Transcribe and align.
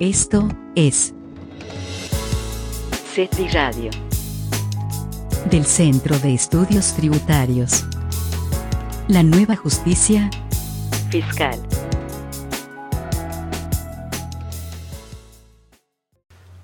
Esto 0.00 0.48
es 0.74 1.14
CETRI 3.14 3.46
Radio. 3.52 3.90
del 5.48 5.64
Centro 5.64 6.18
de 6.18 6.34
Estudios 6.34 6.96
Tributarios. 6.96 7.86
La 9.06 9.22
nueva 9.22 9.54
justicia 9.54 10.30
Fiscal. 11.10 11.60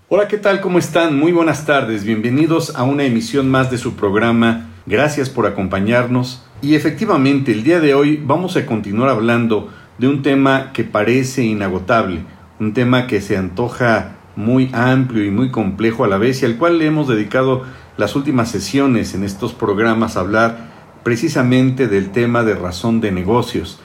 Hola, 0.08 0.26
¿qué 0.26 0.38
tal? 0.38 0.60
¿Cómo 0.60 0.80
están? 0.80 1.16
Muy 1.16 1.30
buenas 1.30 1.64
tardes. 1.64 2.02
Bienvenidos 2.02 2.74
a 2.74 2.82
una 2.82 3.04
emisión 3.04 3.48
más 3.48 3.70
de 3.70 3.78
su 3.78 3.94
programa. 3.94 4.70
Gracias 4.86 5.30
por 5.30 5.46
acompañarnos. 5.46 6.44
Y 6.62 6.74
efectivamente, 6.74 7.52
el 7.52 7.62
día 7.62 7.78
de 7.78 7.94
hoy 7.94 8.20
vamos 8.20 8.56
a 8.56 8.66
continuar 8.66 9.08
hablando 9.08 9.70
de 9.98 10.08
un 10.08 10.22
tema 10.22 10.72
que 10.72 10.82
parece 10.82 11.44
inagotable, 11.44 12.24
un 12.60 12.74
tema 12.74 13.06
que 13.06 13.22
se 13.22 13.38
antoja 13.38 14.12
muy 14.36 14.70
amplio 14.72 15.24
y 15.24 15.30
muy 15.30 15.50
complejo 15.50 16.04
a 16.04 16.08
la 16.08 16.18
vez 16.18 16.42
y 16.42 16.46
al 16.46 16.58
cual 16.58 16.78
le 16.78 16.86
hemos 16.86 17.08
dedicado 17.08 17.64
las 17.96 18.14
últimas 18.14 18.50
sesiones 18.50 19.14
en 19.14 19.24
estos 19.24 19.54
programas 19.54 20.16
a 20.16 20.20
hablar 20.20 20.70
precisamente 21.02 21.88
del 21.88 22.10
tema 22.10 22.44
de 22.44 22.54
razón 22.54 23.00
de 23.00 23.12
negocios. 23.12 23.80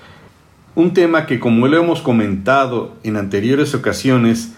Un 0.76 0.94
tema 0.94 1.26
que, 1.26 1.40
como 1.40 1.68
lo 1.68 1.78
hemos 1.78 2.02
comentado 2.02 2.94
en 3.04 3.16
anteriores 3.16 3.74
ocasiones, 3.74 4.54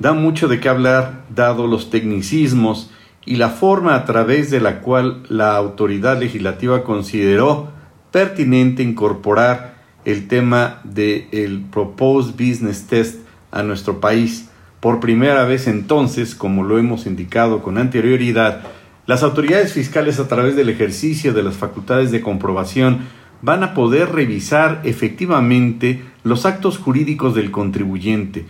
da 0.00 0.14
mucho 0.14 0.48
de 0.48 0.58
qué 0.58 0.68
hablar 0.68 1.24
dado 1.34 1.68
los 1.68 1.90
tecnicismos 1.90 2.90
y 3.24 3.36
la 3.36 3.50
forma 3.50 3.94
a 3.94 4.04
través 4.04 4.50
de 4.50 4.60
la 4.60 4.80
cual 4.80 5.22
la 5.28 5.54
autoridad 5.56 6.18
legislativa 6.18 6.82
consideró 6.82 7.68
pertinente 8.10 8.82
incorporar 8.82 9.76
el 10.04 10.26
tema 10.26 10.80
del 10.82 11.64
Proposed 11.70 12.32
Business 12.32 12.88
Test 12.88 13.29
a 13.50 13.62
nuestro 13.62 14.00
país. 14.00 14.48
Por 14.80 15.00
primera 15.00 15.44
vez 15.44 15.66
entonces, 15.66 16.34
como 16.34 16.64
lo 16.64 16.78
hemos 16.78 17.06
indicado 17.06 17.62
con 17.62 17.78
anterioridad, 17.78 18.62
las 19.06 19.22
autoridades 19.22 19.72
fiscales 19.72 20.18
a 20.20 20.28
través 20.28 20.56
del 20.56 20.68
ejercicio 20.68 21.32
de 21.32 21.42
las 21.42 21.56
facultades 21.56 22.10
de 22.10 22.20
comprobación 22.20 23.00
van 23.42 23.62
a 23.62 23.74
poder 23.74 24.12
revisar 24.12 24.80
efectivamente 24.84 26.02
los 26.24 26.46
actos 26.46 26.78
jurídicos 26.78 27.34
del 27.34 27.50
contribuyente, 27.50 28.44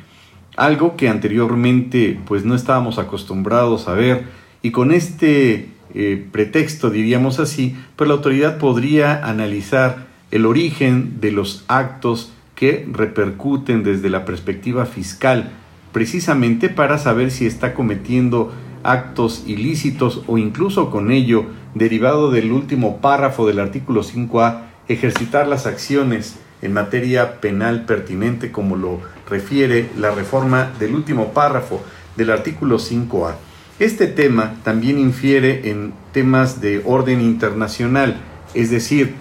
algo 0.57 0.97
que 0.97 1.09
anteriormente 1.09 2.19
pues 2.27 2.45
no 2.45 2.55
estábamos 2.55 2.99
acostumbrados 2.99 3.89
a 3.89 3.95
ver 3.95 4.25
y 4.63 4.73
con 4.73 4.93
este 4.93 5.71
eh, 5.95 6.27
pretexto 6.31 6.91
diríamos 6.91 7.41
así, 7.41 7.77
pues 7.97 8.09
la 8.09 8.15
autoridad 8.15 8.59
podría 8.59 9.27
analizar 9.27 10.07
el 10.31 10.47
origen 10.47 11.21
de 11.21 11.33
los 11.33 11.65
actos 11.69 12.33
que 12.61 12.87
repercuten 12.93 13.83
desde 13.83 14.11
la 14.11 14.27
perspectiva 14.27 14.85
fiscal, 14.85 15.51
precisamente 15.95 16.69
para 16.69 16.99
saber 16.99 17.31
si 17.31 17.47
está 17.47 17.73
cometiendo 17.73 18.53
actos 18.83 19.45
ilícitos 19.47 20.23
o 20.27 20.37
incluso 20.37 20.91
con 20.91 21.11
ello, 21.11 21.47
derivado 21.75 22.31
del 22.31 22.53
último 22.53 22.99
párrafo 22.99 23.47
del 23.47 23.61
artículo 23.61 24.03
5A, 24.03 24.65
ejercitar 24.89 25.49
las 25.49 25.67
acciones 25.67 26.37
en 26.61 26.75
materia 26.75 27.41
penal 27.41 27.87
pertinente 27.87 28.53
como 28.53 28.77
lo 28.77 29.01
refiere 29.27 29.89
la 29.99 30.11
reforma 30.11 30.71
del 30.79 30.95
último 30.95 31.33
párrafo 31.33 31.83
del 32.19 32.29
artículo 32.29 32.77
5A. 32.77 33.37
Este 33.79 34.07
tema 34.07 34.57
también 34.65 34.99
infiere 34.99 35.71
en 35.71 35.95
temas 36.13 36.61
de 36.61 36.83
orden 36.85 37.23
internacional, 37.23 38.21
es 38.53 38.71
decir, 38.71 39.15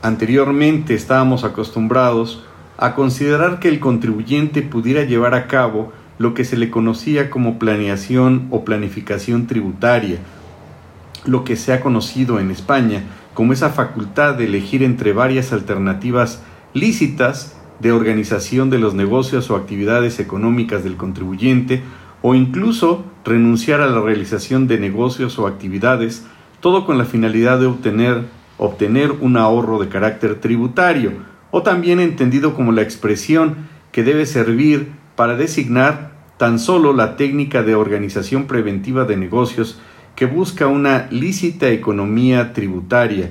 anteriormente 0.00 0.94
estábamos 0.94 1.44
acostumbrados 1.44 2.47
a 2.78 2.94
considerar 2.94 3.58
que 3.58 3.68
el 3.68 3.80
contribuyente 3.80 4.62
pudiera 4.62 5.02
llevar 5.02 5.34
a 5.34 5.48
cabo 5.48 5.92
lo 6.18 6.32
que 6.32 6.44
se 6.44 6.56
le 6.56 6.70
conocía 6.70 7.28
como 7.28 7.58
planeación 7.58 8.46
o 8.50 8.64
planificación 8.64 9.46
tributaria, 9.46 10.18
lo 11.26 11.44
que 11.44 11.56
se 11.56 11.72
ha 11.72 11.80
conocido 11.80 12.38
en 12.40 12.50
España 12.50 13.02
como 13.34 13.52
esa 13.52 13.70
facultad 13.70 14.34
de 14.34 14.46
elegir 14.46 14.82
entre 14.82 15.12
varias 15.12 15.52
alternativas 15.52 16.42
lícitas 16.72 17.56
de 17.80 17.92
organización 17.92 18.70
de 18.70 18.78
los 18.78 18.94
negocios 18.94 19.50
o 19.50 19.56
actividades 19.56 20.18
económicas 20.18 20.82
del 20.82 20.96
contribuyente 20.96 21.82
o 22.22 22.34
incluso 22.34 23.04
renunciar 23.24 23.80
a 23.80 23.86
la 23.86 24.00
realización 24.00 24.66
de 24.66 24.78
negocios 24.78 25.38
o 25.38 25.46
actividades, 25.46 26.26
todo 26.60 26.84
con 26.84 26.98
la 26.98 27.04
finalidad 27.04 27.60
de 27.60 27.66
obtener, 27.66 28.24
obtener 28.56 29.12
un 29.20 29.36
ahorro 29.36 29.78
de 29.78 29.88
carácter 29.88 30.40
tributario, 30.40 31.12
o 31.50 31.62
también 31.62 32.00
entendido 32.00 32.54
como 32.54 32.72
la 32.72 32.82
expresión 32.82 33.68
que 33.92 34.02
debe 34.02 34.26
servir 34.26 34.88
para 35.16 35.36
designar 35.36 36.12
tan 36.36 36.58
solo 36.58 36.92
la 36.92 37.16
técnica 37.16 37.62
de 37.62 37.74
organización 37.74 38.46
preventiva 38.46 39.04
de 39.04 39.16
negocios 39.16 39.80
que 40.14 40.26
busca 40.26 40.66
una 40.66 41.08
lícita 41.10 41.68
economía 41.70 42.52
tributaria. 42.52 43.30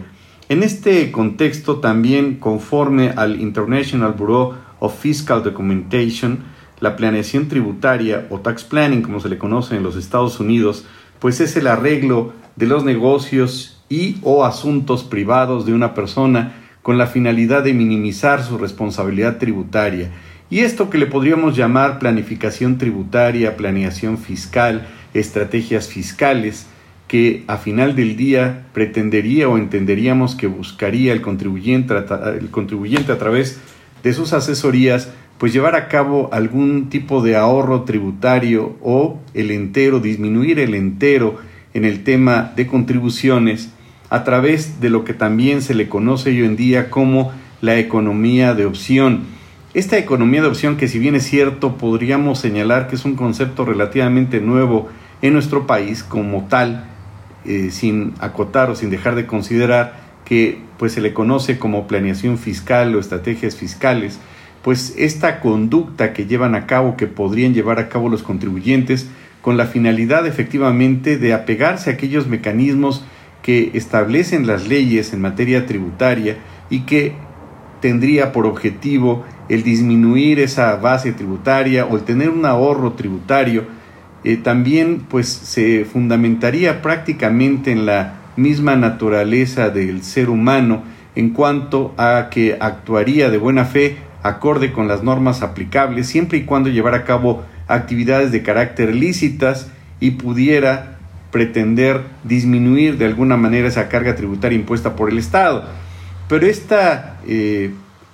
En 0.50 0.63
este 0.63 1.11
contexto 1.11 1.79
también 1.79 2.35
conforme 2.35 3.09
al 3.09 3.41
International 3.41 4.13
Bureau 4.13 4.53
of 4.79 4.99
Fiscal 4.99 5.44
Documentation, 5.44 6.39
la 6.79 6.95
planeación 6.95 7.47
tributaria 7.47 8.28
o 8.29 8.39
tax 8.39 8.63
planning 8.63 9.01
como 9.01 9.19
se 9.19 9.29
le 9.29 9.38
conoce 9.38 9.75
en 9.75 9.84
los 9.84 9.95
Estados 9.95 10.39
Unidos, 10.39 10.85
pues 11.19 11.39
es 11.39 11.55
el 11.57 11.67
arreglo 11.67 12.34
de 12.55 12.67
los 12.67 12.84
negocios 12.84 13.81
y 13.89 14.17
o 14.22 14.45
asuntos 14.45 15.03
privados 15.03 15.66
de 15.66 15.73
una 15.73 15.94
persona 15.94 16.66
con 16.88 16.98
la 16.98 17.08
finalidad 17.08 17.66
de 17.66 17.74
minimizar 17.74 18.42
su 18.42 18.58
responsabilidad 18.58 19.40
tributaria. 19.40 20.09
Y 20.50 20.59
esto 20.59 20.90
que 20.90 20.98
le 20.98 21.06
podríamos 21.06 21.58
llamar 21.58 22.00
planificación 22.00 22.78
tributaria, 22.78 23.58
planeación 23.58 24.18
fiscal, 24.18 24.88
estrategias 25.14 25.90
fiscales, 25.90 26.66
que 27.09 27.44
a 27.47 27.58
final 27.58 27.94
del 27.97 28.16
día 28.16 28.68
pretendería 28.72 29.50
o 29.50 29.58
entenderíamos 29.58 30.36
que 30.36 30.47
buscaría 30.47 31.12
el 31.12 31.22
contribuyente, 31.22 31.94
a 31.94 33.18
través 33.18 33.59
de 34.02 34.14
sus 34.14 34.31
asesorías, 34.31 35.12
pues 35.40 35.52
llevar 35.52 35.76
a 35.76 35.90
cabo 35.90 36.30
algún 36.31 36.88
tipo 36.88 37.22
de 37.22 37.36
ahorro 37.36 37.84
tributario 37.84 38.78
o 38.81 39.20
el 39.34 39.52
entero, 39.52 40.00
disminuir 40.00 40.58
el 40.59 40.74
entero 40.74 41.36
en 41.74 41.84
el 41.84 42.06
tema 42.06 42.53
de 42.56 42.66
contribuciones 42.66 43.74
a 44.09 44.23
través 44.23 44.79
de 44.79 44.90
lo 44.90 45.03
que 45.03 45.13
también 45.13 45.62
se 45.62 45.73
le 45.73 45.90
conoce 45.90 46.29
hoy 46.29 46.44
en 46.44 46.56
día 46.56 46.90
como 46.90 47.31
la 47.62 47.78
economía 47.78 48.53
de 48.53 48.66
opción. 48.66 49.23
Esta 49.73 49.97
economía 49.97 50.41
de 50.41 50.47
opción 50.47 50.78
que 50.78 50.88
si 50.88 51.00
bien 51.00 51.16
es 51.16 51.23
cierto 51.23 51.78
podríamos 51.78 52.40
señalar 52.40 52.88
que 52.88 52.96
es 52.96 53.06
un 53.06 53.16
concepto 53.16 53.66
relativamente 53.66 54.40
nuevo 54.40 54.90
en 55.22 55.34
nuestro 55.34 55.67
país 55.67 56.03
como 56.03 56.47
tal, 56.47 56.85
eh, 57.46 57.69
sin 57.72 58.13
acotar 58.19 58.69
o 58.69 58.75
sin 58.75 58.90
dejar 58.90 59.16
de 59.16 59.25
considerar 59.25 60.07
que 60.25 60.59
pues 60.78 60.94
se 60.94 61.01
le 61.01 61.13
conoce 61.13 61.57
como 61.57 61.88
planeación 61.88 62.38
fiscal 62.38 62.96
o 62.96 63.00
estrategias 63.00 63.56
fiscales, 63.56 64.19
pues 64.62 64.94
esta 64.97 65.40
conducta 65.40 66.12
que 66.13 66.25
llevan 66.25 66.56
a 66.56 66.66
cabo, 66.66 66.97
que 66.97 67.07
podrían 67.07 67.53
llevar 67.53 67.79
a 67.79 67.88
cabo 67.88 68.09
los 68.09 68.23
contribuyentes, 68.23 69.07
con 69.41 69.56
la 69.56 69.66
finalidad 69.66 70.28
efectivamente 70.28 71.17
de 71.17 71.34
apegarse 71.34 71.90
a 71.90 71.94
aquellos 71.94 72.28
mecanismos 72.28 73.06
que 73.47 73.72
establecen 73.75 74.46
las 74.46 74.68
leyes 74.68 75.13
en 75.13 75.22
materia 75.22 75.66
tributaria 75.66 76.35
y 76.69 76.81
que 76.81 77.13
tendría 77.80 78.34
por 78.34 78.46
objetivo 78.46 79.24
el 79.47 79.63
disminuir 79.63 80.41
esa 80.41 80.75
base 80.75 81.13
tributaria 81.13 81.85
o 81.85 81.96
el 81.96 82.03
tener 82.03 82.30
un 82.30 82.46
ahorro 82.46 82.91
tributario, 82.91 83.63
eh, 84.25 84.35
también 84.35 85.06
pues 85.08 85.30
se 85.30 85.85
fundamentaría 85.85 86.81
prácticamente 86.81 87.72
en 87.72 87.85
la 87.85 88.16
misma 88.35 88.75
naturaleza 88.75 89.69
del 89.69 90.03
ser 90.03 90.29
humano 90.29 90.84
en 91.16 91.29
cuanto 91.29 91.94
a 91.96 92.28
que 92.29 92.58
actuaría 92.59 93.29
de 93.29 93.38
buena 93.38 93.64
fe 93.64 93.96
acorde 94.24 94.74
con 94.74 94.90
las 94.90 95.03
normas 95.03 95.41
aplicables 95.41 96.08
siempre 96.08 96.40
y 96.40 96.44
cuando 96.44 96.67
llevara 96.67 96.97
a 96.97 97.03
cabo 97.05 97.46
actividades 97.70 98.34
de 98.34 98.44
carácter 98.44 98.94
lícitas 98.94 99.72
y 100.02 100.11
pudiera 100.11 100.97
pretender 101.32 102.02
disminuir 102.24 102.97
de 102.97 103.06
alguna 103.06 103.38
manera 103.38 103.68
esa 103.68 103.90
carga 103.90 104.16
tributaria 104.16 104.58
impuesta 104.58 104.96
por 104.96 105.09
el 105.09 105.18
Estado. 105.18 105.66
Pero 106.28 106.46
esta 106.46 107.20
eh, 107.28 107.72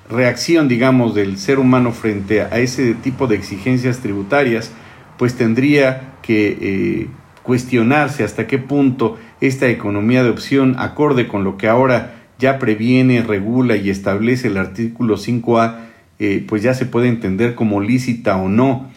reacción, 0.10 0.68
digamos, 0.68 1.16
del 1.16 1.38
ser 1.38 1.60
humano 1.60 1.92
frente 1.92 2.42
a 2.42 2.60
ese 2.60 2.94
tipo 2.96 3.28
de 3.28 3.36
exigencias 3.36 4.00
tributarias, 4.00 4.72
pues 5.18 5.36
tendría 5.36 6.14
que 6.22 6.58
eh, 6.62 7.08
cuestionarse 7.44 8.24
hasta 8.24 8.48
qué 8.48 8.58
punto 8.58 9.18
esta 9.42 9.68
economía 9.68 10.24
de 10.24 10.30
opción, 10.30 10.76
acorde 10.80 11.28
con 11.28 11.44
lo 11.44 11.58
que 11.58 11.68
ahora 11.68 12.24
ya 12.40 12.60
previene, 12.60 13.22
regula 13.22 13.76
y 13.76 13.90
establece 13.90 14.48
el 14.48 14.58
artículo 14.58 15.18
5A, 15.18 15.76
eh, 16.20 16.44
pues 16.48 16.64
ya 16.64 16.74
se 16.74 16.86
puede 16.86 17.08
entender 17.08 17.56
como 17.56 17.82
lícita 17.82 18.38
o 18.38 18.50
no. 18.50 18.90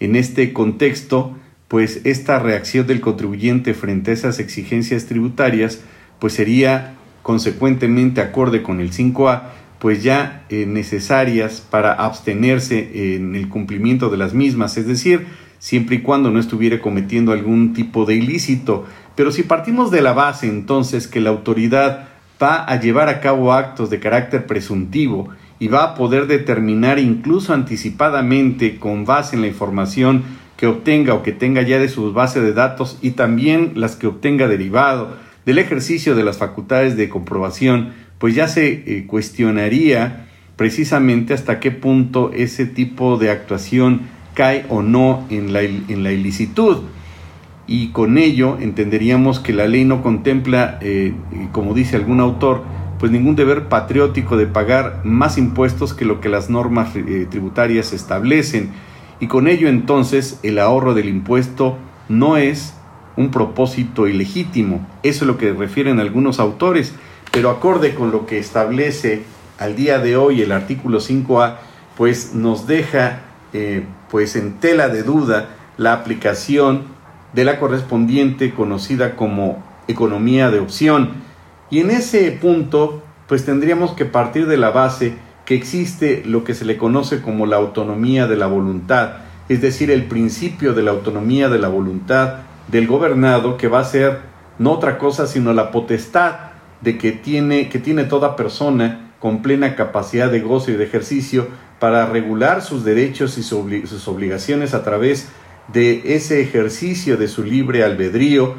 En 0.00 0.16
este 0.16 0.52
contexto, 0.52 1.36
pues 1.72 2.02
esta 2.04 2.38
reacción 2.38 2.86
del 2.86 3.00
contribuyente 3.00 3.72
frente 3.72 4.10
a 4.10 4.14
esas 4.14 4.40
exigencias 4.40 5.06
tributarias, 5.06 5.80
pues 6.18 6.34
sería 6.34 6.96
consecuentemente 7.22 8.20
acorde 8.20 8.62
con 8.62 8.78
el 8.78 8.92
5A, 8.92 9.44
pues 9.78 10.02
ya 10.02 10.44
eh, 10.50 10.66
necesarias 10.66 11.62
para 11.62 11.94
abstenerse 11.94 13.14
en 13.14 13.34
el 13.34 13.48
cumplimiento 13.48 14.10
de 14.10 14.18
las 14.18 14.34
mismas, 14.34 14.76
es 14.76 14.86
decir, 14.86 15.24
siempre 15.60 15.96
y 15.96 16.02
cuando 16.02 16.30
no 16.30 16.40
estuviera 16.40 16.78
cometiendo 16.78 17.32
algún 17.32 17.72
tipo 17.72 18.04
de 18.04 18.16
ilícito. 18.16 18.84
Pero 19.16 19.32
si 19.32 19.42
partimos 19.42 19.90
de 19.90 20.02
la 20.02 20.12
base 20.12 20.48
entonces 20.48 21.08
que 21.08 21.22
la 21.22 21.30
autoridad 21.30 22.10
va 22.42 22.66
a 22.66 22.78
llevar 22.80 23.08
a 23.08 23.20
cabo 23.20 23.54
actos 23.54 23.88
de 23.88 23.98
carácter 23.98 24.44
presuntivo 24.44 25.30
y 25.58 25.68
va 25.68 25.84
a 25.84 25.94
poder 25.94 26.26
determinar 26.26 26.98
incluso 26.98 27.54
anticipadamente 27.54 28.78
con 28.78 29.06
base 29.06 29.36
en 29.36 29.40
la 29.40 29.48
información 29.48 30.41
que 30.62 30.68
obtenga 30.68 31.14
o 31.14 31.24
que 31.24 31.32
tenga 31.32 31.62
ya 31.62 31.80
de 31.80 31.88
sus 31.88 32.14
bases 32.14 32.40
de 32.40 32.52
datos 32.52 32.96
y 33.02 33.10
también 33.10 33.72
las 33.74 33.96
que 33.96 34.06
obtenga 34.06 34.46
derivado 34.46 35.16
del 35.44 35.58
ejercicio 35.58 36.14
de 36.14 36.22
las 36.22 36.38
facultades 36.38 36.96
de 36.96 37.08
comprobación, 37.08 37.94
pues 38.20 38.36
ya 38.36 38.46
se 38.46 38.68
eh, 38.68 39.04
cuestionaría 39.08 40.28
precisamente 40.54 41.34
hasta 41.34 41.58
qué 41.58 41.72
punto 41.72 42.30
ese 42.32 42.64
tipo 42.64 43.16
de 43.16 43.30
actuación 43.30 44.02
cae 44.34 44.64
o 44.68 44.82
no 44.82 45.26
en 45.30 45.52
la, 45.52 45.62
en 45.62 46.04
la 46.04 46.12
ilicitud. 46.12 46.82
Y 47.66 47.88
con 47.88 48.16
ello 48.16 48.56
entenderíamos 48.60 49.40
que 49.40 49.52
la 49.52 49.66
ley 49.66 49.84
no 49.84 50.00
contempla, 50.00 50.78
eh, 50.80 51.12
como 51.50 51.74
dice 51.74 51.96
algún 51.96 52.20
autor, 52.20 52.62
pues 53.00 53.10
ningún 53.10 53.34
deber 53.34 53.66
patriótico 53.66 54.36
de 54.36 54.46
pagar 54.46 55.00
más 55.02 55.38
impuestos 55.38 55.92
que 55.92 56.04
lo 56.04 56.20
que 56.20 56.28
las 56.28 56.50
normas 56.50 56.94
eh, 56.94 57.26
tributarias 57.28 57.92
establecen. 57.92 58.91
Y 59.22 59.28
con 59.28 59.46
ello 59.46 59.68
entonces 59.68 60.38
el 60.42 60.58
ahorro 60.58 60.92
del 60.92 61.08
impuesto 61.08 61.78
no 62.08 62.36
es 62.36 62.74
un 63.16 63.30
propósito 63.30 64.08
ilegítimo. 64.08 64.86
Eso 65.02 65.24
es 65.24 65.28
lo 65.28 65.38
que 65.38 65.52
refieren 65.52 66.00
algunos 66.00 66.40
autores 66.40 66.94
pero 67.32 67.50
acorde 67.50 67.94
con 67.94 68.12
lo 68.12 68.26
que 68.26 68.38
establece 68.38 69.22
al 69.58 69.74
día 69.74 69.98
de 69.98 70.16
hoy 70.16 70.42
el 70.42 70.52
artículo 70.52 71.00
5A, 71.00 71.56
pues 71.96 72.34
nos 72.34 72.66
deja 72.66 73.20
eh, 73.52 73.84
pues 74.10 74.36
en 74.36 74.60
tela 74.60 74.88
de 74.88 75.02
duda 75.02 75.48
la 75.78 75.94
aplicación 75.94 76.82
de 77.32 77.44
la 77.44 77.58
correspondiente 77.58 78.52
conocida 78.52 79.16
como 79.16 79.64
economía 79.88 80.50
de 80.50 80.60
opción. 80.60 81.12
Y 81.70 81.80
en 81.80 81.90
ese 81.90 82.30
punto, 82.32 83.02
pues 83.26 83.46
tendríamos 83.46 83.92
que 83.92 84.04
partir 84.04 84.46
de 84.46 84.58
la 84.58 84.70
base 84.70 85.14
que 85.44 85.54
existe 85.54 86.22
lo 86.24 86.44
que 86.44 86.54
se 86.54 86.64
le 86.64 86.76
conoce 86.76 87.20
como 87.20 87.46
la 87.46 87.56
autonomía 87.56 88.26
de 88.26 88.36
la 88.36 88.46
voluntad, 88.46 89.14
es 89.48 89.60
decir, 89.60 89.90
el 89.90 90.04
principio 90.04 90.72
de 90.72 90.82
la 90.82 90.92
autonomía 90.92 91.48
de 91.48 91.58
la 91.58 91.68
voluntad 91.68 92.38
del 92.68 92.86
gobernado, 92.86 93.56
que 93.56 93.68
va 93.68 93.80
a 93.80 93.84
ser 93.84 94.20
no 94.58 94.72
otra 94.72 94.98
cosa 94.98 95.26
sino 95.26 95.52
la 95.52 95.70
potestad 95.70 96.52
de 96.80 96.98
que 96.98 97.12
tiene, 97.12 97.68
que 97.68 97.78
tiene 97.78 98.04
toda 98.04 98.36
persona 98.36 99.12
con 99.18 99.42
plena 99.42 99.76
capacidad 99.76 100.30
de 100.30 100.40
gozo 100.40 100.70
y 100.70 100.74
de 100.74 100.84
ejercicio 100.84 101.46
para 101.78 102.06
regular 102.06 102.62
sus 102.62 102.84
derechos 102.84 103.38
y 103.38 103.42
sus 103.42 104.08
obligaciones 104.08 104.74
a 104.74 104.82
través 104.84 105.28
de 105.72 106.14
ese 106.14 106.40
ejercicio 106.40 107.16
de 107.16 107.28
su 107.28 107.44
libre 107.44 107.84
albedrío, 107.84 108.54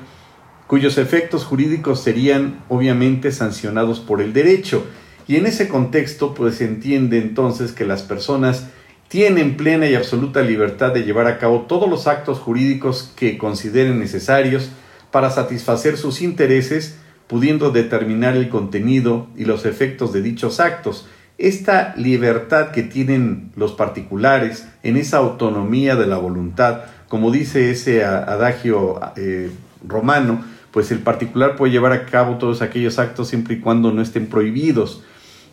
cuyos 0.68 0.98
efectos 0.98 1.46
jurídicos 1.46 2.02
serían 2.02 2.60
obviamente 2.70 3.32
sancionados 3.32 4.00
por 4.00 4.22
el 4.22 4.34
derecho. 4.34 4.86
Y 5.28 5.38
en 5.38 5.46
ese 5.46 5.68
contexto, 5.68 6.34
pues 6.34 6.56
se 6.56 6.66
entiende 6.66 7.18
entonces 7.18 7.72
que 7.72 7.86
las 7.86 8.02
personas 8.04 8.68
tienen 9.08 9.58
plena 9.58 9.88
y 9.88 9.96
absoluta 9.96 10.42
libertad 10.42 10.92
de 10.92 11.04
llevar 11.04 11.28
a 11.28 11.38
cabo 11.38 11.62
todos 11.68 11.90
los 11.90 12.08
actos 12.08 12.40
jurídicos 12.40 13.12
que 13.16 13.38
consideren 13.38 14.00
necesarios 14.00 14.70
para 15.12 15.30
satisfacer 15.30 15.98
sus 15.98 16.22
intereses 16.22 16.98
pudiendo 17.28 17.72
determinar 17.72 18.36
el 18.36 18.50
contenido 18.50 19.28
y 19.36 19.46
los 19.46 19.66
efectos 19.66 20.14
de 20.14 20.22
dichos 20.22 20.60
actos. 20.60 21.08
Esta 21.38 21.96
libertad 21.98 22.72
que 22.72 22.84
tienen 22.84 23.52
los 23.56 23.74
particulares 23.74 24.68
en 24.84 24.98
esa 24.98 25.18
autonomía 25.18 25.96
de 25.96 26.08
la 26.08 26.18
voluntad, 26.18 26.82
como 27.08 27.32
dice 27.32 27.72
ese 27.72 28.06
adagio 28.06 29.00
eh, 29.16 29.50
romano, 29.88 30.44
pues 30.72 30.92
el 30.92 31.00
particular 31.00 31.56
puede 31.56 31.72
llevar 31.72 31.92
a 31.92 32.06
cabo 32.06 32.38
todos 32.38 32.62
aquellos 32.62 33.00
actos 33.00 33.30
siempre 33.30 33.56
y 33.56 33.60
cuando 33.60 33.92
no 33.92 34.02
estén 34.02 34.28
prohibidos. 34.28 35.04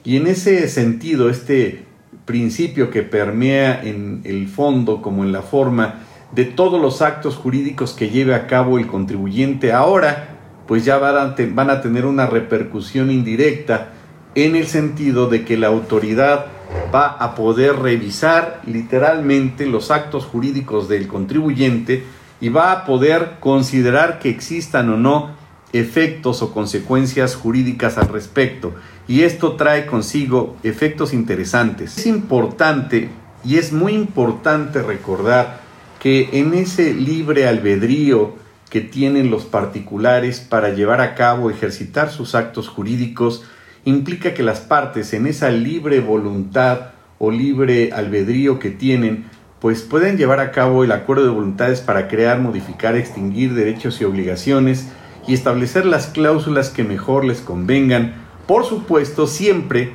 Y 0.04 0.16
en 0.16 0.26
ese 0.26 0.68
sentido, 0.68 1.28
este 1.28 1.84
principio 2.24 2.90
que 2.90 3.02
permea 3.02 3.82
en 3.82 4.22
el 4.24 4.48
fondo 4.48 5.02
como 5.02 5.24
en 5.24 5.32
la 5.32 5.42
forma 5.42 6.00
de 6.32 6.44
todos 6.44 6.80
los 6.80 7.02
actos 7.02 7.36
jurídicos 7.36 7.92
que 7.92 8.08
lleve 8.08 8.34
a 8.34 8.46
cabo 8.46 8.78
el 8.78 8.86
contribuyente 8.86 9.72
ahora 9.72 10.36
pues 10.70 10.84
ya 10.84 10.98
van 10.98 11.70
a, 11.70 11.80
tener 11.80 12.06
una 12.06 12.26
repercusión 12.26 13.10
indirecta 13.10 13.88
en 14.36 14.54
el 14.54 14.68
sentido 14.68 15.28
de 15.28 15.44
que 15.44 15.56
la 15.56 15.66
autoridad 15.66 16.46
va 16.94 17.08
a 17.08 17.34
poder 17.34 17.74
revisar 17.74 18.60
literalmente 18.64 19.66
los 19.66 19.90
actos 19.90 20.24
jurídicos 20.24 20.88
del 20.88 21.08
contribuyente 21.08 22.04
y 22.40 22.50
va 22.50 22.70
a 22.70 22.84
poder 22.84 23.38
considerar 23.40 24.20
que 24.20 24.30
existan 24.30 24.90
o 24.90 24.96
no 24.96 25.30
efectos 25.72 26.40
o 26.40 26.54
consecuencias 26.54 27.34
jurídicas 27.34 27.98
al 27.98 28.06
respecto. 28.06 28.72
Y 29.10 29.24
esto 29.24 29.56
trae 29.56 29.86
consigo 29.86 30.56
efectos 30.62 31.12
interesantes. 31.12 31.98
Es 31.98 32.06
importante 32.06 33.08
y 33.44 33.56
es 33.56 33.72
muy 33.72 33.92
importante 33.92 34.82
recordar 34.82 35.62
que 35.98 36.28
en 36.34 36.54
ese 36.54 36.94
libre 36.94 37.48
albedrío 37.48 38.36
que 38.70 38.80
tienen 38.80 39.32
los 39.32 39.46
particulares 39.46 40.38
para 40.38 40.68
llevar 40.68 41.00
a 41.00 41.16
cabo, 41.16 41.50
ejercitar 41.50 42.12
sus 42.12 42.36
actos 42.36 42.68
jurídicos, 42.68 43.42
implica 43.84 44.32
que 44.32 44.44
las 44.44 44.60
partes 44.60 45.12
en 45.12 45.26
esa 45.26 45.50
libre 45.50 45.98
voluntad 45.98 46.92
o 47.18 47.32
libre 47.32 47.90
albedrío 47.92 48.60
que 48.60 48.70
tienen, 48.70 49.24
pues 49.58 49.82
pueden 49.82 50.18
llevar 50.18 50.38
a 50.38 50.52
cabo 50.52 50.84
el 50.84 50.92
acuerdo 50.92 51.24
de 51.24 51.30
voluntades 51.30 51.80
para 51.80 52.06
crear, 52.06 52.38
modificar, 52.38 52.94
extinguir 52.94 53.54
derechos 53.54 54.00
y 54.00 54.04
obligaciones 54.04 54.86
y 55.26 55.34
establecer 55.34 55.84
las 55.84 56.06
cláusulas 56.06 56.70
que 56.70 56.84
mejor 56.84 57.24
les 57.24 57.40
convengan, 57.40 58.29
por 58.50 58.64
supuesto 58.64 59.28
siempre 59.28 59.92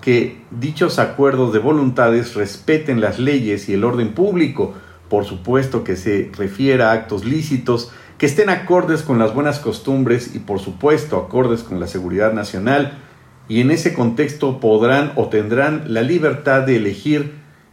que 0.00 0.40
dichos 0.52 1.00
acuerdos 1.00 1.52
de 1.52 1.58
voluntades 1.58 2.36
respeten 2.36 3.00
las 3.00 3.18
leyes 3.18 3.68
y 3.68 3.74
el 3.74 3.82
orden 3.82 4.14
público, 4.14 4.74
por 5.08 5.24
supuesto 5.24 5.82
que 5.82 5.96
se 5.96 6.30
refiera 6.38 6.90
a 6.90 6.92
actos 6.92 7.24
lícitos, 7.24 7.90
que 8.16 8.26
estén 8.26 8.48
acordes 8.48 9.02
con 9.02 9.18
las 9.18 9.34
buenas 9.34 9.58
costumbres 9.58 10.36
y 10.36 10.38
por 10.38 10.60
supuesto 10.60 11.16
acordes 11.16 11.64
con 11.64 11.80
la 11.80 11.88
seguridad 11.88 12.32
nacional. 12.32 12.96
Y 13.48 13.60
en 13.60 13.72
ese 13.72 13.92
contexto 13.92 14.60
podrán 14.60 15.10
o 15.16 15.26
tendrán 15.26 15.92
la 15.92 16.02
libertad 16.02 16.62
de 16.62 16.76
elegir 16.76 17.32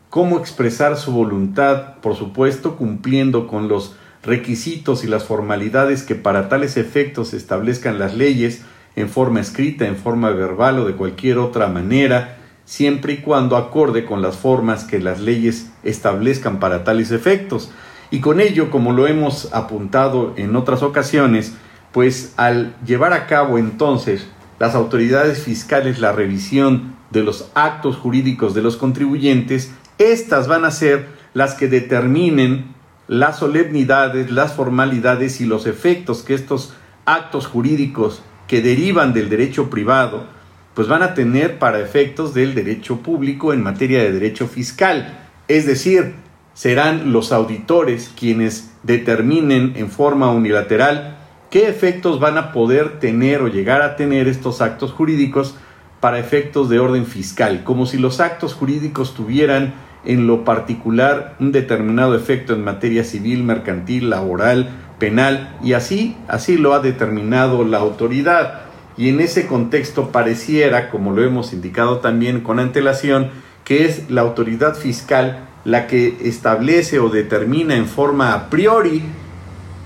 cómo 0.10 0.40
expresar 0.40 0.98
su 0.98 1.12
voluntad, 1.12 1.98
por 2.02 2.16
supuesto 2.16 2.76
cumpliendo 2.76 3.46
con 3.46 3.68
los 3.68 3.98
requisitos 4.24 5.04
y 5.04 5.08
las 5.08 5.26
formalidades 5.26 6.02
que 6.02 6.16
para 6.16 6.50
tales 6.50 6.76
efectos 6.76 7.36
establezcan 7.36 8.00
las 8.00 8.16
leyes 8.16 8.64
en 8.96 9.10
forma 9.10 9.40
escrita, 9.40 9.88
en 9.88 9.96
forma 9.96 10.30
verbal 10.32 10.80
o 10.80 10.86
de 10.86 10.94
cualquier 10.94 11.38
otra 11.38 11.68
manera, 11.68 12.38
siempre 12.66 13.14
y 13.14 13.18
cuando 13.18 13.58
acorde 13.58 14.06
con 14.06 14.22
las 14.22 14.38
formas 14.38 14.84
que 14.84 15.00
las 15.00 15.20
leyes 15.20 15.72
establezcan 15.84 16.60
para 16.60 16.84
tales 16.84 17.12
efectos. 17.12 17.72
Y 18.12 18.20
con 18.20 18.40
ello, 18.40 18.70
como 18.70 18.94
lo 18.94 19.08
hemos 19.08 19.54
apuntado 19.54 20.34
en 20.38 20.56
otras 20.56 20.84
ocasiones, 20.84 21.54
pues 21.92 22.34
al 22.38 22.76
llevar 22.86 23.14
a 23.14 23.28
cabo 23.28 23.58
entonces 23.58 24.28
las 24.60 24.76
autoridades 24.76 25.40
fiscales 25.40 26.00
la 26.00 26.12
revisión 26.12 26.96
de 27.12 27.24
los 27.24 27.50
actos 27.54 27.98
jurídicos 27.98 28.54
de 28.54 28.62
los 28.62 28.78
contribuyentes, 28.78 29.72
estas 29.98 30.48
van 30.48 30.66
a 30.66 30.72
ser 30.72 31.08
las 31.34 31.56
que 31.56 31.68
determinen 31.68 32.74
las 33.08 33.38
solemnidades, 33.40 34.32
las 34.32 34.54
formalidades 34.54 35.42
y 35.42 35.46
los 35.46 35.66
efectos 35.66 36.24
que 36.24 36.34
estos 36.34 36.74
actos 37.06 37.48
jurídicos 37.48 38.22
que 38.48 38.62
derivan 38.62 39.14
del 39.14 39.30
derecho 39.30 39.70
privado, 39.70 40.26
pues 40.74 40.88
van 40.88 41.04
a 41.04 41.14
tener 41.14 41.60
para 41.60 41.80
efectos 41.80 42.34
del 42.34 42.56
derecho 42.56 42.98
público 42.98 43.54
en 43.54 43.62
materia 43.62 44.00
de 44.00 44.12
derecho 44.12 44.48
fiscal. 44.48 45.20
Es 45.48 45.66
decir, 45.66 46.16
serán 46.54 47.12
los 47.14 47.32
auditores 47.32 48.12
quienes 48.18 48.72
determinen 48.84 49.74
en 49.76 49.90
forma 49.90 50.32
unilateral 50.32 51.18
qué 51.50 51.68
efectos 51.68 52.20
van 52.20 52.38
a 52.38 52.52
poder 52.52 53.00
tener 53.00 53.42
o 53.42 53.48
llegar 53.48 53.82
a 53.82 53.96
tener 53.96 54.28
estos 54.28 54.62
actos 54.62 54.92
jurídicos 54.92 55.56
para 56.00 56.20
efectos 56.20 56.70
de 56.70 56.80
orden 56.80 57.06
fiscal, 57.06 57.64
como 57.64 57.86
si 57.86 57.98
los 57.98 58.20
actos 58.20 58.54
jurídicos 58.54 59.14
tuvieran 59.14 59.74
en 60.06 60.28
lo 60.28 60.44
particular 60.44 61.36
un 61.40 61.52
determinado 61.52 62.16
efecto 62.16 62.54
en 62.54 62.64
materia 62.64 63.04
civil, 63.04 63.44
mercantil, 63.44 64.10
laboral, 64.10 64.70
penal, 65.04 65.58
y 65.62 65.74
así, 65.74 66.16
así 66.30 66.56
lo 66.56 66.74
ha 66.74 66.80
determinado 66.80 67.66
la 67.66 67.80
autoridad. 67.80 68.62
Y 68.96 69.10
en 69.10 69.20
ese 69.20 69.48
contexto 69.48 70.14
pareciera, 70.14 70.90
como 70.90 71.12
lo 71.12 71.22
hemos 71.26 71.52
indicado 71.52 71.98
también 71.98 72.40
con 72.40 72.58
antelación, 72.58 73.30
que 73.66 73.84
es 73.84 74.10
la 74.10 74.22
autoridad 74.22 74.76
fiscal 74.76 75.50
la 75.66 75.88
que 75.88 76.16
establece 76.22 77.00
o 77.00 77.10
determina 77.10 77.76
en 77.76 77.88
forma 77.88 78.34
a 78.34 78.50
priori 78.50 79.04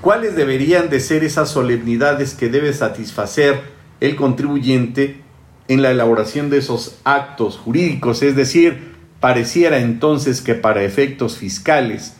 cuáles 0.01 0.36
deberían 0.36 0.91
de 0.91 1.00
ser 1.00 1.24
esas 1.24 1.50
solemnidades 1.50 2.36
que 2.36 2.50
debe 2.50 2.71
satisfacer 2.71 3.59
el 4.00 4.15
contribuyente 4.15 5.21
en 5.67 5.81
la 5.81 5.89
elaboración 5.89 6.51
de 6.51 6.59
esos 6.59 7.00
actos 7.03 7.57
jurídicos, 7.57 8.21
es 8.21 8.36
decir, 8.36 8.93
pareciera 9.19 9.79
entonces 9.79 10.41
que 10.41 10.53
para 10.53 10.83
efectos 10.83 11.38
fiscales, 11.38 12.16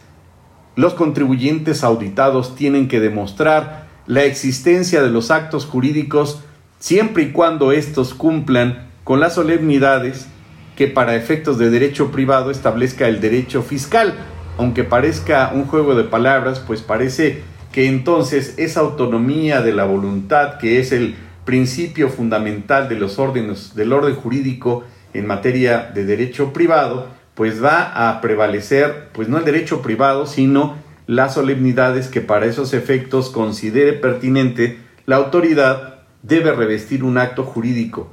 los 0.78 0.94
contribuyentes 0.94 1.84
auditados 1.84 2.56
tienen 2.56 2.88
que 2.88 3.00
demostrar 3.00 3.88
la 4.06 4.24
existencia 4.24 5.02
de 5.02 5.10
los 5.10 5.32
actos 5.32 5.66
jurídicos 5.66 6.44
siempre 6.80 7.24
y 7.24 7.32
cuando 7.32 7.72
estos 7.72 8.14
cumplan 8.14 8.88
con 9.04 9.20
las 9.20 9.34
solemnidades 9.34 10.28
que 10.76 10.88
para 10.88 11.16
efectos 11.16 11.58
de 11.58 11.72
derecho 11.72 12.12
privado 12.12 12.52
establezca 12.52 13.08
el 13.08 13.20
derecho 13.20 13.64
fiscal. 13.64 14.14
Aunque 14.60 14.84
parezca 14.84 15.52
un 15.52 15.66
juego 15.66 15.96
de 15.96 16.04
palabras, 16.04 16.60
pues 16.60 16.84
parece 16.84 17.42
que 17.72 17.88
entonces 17.88 18.54
esa 18.58 18.82
autonomía 18.82 19.62
de 19.62 19.74
la 19.74 19.86
voluntad, 19.86 20.60
que 20.60 20.80
es 20.80 20.92
el 20.92 21.16
principio 21.44 22.10
fundamental 22.10 22.88
de 22.88 23.00
los 23.00 23.18
órdenes 23.18 23.74
del 23.74 23.94
orden 23.94 24.14
jurídico 24.16 24.84
en 25.16 25.26
materia 25.26 25.90
de 25.92 26.06
derecho 26.06 26.54
privado, 26.54 27.08
pues 27.38 27.64
va 27.64 28.10
a 28.10 28.20
prevalecer, 28.20 29.10
pues 29.14 29.30
no 29.30 29.38
el 29.38 29.46
derecho 29.46 29.84
privado, 29.84 30.26
sino 30.26 30.76
las 31.06 31.36
solemnidades 31.36 32.08
que 32.08 32.20
para 32.20 32.48
esos 32.48 32.74
efectos 32.74 33.30
considere 33.30 33.94
pertinente 33.94 34.80
la 35.06 35.18
autoridad 35.18 36.00
debe 36.24 36.52
revestir 36.52 37.04
un 37.04 37.20
acto 37.20 37.44
jurídico 37.44 38.12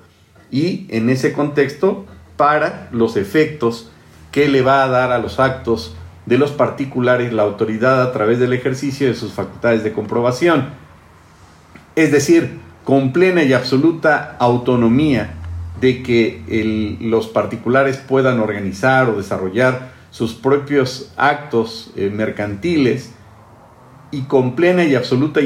y 0.50 0.86
en 0.90 1.08
ese 1.08 1.32
contexto 1.32 2.04
para 2.36 2.90
los 2.92 3.16
efectos 3.16 3.90
que 4.30 4.46
le 4.46 4.60
va 4.60 4.84
a 4.84 4.88
dar 4.88 5.10
a 5.10 5.18
los 5.18 5.40
actos 5.40 5.96
de 6.26 6.36
los 6.36 6.50
particulares 6.50 7.32
la 7.32 7.44
autoridad 7.44 8.02
a 8.02 8.12
través 8.12 8.38
del 8.38 8.52
ejercicio 8.52 9.08
de 9.08 9.14
sus 9.14 9.32
facultades 9.32 9.82
de 9.82 9.94
comprobación. 9.94 10.68
Es 11.96 12.12
decir, 12.12 12.58
con 12.84 13.14
plena 13.14 13.42
y 13.42 13.54
absoluta 13.54 14.36
autonomía 14.38 15.34
de 15.84 16.02
que 16.02 16.96
los 17.02 17.28
particulares 17.28 17.98
puedan 17.98 18.40
organizar 18.40 19.10
o 19.10 19.18
desarrollar 19.18 19.92
sus 20.08 20.32
propios 20.32 21.12
actos 21.18 21.92
eh, 21.94 22.08
mercantiles 22.08 23.12
y 24.10 24.22
con 24.22 24.56
plena 24.56 24.84
y 24.84 24.94
absoluta 24.94 25.40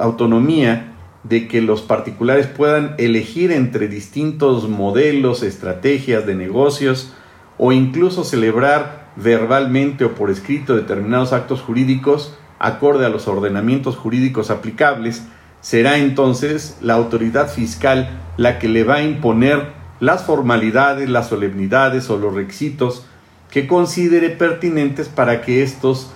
autonomía 0.00 0.96
de 1.22 1.46
que 1.46 1.62
los 1.62 1.82
particulares 1.82 2.48
puedan 2.48 2.96
elegir 2.98 3.52
entre 3.52 3.86
distintos 3.86 4.68
modelos, 4.68 5.44
estrategias 5.44 6.26
de 6.26 6.34
negocios 6.34 7.12
o 7.56 7.70
incluso 7.70 8.24
celebrar 8.24 9.12
verbalmente 9.14 10.04
o 10.04 10.16
por 10.16 10.28
escrito 10.28 10.74
determinados 10.74 11.32
actos 11.32 11.60
jurídicos 11.60 12.36
acorde 12.58 13.06
a 13.06 13.10
los 13.10 13.28
ordenamientos 13.28 13.96
jurídicos 13.96 14.50
aplicables, 14.50 15.22
será 15.60 15.98
entonces 15.98 16.78
la 16.80 16.94
autoridad 16.94 17.48
fiscal 17.48 18.08
la 18.36 18.58
que 18.58 18.68
le 18.68 18.82
va 18.82 18.96
a 18.96 19.02
imponer 19.04 19.83
las 20.00 20.24
formalidades, 20.24 21.08
las 21.08 21.28
solemnidades 21.28 22.10
o 22.10 22.18
los 22.18 22.34
requisitos 22.34 23.06
que 23.50 23.66
considere 23.66 24.30
pertinentes 24.30 25.08
para 25.08 25.42
que 25.42 25.62
estos 25.62 26.10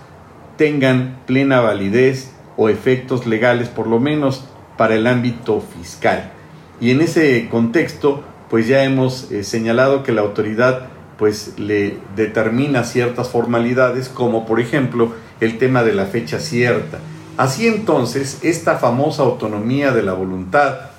tengan 0.56 1.20
plena 1.26 1.60
validez 1.60 2.32
o 2.56 2.68
efectos 2.68 3.26
legales, 3.26 3.68
por 3.68 3.86
lo 3.86 4.00
menos 4.00 4.44
para 4.76 4.96
el 4.96 5.06
ámbito 5.06 5.60
fiscal. 5.60 6.32
Y 6.80 6.90
en 6.90 7.00
ese 7.00 7.48
contexto, 7.48 8.22
pues 8.50 8.66
ya 8.66 8.84
hemos 8.84 9.30
eh, 9.30 9.44
señalado 9.44 10.02
que 10.02 10.12
la 10.12 10.22
autoridad 10.22 10.88
pues 11.16 11.58
le 11.58 11.98
determina 12.14 12.84
ciertas 12.84 13.28
formalidades, 13.28 14.08
como 14.08 14.46
por 14.46 14.60
ejemplo 14.60 15.12
el 15.40 15.58
tema 15.58 15.82
de 15.82 15.92
la 15.92 16.06
fecha 16.06 16.38
cierta. 16.38 16.98
Así 17.36 17.66
entonces, 17.66 18.40
esta 18.42 18.78
famosa 18.78 19.22
autonomía 19.22 19.92
de 19.92 20.02
la 20.02 20.12
voluntad, 20.12 20.90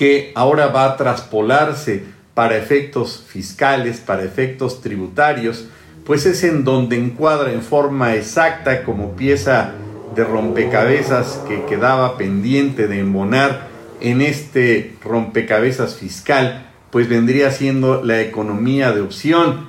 que 0.00 0.32
ahora 0.34 0.68
va 0.68 0.86
a 0.86 0.96
traspolarse 0.96 2.02
para 2.32 2.56
efectos 2.56 3.22
fiscales, 3.28 4.00
para 4.00 4.24
efectos 4.24 4.80
tributarios, 4.80 5.66
pues 6.06 6.24
es 6.24 6.42
en 6.42 6.64
donde 6.64 6.96
encuadra 6.96 7.52
en 7.52 7.60
forma 7.60 8.14
exacta 8.14 8.82
como 8.84 9.14
pieza 9.14 9.72
de 10.16 10.24
rompecabezas 10.24 11.42
que 11.46 11.66
quedaba 11.66 12.16
pendiente 12.16 12.88
de 12.88 13.00
embonar 13.00 13.68
en 14.00 14.22
este 14.22 14.96
rompecabezas 15.04 15.96
fiscal, 15.96 16.70
pues 16.90 17.06
vendría 17.06 17.50
siendo 17.50 18.02
la 18.02 18.22
economía 18.22 18.92
de 18.92 19.02
opción. 19.02 19.68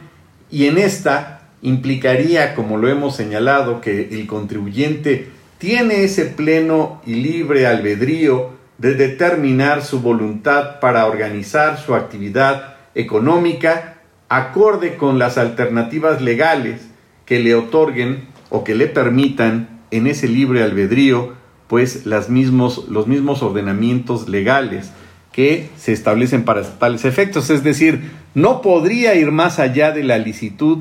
Y 0.49 0.67
en 0.67 0.77
esta 0.77 1.49
implicaría, 1.61 2.55
como 2.55 2.77
lo 2.77 2.87
hemos 2.87 3.17
señalado, 3.17 3.81
que 3.81 4.07
el 4.09 4.27
contribuyente 4.27 5.27
tiene 5.57 6.05
ese 6.05 6.23
pleno 6.23 7.01
y 7.05 7.15
libre 7.15 7.67
albedrío 7.67 8.60
de 8.81 8.95
determinar 8.95 9.83
su 9.83 10.01
voluntad 10.01 10.79
para 10.79 11.05
organizar 11.05 11.77
su 11.77 11.93
actividad 11.93 12.77
económica 12.95 13.97
acorde 14.27 14.97
con 14.97 15.19
las 15.19 15.37
alternativas 15.37 16.19
legales 16.19 16.87
que 17.25 17.39
le 17.39 17.53
otorguen 17.53 18.27
o 18.49 18.63
que 18.63 18.73
le 18.73 18.87
permitan 18.87 19.81
en 19.91 20.07
ese 20.07 20.27
libre 20.27 20.63
albedrío, 20.63 21.33
pues 21.67 22.07
mismos, 22.29 22.87
los 22.89 23.05
mismos 23.05 23.43
ordenamientos 23.43 24.27
legales 24.27 24.91
que 25.31 25.69
se 25.77 25.93
establecen 25.93 26.43
para 26.43 26.63
tales 26.63 27.05
efectos. 27.05 27.51
Es 27.51 27.63
decir, 27.63 28.11
no 28.33 28.63
podría 28.63 29.13
ir 29.13 29.31
más 29.31 29.59
allá 29.59 29.91
de 29.91 30.03
la 30.03 30.17
licitud 30.17 30.79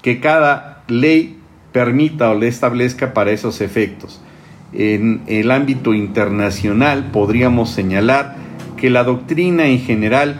que 0.00 0.20
cada 0.20 0.84
ley 0.86 1.40
permita 1.72 2.30
o 2.30 2.34
le 2.34 2.46
establezca 2.46 3.12
para 3.12 3.32
esos 3.32 3.60
efectos. 3.60 4.22
En 4.78 5.22
el 5.26 5.50
ámbito 5.50 5.94
internacional 5.94 7.10
podríamos 7.10 7.70
señalar 7.70 8.36
que 8.76 8.90
la 8.90 9.04
doctrina 9.04 9.66
en 9.68 9.80
general 9.80 10.38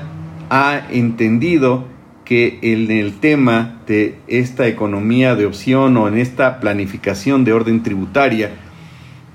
ha 0.51 0.83
entendido 0.91 1.87
que 2.27 2.59
en 2.61 2.91
el 2.91 3.15
tema 3.15 3.81
de 3.87 4.19
esta 4.27 4.67
economía 4.67 5.37
de 5.37 5.47
opción 5.47 5.97
o 5.97 6.07
en 6.07 6.19
esta 6.19 6.61
planificación 6.61 7.45
de 7.45 7.55
orden 7.55 7.83
tributaria, 7.83 8.51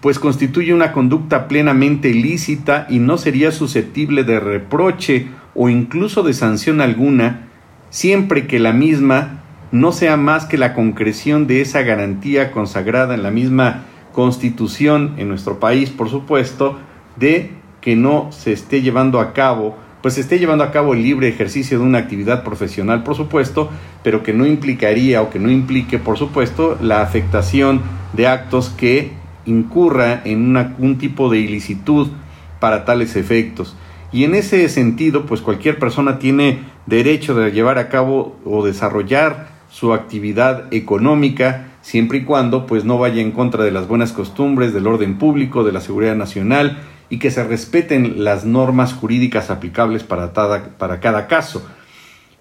pues 0.01 0.19
constituye 0.19 0.71
una 0.71 0.91
conducta 0.91 1.47
plenamente 1.47 2.09
ilícita 2.09 2.85
y 2.87 2.99
no 2.99 3.17
sería 3.17 3.51
susceptible 3.51 4.23
de 4.23 4.39
reproche 4.39 5.29
o 5.55 5.69
incluso 5.69 6.21
de 6.21 6.33
sanción 6.33 6.79
alguna, 6.79 7.47
siempre 7.89 8.45
que 8.45 8.59
la 8.59 8.71
misma 8.73 9.41
no 9.71 9.93
sea 9.93 10.15
más 10.15 10.45
que 10.45 10.59
la 10.59 10.73
concreción 10.75 11.47
de 11.47 11.61
esa 11.61 11.81
garantía 11.81 12.51
consagrada 12.51 13.15
en 13.15 13.23
la 13.23 13.31
misma 13.31 13.85
constitución 14.11 15.15
en 15.17 15.29
nuestro 15.29 15.59
país, 15.59 15.89
por 15.89 16.09
supuesto, 16.09 16.77
de 17.15 17.51
que 17.81 17.95
no 17.95 18.31
se 18.31 18.51
esté 18.51 18.81
llevando 18.81 19.19
a 19.19 19.33
cabo 19.33 19.75
pues 20.01 20.17
esté 20.17 20.39
llevando 20.39 20.63
a 20.63 20.71
cabo 20.71 20.93
el 20.93 21.03
libre 21.03 21.27
ejercicio 21.27 21.77
de 21.77 21.85
una 21.85 21.99
actividad 21.99 22.43
profesional, 22.43 23.03
por 23.03 23.15
supuesto, 23.15 23.69
pero 24.03 24.23
que 24.23 24.33
no 24.33 24.47
implicaría 24.47 25.21
o 25.21 25.29
que 25.29 25.39
no 25.39 25.51
implique, 25.51 25.99
por 25.99 26.17
supuesto, 26.17 26.77
la 26.81 27.01
afectación 27.01 27.81
de 28.13 28.27
actos 28.27 28.69
que 28.69 29.11
incurra 29.45 30.21
en 30.25 30.55
un 30.79 30.97
tipo 30.97 31.29
de 31.29 31.39
ilicitud 31.39 32.07
para 32.59 32.83
tales 32.83 33.15
efectos. 33.15 33.75
Y 34.11 34.23
en 34.23 34.35
ese 34.35 34.67
sentido, 34.69 35.25
pues 35.25 35.41
cualquier 35.41 35.77
persona 35.79 36.19
tiene 36.19 36.59
derecho 36.85 37.35
de 37.35 37.51
llevar 37.51 37.77
a 37.77 37.87
cabo 37.87 38.35
o 38.43 38.65
desarrollar 38.65 39.49
su 39.69 39.93
actividad 39.93 40.73
económica 40.73 41.67
siempre 41.81 42.19
y 42.19 42.23
cuando 42.23 42.65
pues 42.65 42.85
no 42.85 42.97
vaya 42.97 43.21
en 43.21 43.31
contra 43.31 43.63
de 43.63 43.71
las 43.71 43.87
buenas 43.87 44.13
costumbres, 44.13 44.73
del 44.73 44.87
orden 44.87 45.17
público, 45.17 45.63
de 45.63 45.71
la 45.71 45.81
seguridad 45.81 46.15
nacional 46.15 46.79
y 47.09 47.19
que 47.19 47.31
se 47.31 47.43
respeten 47.43 48.23
las 48.23 48.45
normas 48.45 48.93
jurídicas 48.93 49.49
aplicables 49.49 50.03
para, 50.03 50.33
para 50.33 50.99
cada 50.99 51.27
caso. 51.27 51.67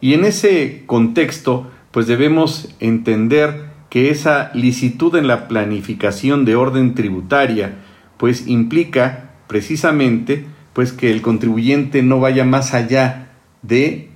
Y 0.01 0.15
en 0.15 0.25
ese 0.25 0.85
contexto, 0.87 1.71
pues 1.91 2.07
debemos 2.07 2.75
entender 2.79 3.71
que 3.91 4.11
esa 4.11 4.53
licitud 4.55 5.17
en 5.17 5.27
la 5.27 5.49
planificación 5.49 6.45
de 6.45 6.55
orden 6.55 6.95
tributaria, 6.95 7.79
pues 8.17 8.47
implica 8.47 9.33
precisamente 9.49 10.47
pues 10.73 10.93
que 10.93 11.11
el 11.11 11.21
contribuyente 11.21 12.03
no 12.03 12.21
vaya 12.21 12.45
más 12.45 12.73
allá 12.73 13.33
de 13.63 14.11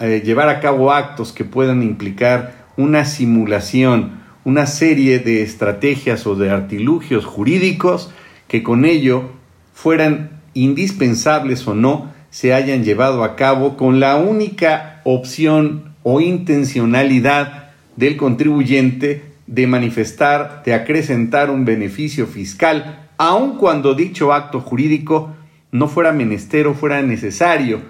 eh, 0.00 0.22
llevar 0.24 0.48
a 0.48 0.60
cabo 0.60 0.92
actos 0.92 1.32
que 1.32 1.44
puedan 1.44 1.82
implicar 1.82 2.66
una 2.76 3.04
simulación, 3.04 4.21
una 4.44 4.66
serie 4.66 5.18
de 5.18 5.42
estrategias 5.42 6.26
o 6.26 6.34
de 6.34 6.50
artilugios 6.50 7.24
jurídicos 7.24 8.10
que 8.48 8.62
con 8.62 8.84
ello 8.84 9.30
fueran 9.72 10.40
indispensables 10.54 11.66
o 11.66 11.74
no, 11.74 12.12
se 12.30 12.54
hayan 12.54 12.82
llevado 12.84 13.24
a 13.24 13.36
cabo 13.36 13.76
con 13.76 14.00
la 14.00 14.16
única 14.16 15.00
opción 15.04 15.94
o 16.02 16.20
intencionalidad 16.20 17.70
del 17.96 18.16
contribuyente 18.16 19.22
de 19.46 19.66
manifestar, 19.66 20.62
de 20.64 20.74
acrecentar 20.74 21.50
un 21.50 21.64
beneficio 21.64 22.26
fiscal, 22.26 23.08
aun 23.18 23.58
cuando 23.58 23.94
dicho 23.94 24.32
acto 24.32 24.60
jurídico 24.60 25.34
no 25.70 25.88
fuera 25.88 26.12
menester 26.12 26.66
o 26.66 26.74
fuera 26.74 27.02
necesario 27.02 27.80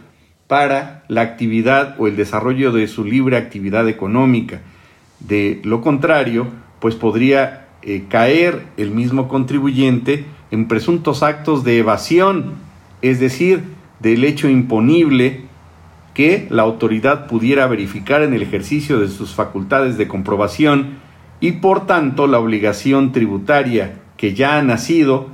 para 0.47 1.04
la 1.09 1.23
actividad 1.23 1.94
o 1.99 2.09
el 2.09 2.16
desarrollo 2.16 2.73
de 2.73 2.87
su 2.87 3.04
libre 3.04 3.37
actividad 3.37 3.88
económica. 3.88 4.61
De 5.26 5.61
lo 5.64 5.81
contrario, 5.81 6.49
pues 6.81 6.95
podría 6.95 7.69
eh, 7.83 8.05
caer 8.09 8.67
el 8.76 8.91
mismo 8.91 9.29
contribuyente 9.29 10.25
en 10.50 10.69
presuntos 10.69 11.23
actos 11.23 11.64
de 11.64 11.79
evasión, 11.79 12.55
es 13.02 13.21
decir, 13.21 13.64
del 14.00 14.25
hecho 14.25 14.49
imponible 14.49 15.43
que 16.14 16.47
la 16.50 16.62
autoridad 16.62 17.26
pudiera 17.26 17.67
verificar 17.67 18.23
en 18.23 18.35
el 18.35 18.43
ejercicio 18.43 19.00
de 19.00 19.09
sus 19.09 19.35
facultades 19.35 19.97
de 19.97 20.09
comprobación 20.09 20.99
y 21.41 21.52
por 21.52 21.87
tanto 21.87 22.26
la 22.26 22.38
obligación 22.38 23.12
tributaria 23.12 24.00
que 24.17 24.35
ya 24.35 24.59
ha 24.59 24.62
nacido 24.62 25.29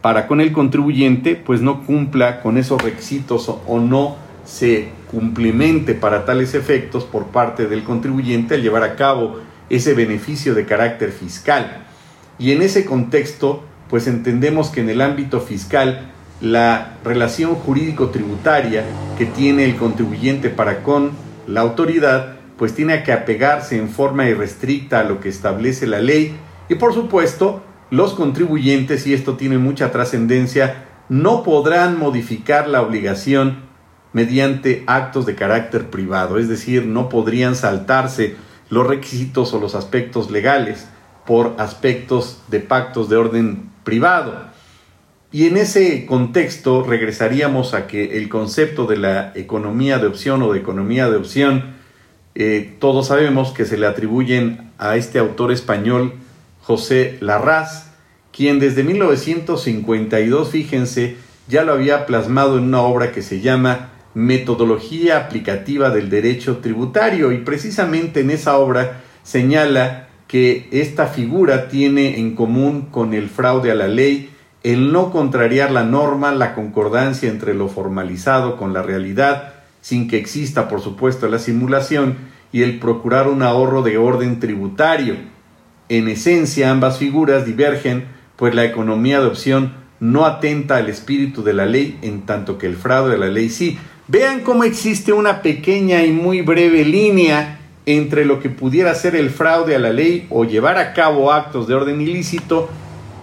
para 0.00 0.26
con 0.26 0.40
el 0.40 0.52
contribuyente 0.52 1.36
pues 1.36 1.60
no 1.60 1.82
cumpla 1.82 2.40
con 2.40 2.58
esos 2.58 2.82
requisitos 2.82 3.48
o 3.48 3.80
no 3.80 4.23
se 4.44 4.88
cumplimente 5.10 5.94
para 5.94 6.24
tales 6.24 6.54
efectos 6.54 7.04
por 7.04 7.26
parte 7.26 7.66
del 7.66 7.84
contribuyente 7.84 8.54
al 8.54 8.62
llevar 8.62 8.82
a 8.82 8.96
cabo 8.96 9.40
ese 9.70 9.94
beneficio 9.94 10.54
de 10.54 10.66
carácter 10.66 11.10
fiscal. 11.12 11.84
Y 12.38 12.52
en 12.52 12.62
ese 12.62 12.84
contexto, 12.84 13.64
pues 13.88 14.06
entendemos 14.06 14.70
que 14.70 14.80
en 14.80 14.90
el 14.90 15.00
ámbito 15.00 15.40
fiscal 15.40 16.10
la 16.40 16.98
relación 17.04 17.54
jurídico-tributaria 17.54 18.84
que 19.16 19.26
tiene 19.26 19.64
el 19.64 19.76
contribuyente 19.76 20.50
para 20.50 20.82
con 20.82 21.12
la 21.46 21.60
autoridad, 21.60 22.36
pues 22.58 22.74
tiene 22.74 23.02
que 23.02 23.12
apegarse 23.12 23.78
en 23.78 23.88
forma 23.88 24.28
irrestricta 24.28 25.00
a 25.00 25.04
lo 25.04 25.20
que 25.20 25.28
establece 25.28 25.86
la 25.86 26.00
ley 26.00 26.36
y 26.68 26.74
por 26.74 26.92
supuesto 26.92 27.62
los 27.90 28.14
contribuyentes, 28.14 29.06
y 29.06 29.14
esto 29.14 29.36
tiene 29.36 29.58
mucha 29.58 29.92
trascendencia, 29.92 30.86
no 31.08 31.42
podrán 31.42 31.98
modificar 31.98 32.68
la 32.68 32.82
obligación 32.82 33.58
mediante 34.14 34.84
actos 34.86 35.26
de 35.26 35.34
carácter 35.34 35.90
privado, 35.90 36.38
es 36.38 36.48
decir, 36.48 36.86
no 36.86 37.10
podrían 37.10 37.56
saltarse 37.56 38.36
los 38.70 38.86
requisitos 38.86 39.52
o 39.52 39.60
los 39.60 39.74
aspectos 39.74 40.30
legales 40.30 40.86
por 41.26 41.56
aspectos 41.58 42.40
de 42.48 42.60
pactos 42.60 43.08
de 43.08 43.16
orden 43.16 43.70
privado. 43.82 44.54
Y 45.32 45.48
en 45.48 45.56
ese 45.56 46.06
contexto 46.06 46.84
regresaríamos 46.84 47.74
a 47.74 47.88
que 47.88 48.16
el 48.16 48.28
concepto 48.28 48.86
de 48.86 48.98
la 48.98 49.32
economía 49.34 49.98
de 49.98 50.06
opción 50.06 50.42
o 50.42 50.52
de 50.52 50.60
economía 50.60 51.10
de 51.10 51.16
opción, 51.16 51.74
eh, 52.36 52.76
todos 52.78 53.08
sabemos 53.08 53.50
que 53.50 53.64
se 53.64 53.76
le 53.76 53.86
atribuyen 53.86 54.70
a 54.78 54.96
este 54.96 55.18
autor 55.18 55.50
español 55.50 56.14
José 56.62 57.18
Larraz, 57.20 57.90
quien 58.32 58.60
desde 58.60 58.84
1952, 58.84 60.50
fíjense, 60.50 61.16
ya 61.48 61.64
lo 61.64 61.72
había 61.72 62.06
plasmado 62.06 62.58
en 62.58 62.64
una 62.64 62.82
obra 62.82 63.10
que 63.10 63.22
se 63.22 63.40
llama 63.40 63.90
Metodología 64.14 65.18
aplicativa 65.18 65.90
del 65.90 66.08
derecho 66.08 66.58
tributario 66.58 67.32
y 67.32 67.38
precisamente 67.38 68.20
en 68.20 68.30
esa 68.30 68.56
obra 68.58 69.02
señala 69.22 70.08
que 70.28 70.68
esta 70.70 71.06
figura 71.06 71.68
tiene 71.68 72.18
en 72.18 72.34
común 72.34 72.82
con 72.90 73.12
el 73.12 73.28
fraude 73.28 73.70
a 73.70 73.74
la 73.74 73.88
ley 73.88 74.30
el 74.64 74.92
no 74.92 75.10
contrariar 75.10 75.70
la 75.70 75.84
norma, 75.84 76.32
la 76.32 76.54
concordancia 76.54 77.28
entre 77.28 77.52
lo 77.52 77.68
formalizado 77.68 78.56
con 78.56 78.72
la 78.72 78.82
realidad, 78.82 79.52
sin 79.82 80.08
que 80.08 80.16
exista, 80.16 80.68
por 80.68 80.80
supuesto, 80.80 81.28
la 81.28 81.38
simulación, 81.38 82.16
y 82.50 82.62
el 82.62 82.78
procurar 82.78 83.28
un 83.28 83.42
ahorro 83.42 83.82
de 83.82 83.98
orden 83.98 84.40
tributario. 84.40 85.16
En 85.90 86.08
esencia, 86.08 86.70
ambas 86.70 86.96
figuras 86.98 87.44
divergen, 87.44 88.04
pues 88.36 88.54
la 88.54 88.64
economía 88.64 89.20
de 89.20 89.26
opción 89.26 89.74
no 90.00 90.24
atenta 90.24 90.76
al 90.76 90.88
espíritu 90.88 91.42
de 91.42 91.52
la 91.52 91.66
ley, 91.66 91.98
en 92.00 92.22
tanto 92.22 92.56
que 92.56 92.66
el 92.66 92.76
fraude 92.76 93.12
de 93.12 93.18
la 93.18 93.28
ley 93.28 93.50
sí. 93.50 93.78
Vean 94.06 94.40
cómo 94.40 94.64
existe 94.64 95.14
una 95.14 95.40
pequeña 95.40 96.02
y 96.02 96.12
muy 96.12 96.42
breve 96.42 96.84
línea 96.84 97.58
entre 97.86 98.26
lo 98.26 98.38
que 98.38 98.50
pudiera 98.50 98.94
ser 98.94 99.16
el 99.16 99.30
fraude 99.30 99.74
a 99.74 99.78
la 99.78 99.90
ley 99.90 100.26
o 100.28 100.44
llevar 100.44 100.76
a 100.76 100.92
cabo 100.92 101.32
actos 101.32 101.66
de 101.66 101.74
orden 101.74 102.02
ilícito 102.02 102.68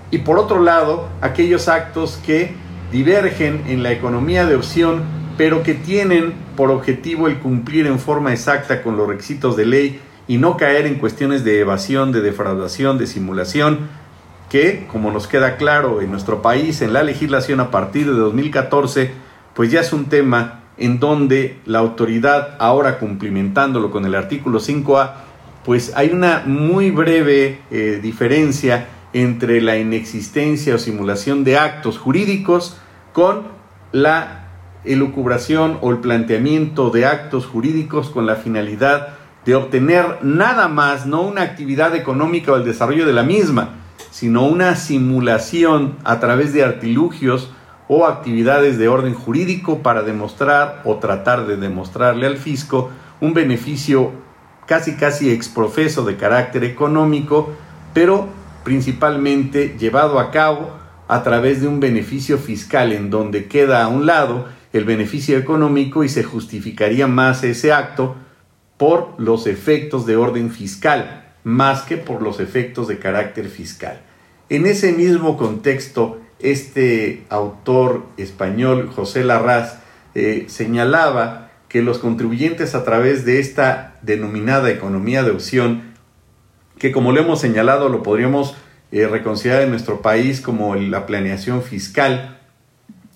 y 0.09 0.19
por 0.19 0.39
otro 0.39 0.59
lado 0.59 1.07
aquellos 1.21 1.67
actos 1.67 2.19
que 2.25 2.53
divergen 2.91 3.63
en 3.67 3.83
la 3.83 3.91
economía 3.91 4.47
de 4.47 4.55
opción 4.55 5.03
pero 5.37 5.61
que 5.61 5.75
tienen 5.75 6.33
por 6.55 6.71
objetivo 6.71 7.27
el 7.27 7.37
cumplir 7.37 7.85
en 7.85 7.99
forma 7.99 8.33
exacta 8.33 8.81
con 8.81 8.97
los 8.97 9.07
requisitos 9.07 9.55
de 9.55 9.65
ley 9.67 9.99
y 10.27 10.37
no 10.37 10.57
caer 10.57 10.87
en 10.87 10.95
cuestiones 10.95 11.43
de 11.43 11.59
evasión, 11.59 12.11
de 12.11 12.21
defraudación, 12.21 12.97
de 12.97 13.07
simulación, 13.07 13.89
que, 14.49 14.87
como 14.91 15.11
nos 15.11 15.27
queda 15.27 15.57
claro 15.57 16.01
en 16.01 16.11
nuestro 16.11 16.41
país, 16.41 16.81
en 16.81 16.93
la 16.93 17.03
legislación 17.03 17.59
a 17.59 17.71
partir 17.71 18.05
de 18.05 18.13
2014, 18.13 19.11
pues 19.55 19.71
ya 19.71 19.81
es 19.81 19.93
un 19.93 20.05
tema 20.05 20.60
en 20.77 20.99
donde 20.99 21.59
la 21.65 21.79
autoridad, 21.79 22.55
ahora 22.59 22.99
cumplimentándolo 22.99 23.91
con 23.91 24.05
el 24.05 24.15
artículo 24.15 24.59
5A, 24.59 25.11
pues 25.65 25.93
hay 25.95 26.09
una 26.09 26.43
muy 26.45 26.91
breve 26.91 27.59
eh, 27.69 27.99
diferencia 28.01 28.87
entre 29.13 29.61
la 29.61 29.77
inexistencia 29.77 30.75
o 30.75 30.77
simulación 30.77 31.43
de 31.43 31.57
actos 31.57 31.97
jurídicos 31.97 32.77
con 33.13 33.43
la 33.91 34.47
elucubración 34.83 35.77
o 35.81 35.91
el 35.91 35.97
planteamiento 35.97 36.89
de 36.89 37.05
actos 37.05 37.45
jurídicos 37.45 38.09
con 38.09 38.25
la 38.25 38.35
finalidad 38.35 39.09
de 39.45 39.55
obtener 39.55 40.19
nada 40.21 40.67
más, 40.67 41.05
no 41.05 41.21
una 41.21 41.41
actividad 41.41 41.95
económica 41.95 42.51
o 42.51 42.55
el 42.55 42.65
desarrollo 42.65 43.05
de 43.05 43.13
la 43.13 43.23
misma, 43.23 43.75
sino 44.11 44.45
una 44.45 44.75
simulación 44.75 45.95
a 46.03 46.19
través 46.19 46.53
de 46.53 46.63
artilugios 46.63 47.51
o 47.93 48.05
actividades 48.05 48.77
de 48.77 48.87
orden 48.87 49.13
jurídico 49.13 49.79
para 49.83 50.01
demostrar 50.01 50.81
o 50.85 50.95
tratar 50.95 51.45
de 51.45 51.57
demostrarle 51.57 52.25
al 52.25 52.37
fisco 52.37 52.89
un 53.19 53.33
beneficio 53.33 54.11
casi 54.65 54.95
casi 54.95 55.29
exprofeso 55.29 56.05
de 56.05 56.15
carácter 56.15 56.63
económico, 56.63 57.51
pero 57.93 58.29
principalmente 58.63 59.75
llevado 59.77 60.19
a 60.19 60.31
cabo 60.31 60.71
a 61.09 61.21
través 61.21 61.59
de 61.59 61.67
un 61.67 61.81
beneficio 61.81 62.37
fiscal 62.37 62.93
en 62.93 63.09
donde 63.09 63.47
queda 63.49 63.83
a 63.83 63.89
un 63.89 64.05
lado 64.05 64.45
el 64.71 64.85
beneficio 64.85 65.37
económico 65.37 66.05
y 66.05 66.07
se 66.07 66.23
justificaría 66.23 67.07
más 67.07 67.43
ese 67.43 67.73
acto 67.73 68.15
por 68.77 69.15
los 69.17 69.47
efectos 69.47 70.05
de 70.05 70.15
orden 70.15 70.49
fiscal, 70.51 71.33
más 71.43 71.81
que 71.81 71.97
por 71.97 72.21
los 72.21 72.39
efectos 72.39 72.87
de 72.87 72.99
carácter 72.99 73.49
fiscal. 73.49 73.99
En 74.47 74.65
ese 74.65 74.93
mismo 74.93 75.35
contexto, 75.35 76.21
este 76.43 77.23
autor 77.29 78.05
español, 78.17 78.89
José 78.93 79.23
Larraz, 79.23 79.79
eh, 80.15 80.45
señalaba 80.47 81.51
que 81.69 81.81
los 81.81 81.99
contribuyentes 81.99 82.75
a 82.75 82.83
través 82.83 83.25
de 83.25 83.39
esta 83.39 83.95
denominada 84.01 84.69
economía 84.69 85.23
de 85.23 85.31
opción 85.31 85.91
que 86.81 86.91
como 86.91 87.11
lo 87.11 87.21
hemos 87.21 87.39
señalado 87.39 87.89
lo 87.89 88.01
podríamos 88.01 88.55
eh, 88.91 89.07
reconciliar 89.07 89.61
en 89.61 89.69
nuestro 89.69 90.01
país 90.01 90.41
como 90.41 90.75
la 90.75 91.05
planeación 91.05 91.61
fiscal 91.61 92.39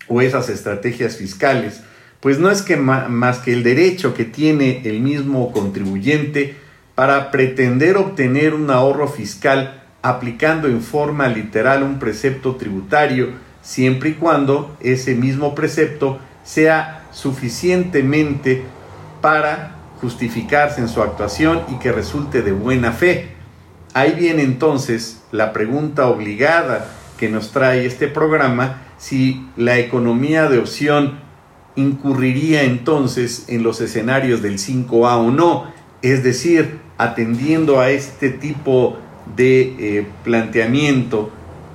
o 0.07 0.21
esas 0.21 0.49
estrategias 0.49 1.17
fiscales, 1.17 1.81
pues 2.19 2.37
no 2.37 2.51
es 2.51 2.61
que 2.61 2.77
más 2.77 3.39
que 3.39 3.53
el 3.53 3.63
derecho 3.63 4.13
que 4.13 4.23
tiene 4.23 4.83
el 4.85 4.99
mismo 4.99 5.51
contribuyente 5.51 6.55
para 6.93 7.31
pretender 7.31 7.97
obtener 7.97 8.53
un 8.53 8.69
ahorro 8.69 9.07
fiscal 9.07 9.84
aplicando 10.05 10.67
en 10.67 10.83
forma 10.83 11.27
literal 11.27 11.81
un 11.81 11.97
precepto 11.97 12.57
tributario, 12.57 13.29
siempre 13.63 14.11
y 14.11 14.13
cuando 14.13 14.77
ese 14.79 15.15
mismo 15.15 15.55
precepto 15.55 16.19
sea 16.43 17.07
suficientemente 17.11 18.61
para 19.19 19.77
justificarse 19.99 20.79
en 20.79 20.89
su 20.89 21.01
actuación 21.01 21.63
y 21.69 21.79
que 21.79 21.91
resulte 21.91 22.43
de 22.43 22.51
buena 22.51 22.91
fe. 22.91 23.29
Ahí 23.95 24.11
viene 24.11 24.43
entonces 24.43 25.23
la 25.31 25.51
pregunta 25.53 26.05
obligada 26.05 26.85
que 27.17 27.27
nos 27.27 27.49
trae 27.49 27.87
este 27.87 28.07
programa, 28.07 28.83
si 28.99 29.49
la 29.57 29.79
economía 29.79 30.49
de 30.49 30.59
opción 30.59 31.19
incurriría 31.75 32.61
entonces 32.61 33.45
en 33.47 33.63
los 33.63 33.81
escenarios 33.81 34.43
del 34.43 34.59
5A 34.59 35.17
o 35.17 35.31
no, 35.31 35.65
es 36.03 36.23
decir, 36.23 36.79
atendiendo 36.99 37.79
a 37.79 37.89
este 37.89 38.29
tipo 38.29 38.99
de 38.99 39.04
eh, 39.37 40.07
planteamiento 40.23 41.29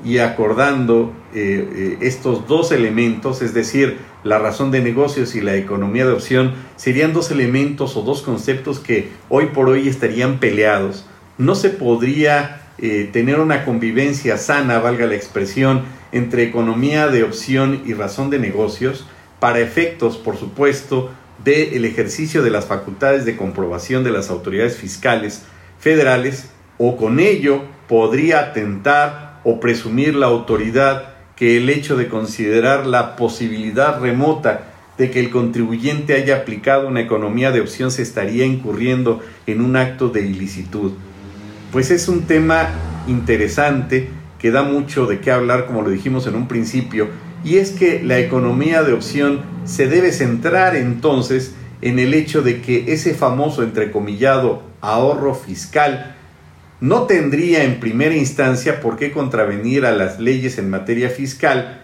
y 0.05 0.19
acordando 0.19 1.13
eh, 1.35 1.69
eh, 1.75 1.99
estos 2.01 2.47
dos 2.47 2.73
elementos, 2.73 3.43
es 3.43 3.53
decir, 3.53 3.99
la 4.25 4.39
razón 4.39 4.71
de 4.71 4.81
negocios 4.81 5.35
y 5.35 5.41
la 5.41 5.57
economía 5.57 6.07
de 6.07 6.13
opción, 6.13 6.55
serían 6.77 7.13
dos 7.13 7.31
elementos 7.31 7.97
o 7.97 8.03
dos 8.03 8.23
conceptos 8.23 8.79
que 8.79 9.11
hoy 9.29 9.47
por 9.47 9.69
hoy 9.69 9.89
estarían 9.89 10.39
peleados. 10.39 11.07
No 11.39 11.55
se 11.55 11.71
podría 11.71 12.57
tener 13.13 13.41
una 13.41 13.67
convivencia 13.67 14.39
sana, 14.39 14.79
valga 14.79 15.05
la 15.05 15.15
expresión, 15.15 15.83
entre 16.13 16.45
economía 16.45 17.09
de 17.09 17.25
opción 17.25 17.83
y 17.85 17.93
razón 17.93 18.31
de 18.31 18.39
negocios, 18.39 19.07
para 19.39 19.61
efectos, 19.61 20.17
por 20.17 20.39
supuesto, 20.39 21.11
del 21.45 21.85
ejercicio 21.85 22.43
de 22.43 22.51
las 22.51 22.67
facultades 22.67 23.25
de 23.25 23.37
comprobación 23.37 24.05
de 24.05 24.11
las 24.11 24.31
autoridades 24.31 24.77
fiscales 24.77 25.43
federales, 25.79 26.51
o 26.83 26.97
con 26.97 27.21
ello 27.21 27.61
podría 27.89 28.41
atentar 28.41 29.41
o 29.45 29.61
presumir 29.61 30.15
la 30.15 30.27
autoridad 30.27 31.11
que 31.37 31.59
el 31.59 31.69
hecho 31.69 31.95
de 31.95 32.09
considerar 32.09 32.87
la 32.87 33.17
posibilidad 33.17 34.01
remota 34.01 34.63
de 34.97 35.11
que 35.11 35.21
el 35.21 35.29
contribuyente 35.29 36.15
haya 36.15 36.37
aplicado 36.37 36.89
una 36.89 37.03
economía 37.03 37.51
de 37.51 37.61
opción 37.61 37.91
se 37.91 38.01
estaría 38.01 38.47
incurriendo 38.47 39.21
en 39.47 39.61
un 39.61 39.77
acto 39.77 40.09
de 40.09 40.23
ilicitud. 40.23 40.93
Pues 41.71 41.91
es 41.91 42.09
un 42.09 42.23
tema 42.23 42.71
interesante 43.07 44.09
que 44.39 44.51
da 44.51 44.63
mucho 44.63 45.05
de 45.05 45.21
qué 45.21 45.31
hablar, 45.31 45.67
como 45.67 45.83
lo 45.83 45.91
dijimos 45.91 46.27
en 46.27 46.35
un 46.35 46.49
principio, 46.49 47.09
y 47.45 47.57
es 47.57 47.73
que 47.73 48.03
la 48.03 48.19
economía 48.19 48.83
de 48.85 48.95
opción 48.95 49.43
se 49.67 49.87
debe 49.87 50.13
centrar 50.13 50.77
entonces 50.77 51.55
en 51.83 51.99
el 51.99 52.15
hecho 52.15 52.41
de 52.41 52.63
que 52.63 52.95
ese 52.95 53.13
famoso 53.13 53.63
entrecomillado 53.63 54.63
ahorro 54.81 55.35
fiscal 55.35 56.17
no 56.81 57.03
tendría 57.03 57.65
en 57.65 57.79
primera 57.79 58.17
instancia 58.17 58.81
por 58.81 58.97
qué 58.97 59.13
contravenir 59.13 59.85
a 59.85 59.93
las 59.93 60.19
leyes 60.19 60.59
en 60.59 60.71
materia 60.71 61.11
fiscal 61.11 61.83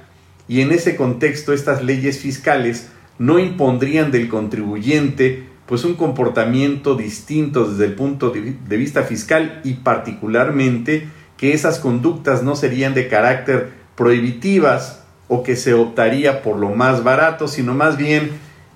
y 0.48 0.60
en 0.60 0.72
ese 0.72 0.96
contexto 0.96 1.52
estas 1.52 1.82
leyes 1.82 2.18
fiscales 2.18 2.88
no 3.18 3.38
impondrían 3.38 4.10
del 4.10 4.28
contribuyente 4.28 5.44
pues 5.66 5.84
un 5.84 5.94
comportamiento 5.94 6.94
distinto 6.94 7.68
desde 7.68 7.86
el 7.86 7.94
punto 7.94 8.30
de 8.30 8.76
vista 8.76 9.02
fiscal 9.02 9.60
y 9.64 9.74
particularmente 9.74 11.08
que 11.36 11.52
esas 11.52 11.78
conductas 11.78 12.42
no 12.42 12.56
serían 12.56 12.94
de 12.94 13.08
carácter 13.08 13.70
prohibitivas 13.96 15.02
o 15.28 15.42
que 15.42 15.56
se 15.56 15.74
optaría 15.74 16.42
por 16.42 16.56
lo 16.56 16.70
más 16.70 17.02
barato, 17.02 17.48
sino 17.48 17.74
más 17.74 17.96
bien 17.96 18.30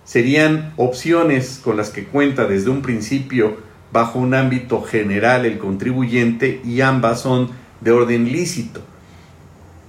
serían 0.04 0.72
opciones 0.76 1.60
con 1.62 1.76
las 1.76 1.90
que 1.90 2.04
cuenta 2.04 2.46
desde 2.46 2.70
un 2.70 2.82
principio 2.82 3.69
bajo 3.92 4.18
un 4.18 4.34
ámbito 4.34 4.82
general 4.82 5.46
el 5.46 5.58
contribuyente 5.58 6.60
y 6.64 6.80
ambas 6.80 7.20
son 7.20 7.50
de 7.80 7.92
orden 7.92 8.30
lícito. 8.30 8.80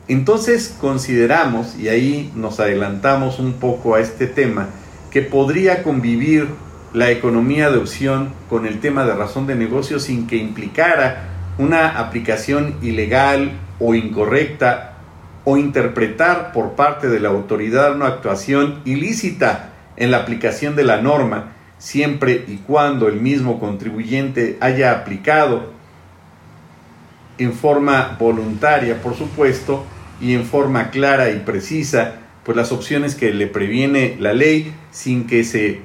Entonces 0.08 0.76
consideramos, 0.80 1.78
y 1.78 1.88
ahí 1.90 2.32
nos 2.36 2.60
adelantamos 2.60 3.40
un 3.40 3.54
poco 3.54 3.96
a 3.96 4.00
este 4.00 4.28
tema, 4.28 4.70
que 5.12 5.22
podría 5.22 5.84
convivir 5.84 6.48
la 6.94 7.12
economía 7.12 7.70
de 7.70 7.78
opción 7.78 8.34
con 8.50 8.66
el 8.66 8.80
tema 8.80 9.06
de 9.06 9.14
razón 9.14 9.48
de 9.48 9.56
negocio 9.56 10.00
sin 10.00 10.28
que 10.28 10.36
implicara 10.36 11.30
una 11.58 12.00
aplicación 12.00 12.76
ilegal 12.82 13.52
o 13.80 13.96
incorrecta 13.96 14.94
o 15.44 15.58
interpretar 15.58 16.52
por 16.52 16.74
parte 16.74 17.08
de 17.08 17.20
la 17.20 17.30
autoridad 17.30 17.96
una 17.96 18.08
actuación 18.08 18.82
ilícita 18.86 19.70
en 19.98 20.12
la 20.12 20.18
aplicación 20.18 20.76
de 20.76 20.84
la 20.84 21.02
norma, 21.02 21.54
siempre 21.82 22.46
y 22.48 22.58
cuando 22.58 23.08
el 23.08 23.20
mismo 23.20 23.60
contribuyente 23.60 24.56
haya 24.62 24.92
aplicado 24.92 25.72
en 27.40 27.54
forma 27.54 28.18
voluntaria, 28.20 29.02
por 29.02 29.16
supuesto, 29.16 29.84
y 30.22 30.36
en 30.36 30.46
forma 30.46 30.92
clara 30.92 31.32
y 31.32 31.40
precisa, 31.40 32.20
pues 32.44 32.56
las 32.56 32.72
opciones 32.72 33.16
que 33.16 33.34
le 33.34 33.48
previene 33.48 34.16
la 34.20 34.32
ley 34.34 34.76
sin 34.92 35.26
que 35.26 35.44
se 35.44 35.82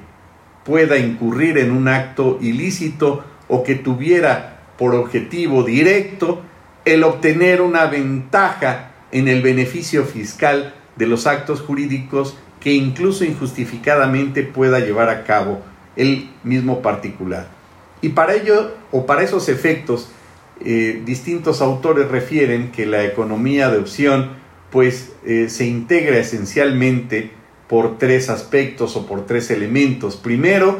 pueda 0.63 0.99
incurrir 0.99 1.57
en 1.57 1.71
un 1.71 1.87
acto 1.87 2.37
ilícito 2.41 3.23
o 3.47 3.63
que 3.63 3.73
tuviera 3.73 4.59
por 4.77 4.93
objetivo 4.93 5.63
directo 5.63 6.43
el 6.85 7.03
obtener 7.03 7.59
una 7.59 7.87
ventaja 7.87 8.91
en 9.11 9.27
el 9.27 9.41
beneficio 9.41 10.05
fiscal 10.05 10.75
de 10.95 11.07
los 11.07 11.25
actos 11.25 11.61
jurídicos 11.61 12.37
que 12.59 12.73
incluso 12.73 13.25
injustificadamente 13.25 14.43
pueda 14.43 14.79
llevar 14.79 15.09
a 15.09 15.23
cabo 15.23 15.63
el 15.97 16.29
mismo 16.43 16.81
particular. 16.81 17.47
Y 18.01 18.09
para 18.09 18.35
ello, 18.35 18.71
o 18.91 19.05
para 19.05 19.23
esos 19.23 19.49
efectos, 19.49 20.09
eh, 20.63 21.01
distintos 21.05 21.61
autores 21.61 22.07
refieren 22.07 22.71
que 22.71 22.85
la 22.85 23.03
economía 23.03 23.69
de 23.69 23.77
opción 23.77 24.31
pues 24.71 25.13
eh, 25.25 25.49
se 25.49 25.65
integra 25.65 26.17
esencialmente 26.17 27.31
por 27.67 27.97
tres 27.97 28.29
aspectos 28.29 28.95
o 28.95 29.05
por 29.05 29.25
tres 29.25 29.49
elementos. 29.51 30.15
Primero, 30.15 30.79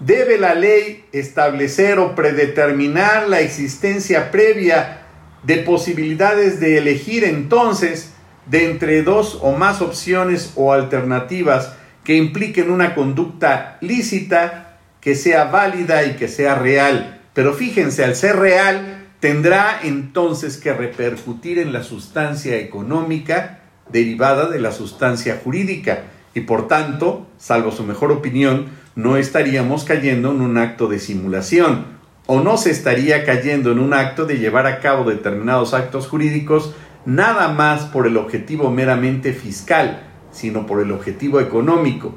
debe 0.00 0.38
la 0.38 0.54
ley 0.54 1.04
establecer 1.12 1.98
o 1.98 2.14
predeterminar 2.14 3.28
la 3.28 3.40
existencia 3.40 4.30
previa 4.30 5.02
de 5.42 5.58
posibilidades 5.58 6.60
de 6.60 6.78
elegir 6.78 7.24
entonces 7.24 8.12
de 8.46 8.70
entre 8.70 9.02
dos 9.02 9.38
o 9.42 9.52
más 9.52 9.82
opciones 9.82 10.52
o 10.56 10.72
alternativas 10.72 11.74
que 12.08 12.16
impliquen 12.16 12.70
una 12.70 12.94
conducta 12.94 13.76
lícita, 13.82 14.78
que 14.98 15.14
sea 15.14 15.44
válida 15.44 16.06
y 16.06 16.12
que 16.12 16.26
sea 16.26 16.54
real. 16.54 17.20
Pero 17.34 17.52
fíjense, 17.52 18.02
al 18.02 18.16
ser 18.16 18.36
real, 18.36 19.08
tendrá 19.20 19.78
entonces 19.82 20.56
que 20.56 20.72
repercutir 20.72 21.58
en 21.58 21.70
la 21.70 21.82
sustancia 21.82 22.56
económica 22.56 23.60
derivada 23.92 24.48
de 24.48 24.58
la 24.58 24.72
sustancia 24.72 25.38
jurídica 25.44 26.04
y 26.32 26.40
por 26.40 26.66
tanto, 26.66 27.26
salvo 27.36 27.72
su 27.72 27.84
mejor 27.84 28.10
opinión, 28.10 28.68
no 28.94 29.18
estaríamos 29.18 29.84
cayendo 29.84 30.30
en 30.30 30.40
un 30.40 30.56
acto 30.56 30.88
de 30.88 31.00
simulación 31.00 31.84
o 32.24 32.40
no 32.40 32.56
se 32.56 32.70
estaría 32.70 33.26
cayendo 33.26 33.70
en 33.70 33.80
un 33.80 33.92
acto 33.92 34.24
de 34.24 34.38
llevar 34.38 34.66
a 34.66 34.80
cabo 34.80 35.04
determinados 35.04 35.74
actos 35.74 36.06
jurídicos 36.08 36.72
nada 37.04 37.48
más 37.48 37.82
por 37.82 38.06
el 38.06 38.16
objetivo 38.16 38.70
meramente 38.70 39.34
fiscal, 39.34 40.07
sino 40.38 40.66
por 40.66 40.80
el 40.80 40.92
objetivo 40.92 41.40
económico. 41.40 42.14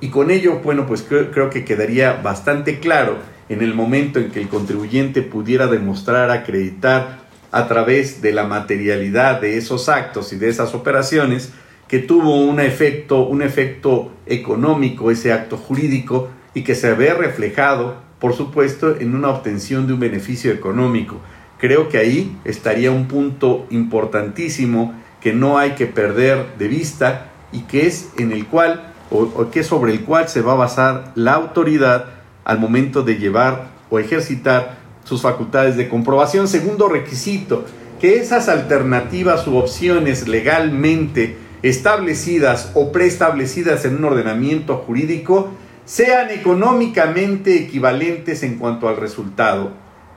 Y 0.00 0.08
con 0.08 0.30
ello, 0.30 0.60
bueno, 0.62 0.86
pues 0.86 1.02
creo, 1.02 1.30
creo, 1.30 1.50
que 1.50 1.64
quedaría 1.64 2.14
bastante 2.14 2.78
claro 2.78 3.16
en 3.48 3.62
el 3.62 3.74
momento 3.74 4.18
en 4.18 4.30
que 4.30 4.40
el 4.40 4.48
contribuyente 4.48 5.22
pudiera 5.22 5.66
demostrar, 5.66 6.30
acreditar 6.30 7.20
a 7.52 7.66
través 7.66 8.22
de 8.22 8.32
la 8.32 8.44
materialidad 8.44 9.40
de 9.40 9.56
esos 9.56 9.88
actos 9.88 10.32
y 10.32 10.36
de 10.36 10.48
esas 10.48 10.74
operaciones, 10.74 11.52
que 11.88 11.98
tuvo 11.98 12.36
un 12.36 12.60
efecto, 12.60 13.26
un 13.26 13.42
efecto 13.42 14.12
económico 14.26 15.10
ese 15.10 15.32
acto 15.32 15.56
jurídico 15.56 16.28
y 16.54 16.62
que 16.62 16.74
se 16.74 16.94
ve 16.94 17.14
reflejado, 17.14 17.96
por 18.20 18.34
supuesto, 18.34 18.96
en 19.00 19.14
una 19.14 19.30
obtención 19.30 19.86
de 19.86 19.94
un 19.94 20.00
beneficio 20.00 20.52
económico. 20.52 21.16
Creo 21.58 21.88
que 21.88 21.98
ahí 21.98 22.36
estaría 22.44 22.90
un 22.90 23.08
punto 23.08 23.66
importantísimo 23.70 24.94
que 25.20 25.32
no 25.32 25.58
hay 25.58 25.72
que 25.72 25.86
perder 25.86 26.56
de 26.58 26.68
vista 26.68 27.30
y 27.52 27.62
que 27.62 27.86
es 27.86 28.10
en 28.18 28.32
el 28.32 28.46
cual 28.46 28.92
o, 29.10 29.50
que 29.50 29.64
sobre 29.64 29.92
el 29.92 30.04
cual 30.04 30.28
se 30.28 30.40
va 30.40 30.52
a 30.52 30.56
basar 30.56 31.12
la 31.14 31.34
autoridad 31.34 32.06
al 32.44 32.58
momento 32.58 33.02
de 33.02 33.16
llevar 33.16 33.68
o 33.90 33.98
ejercitar 33.98 34.78
sus 35.04 35.22
facultades 35.22 35.76
de 35.76 35.88
comprobación. 35.88 36.46
Segundo 36.46 36.88
requisito, 36.88 37.64
que 38.00 38.18
esas 38.18 38.48
alternativas 38.48 39.46
u 39.46 39.56
opciones 39.56 40.28
legalmente 40.28 41.36
establecidas 41.62 42.70
o 42.74 42.92
preestablecidas 42.92 43.84
en 43.84 43.96
un 43.96 44.04
ordenamiento 44.04 44.76
jurídico 44.78 45.50
sean 45.84 46.30
económicamente 46.30 47.56
equivalentes 47.56 48.42
en 48.42 48.56
cuanto 48.58 48.88
al 48.88 48.96
resultado. 48.96 49.72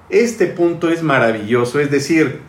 Este 0.09 0.45
punto 0.45 0.89
es 0.89 1.01
maravilloso, 1.01 1.79
es 1.79 1.89
decir, 1.89 2.41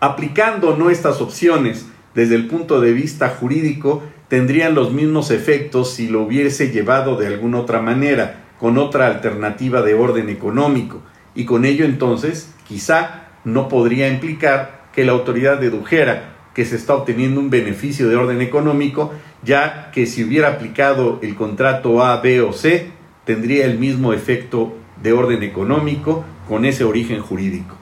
aplicando 0.00 0.76
nuestras 0.76 1.20
opciones 1.20 1.86
desde 2.14 2.34
el 2.34 2.48
punto 2.48 2.80
de 2.80 2.92
vista 2.92 3.28
jurídico, 3.28 4.02
tendrían 4.28 4.74
los 4.74 4.92
mismos 4.92 5.30
efectos 5.30 5.92
si 5.92 6.08
lo 6.08 6.22
hubiese 6.22 6.70
llevado 6.70 7.16
de 7.16 7.26
alguna 7.26 7.60
otra 7.60 7.80
manera, 7.80 8.46
con 8.58 8.78
otra 8.78 9.06
alternativa 9.06 9.82
de 9.82 9.94
orden 9.94 10.28
económico, 10.28 11.02
y 11.34 11.44
con 11.44 11.64
ello 11.64 11.84
entonces 11.84 12.52
quizá 12.66 13.28
no 13.44 13.68
podría 13.68 14.08
implicar 14.08 14.88
que 14.92 15.04
la 15.04 15.12
autoridad 15.12 15.58
dedujera 15.58 16.36
que 16.54 16.64
se 16.64 16.76
está 16.76 16.94
obteniendo 16.94 17.40
un 17.40 17.48
beneficio 17.48 18.08
de 18.08 18.16
orden 18.16 18.40
económico, 18.40 19.12
ya 19.42 19.90
que 19.92 20.06
si 20.06 20.24
hubiera 20.24 20.48
aplicado 20.48 21.20
el 21.22 21.36
contrato 21.36 22.04
A, 22.04 22.20
B 22.20 22.40
o 22.42 22.52
C, 22.52 22.90
tendría 23.24 23.66
el 23.66 23.78
mismo 23.78 24.12
efecto 24.12 24.76
de 25.02 25.12
orden 25.12 25.42
económico 25.42 26.24
con 26.48 26.64
ese 26.64 26.84
origen 26.84 27.20
jurídico. 27.20 27.79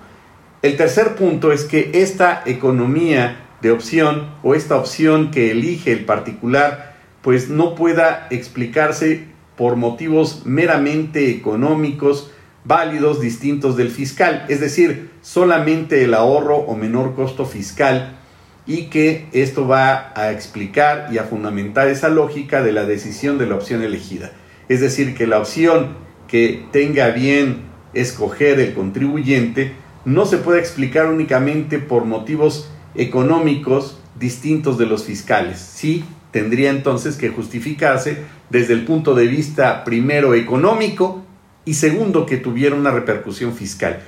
El 0.61 0.77
tercer 0.77 1.15
punto 1.15 1.53
es 1.53 1.65
que 1.65 1.91
esta 1.95 2.43
economía 2.45 3.47
de 3.63 3.71
opción 3.71 4.35
o 4.43 4.57
esta 4.57 4.77
opción 4.77 5.31
que 5.31 5.53
elige 5.53 5.93
el 5.93 6.05
particular, 6.05 6.97
pues 7.23 7.49
no 7.49 7.77
pueda 7.77 8.27
explicarse 8.31 9.27
por 9.57 9.77
motivos 9.77 10.47
meramente 10.47 11.31
económicos, 11.31 12.33
válidos, 12.65 13.21
distintos 13.21 13.77
del 13.77 13.91
fiscal, 13.91 14.47
es 14.49 14.59
decir, 14.61 15.11
solamente 15.23 16.03
el 16.03 16.13
ahorro 16.13 16.57
o 16.57 16.75
menor 16.75 17.15
costo 17.15 17.45
fiscal 17.47 18.19
y 18.67 18.87
que 18.87 19.29
esto 19.33 19.69
va 19.69 20.13
a 20.17 20.33
explicar 20.33 21.09
y 21.13 21.19
a 21.19 21.25
fundamentar 21.25 21.87
esa 21.87 22.09
lógica 22.09 22.63
de 22.63 22.73
la 22.73 22.85
decisión 22.85 23.39
de 23.39 23.47
la 23.47 23.55
opción 23.55 23.83
elegida. 23.83 24.33
Es 24.69 24.81
decir, 24.81 25.15
que 25.15 25.29
la 25.29 25.39
opción 25.39 25.97
que 26.27 26.65
tenga 26.73 27.11
bien 27.11 27.63
escoger 27.95 28.59
el 28.59 28.75
contribuyente 28.75 29.73
no 30.09 30.25
se 30.25 30.39
puede 30.39 30.59
explicar 30.59 31.07
únicamente 31.07 31.79
por 31.79 32.07
motivos 32.07 32.71
económicos 32.95 34.01
distintos 34.19 34.79
de 34.79 34.87
los 34.87 35.05
fiscales. 35.05 35.59
Sí, 35.59 36.03
tendría 36.31 36.71
entonces 36.71 37.17
que 37.17 37.29
justificarse 37.29 38.23
desde 38.49 38.73
el 38.73 38.87
punto 38.87 39.15
de 39.15 39.27
vista 39.27 39.85
primero 39.85 40.35
económico 40.35 41.23
y 41.67 41.75
segundo 41.75 42.25
que 42.25 42.39
tuviera 42.39 42.75
una 42.75 42.91
repercusión 42.91 43.55
fiscal. 43.55 44.01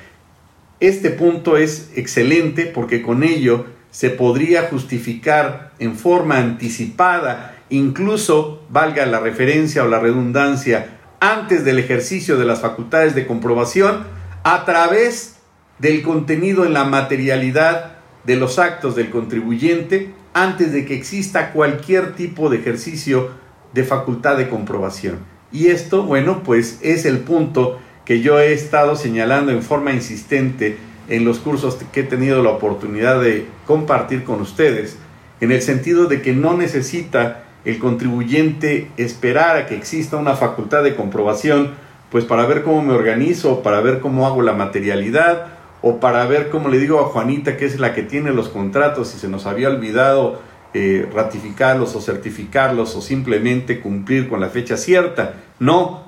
Este 0.81 1.11
punto 1.11 1.59
es 1.59 1.91
excelente 1.95 2.65
porque 2.65 3.03
con 3.03 3.23
ello 3.23 3.67
se 3.91 4.09
podría 4.09 4.69
justificar 4.71 5.73
en 5.79 5.97
forma 5.97 6.39
anticipada, 6.39 7.59
incluso 7.69 8.63
valga 8.71 9.05
la 9.05 9.21
referencia 9.21 9.85
o 9.85 9.89
la 9.89 10.01
redundancia, 10.01 10.97
antes 11.21 11.67
del 11.67 11.79
ejercicio 11.79 12.39
de 12.39 12.47
las 12.47 12.63
facultades 12.63 13.15
de 13.15 13.27
comprobación, 13.27 14.05
a 14.43 14.65
través 14.65 15.39
del 15.81 16.03
contenido 16.03 16.64
en 16.64 16.75
la 16.75 16.85
materialidad 16.85 17.97
de 18.25 18.37
los 18.37 18.59
actos 18.59 18.95
del 18.95 19.11
contribuyente 19.11 20.12
antes 20.35 20.73
de 20.73 20.85
que 20.85 20.95
exista 20.95 21.53
cualquier 21.53 22.14
tipo 22.14 22.51
de 22.51 22.59
ejercicio 22.59 23.31
de 23.73 23.85
facultad 23.85 24.37
de 24.37 24.49
comprobación. 24.49 25.19
Y 25.53 25.69
esto, 25.69 26.05
bueno, 26.05 26.43
pues 26.45 26.79
es 26.83 27.05
el 27.05 27.19
punto 27.19 27.79
que 28.05 28.21
yo 28.21 28.38
he 28.38 28.53
estado 28.53 28.95
señalando 28.95 29.53
en 29.53 29.62
forma 29.62 29.93
insistente 29.93 30.77
en 31.09 31.25
los 31.25 31.38
cursos 31.38 31.79
que 31.93 32.01
he 32.01 32.05
tenido 32.05 32.43
la 32.43 32.51
oportunidad 32.51 33.21
de 33.21 33.47
compartir 33.66 34.23
con 34.23 34.40
ustedes, 34.40 34.97
en 35.40 35.51
el 35.51 35.62
sentido 35.62 36.07
de 36.07 36.23
que 36.23 36.33
no 36.33 36.57
necesita 36.57 37.45
el 37.64 37.79
contribuyente 37.79 38.90
esperar 38.97 39.57
a 39.57 39.66
que 39.66 39.75
exista 39.75 40.16
una 40.16 40.35
facultad 40.35 40.83
de 40.83 40.95
comprobación, 40.95 41.73
pues 42.11 42.25
para 42.25 42.47
ver 42.47 42.62
cómo 42.62 42.83
me 42.83 42.93
organizo, 42.93 43.62
para 43.62 43.81
ver 43.81 44.01
cómo 44.01 44.27
hago 44.27 44.43
la 44.43 44.53
materialidad, 44.53 45.60
o 45.83 46.01
para 46.01 46.27
ver 46.27 46.51
cómo 46.51 46.69
le 46.69 46.79
digo 46.79 47.01
a 47.01 47.05
Juanita, 47.05 47.57
que 47.57 47.64
es 47.64 47.79
la 47.79 47.95
que 47.95 48.03
tiene 48.03 48.33
los 48.33 48.49
contratos 48.49 49.14
y 49.14 49.19
se 49.19 49.29
nos 49.29 49.47
había 49.47 49.69
olvidado 49.69 50.40
eh, 50.75 51.09
ratificarlos 51.12 51.97
o 51.97 52.01
certificarlos 52.01 52.95
o 52.95 53.01
simplemente 53.01 53.81
cumplir 53.81 54.29
con 54.29 54.40
la 54.40 54.51
fecha 54.51 54.77
cierta. 54.77 55.35
No, 55.59 56.05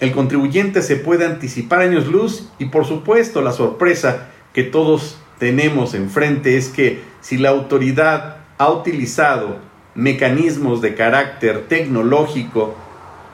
el 0.00 0.12
contribuyente 0.12 0.82
se 0.82 0.96
puede 0.96 1.24
anticipar 1.24 1.80
años 1.80 2.06
luz 2.06 2.50
y 2.58 2.66
por 2.66 2.84
supuesto 2.84 3.40
la 3.40 3.52
sorpresa 3.52 4.28
que 4.52 4.62
todos 4.62 5.18
tenemos 5.38 5.94
enfrente 5.94 6.56
es 6.56 6.68
que 6.68 7.00
si 7.20 7.38
la 7.38 7.50
autoridad 7.50 8.36
ha 8.58 8.70
utilizado 8.70 9.58
mecanismos 9.94 10.82
de 10.82 10.94
carácter 10.94 11.66
tecnológico 11.68 12.74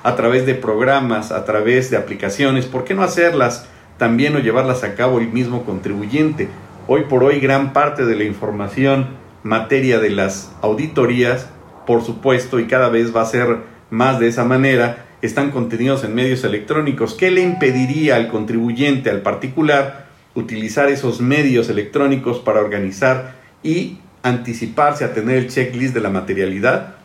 a 0.04 0.16
través 0.16 0.46
de 0.46 0.54
programas, 0.54 1.32
a 1.32 1.44
través 1.44 1.90
de 1.90 1.96
aplicaciones, 1.96 2.66
¿por 2.66 2.84
qué 2.84 2.94
no 2.94 3.02
hacerlas 3.02 3.68
también 4.02 4.34
o 4.34 4.40
llevarlas 4.40 4.82
a 4.82 4.96
cabo 4.96 5.20
el 5.20 5.28
mismo 5.28 5.64
contribuyente? 5.64 6.48
Hoy 6.88 7.02
por 7.02 7.22
hoy 7.22 7.38
gran 7.38 7.72
parte 7.72 8.04
de 8.04 8.16
la 8.16 8.24
información 8.24 9.10
materia 9.44 10.00
de 10.00 10.10
las 10.10 10.50
auditorías, 10.60 11.48
por 11.86 12.02
supuesto, 12.02 12.58
y 12.58 12.66
cada 12.66 12.88
vez 12.88 13.14
va 13.14 13.22
a 13.22 13.26
ser 13.26 13.58
más 13.90 14.18
de 14.18 14.26
esa 14.26 14.42
manera, 14.42 15.06
están 15.22 15.52
contenidos 15.52 16.02
en 16.02 16.16
medios 16.16 16.42
electrónicos. 16.42 17.14
¿Qué 17.14 17.30
le 17.30 17.42
impediría 17.42 18.16
al 18.16 18.26
contribuyente, 18.26 19.08
al 19.08 19.22
particular, 19.22 20.06
utilizar 20.34 20.88
esos 20.88 21.20
medios 21.20 21.68
electrónicos 21.68 22.40
para 22.40 22.58
organizar 22.58 23.36
y 23.62 24.00
anticiparse 24.24 25.04
a 25.04 25.14
tener 25.14 25.36
el 25.38 25.48
checklist 25.48 25.94
de 25.94 26.00
la 26.00 26.10
materialidad? 26.10 26.96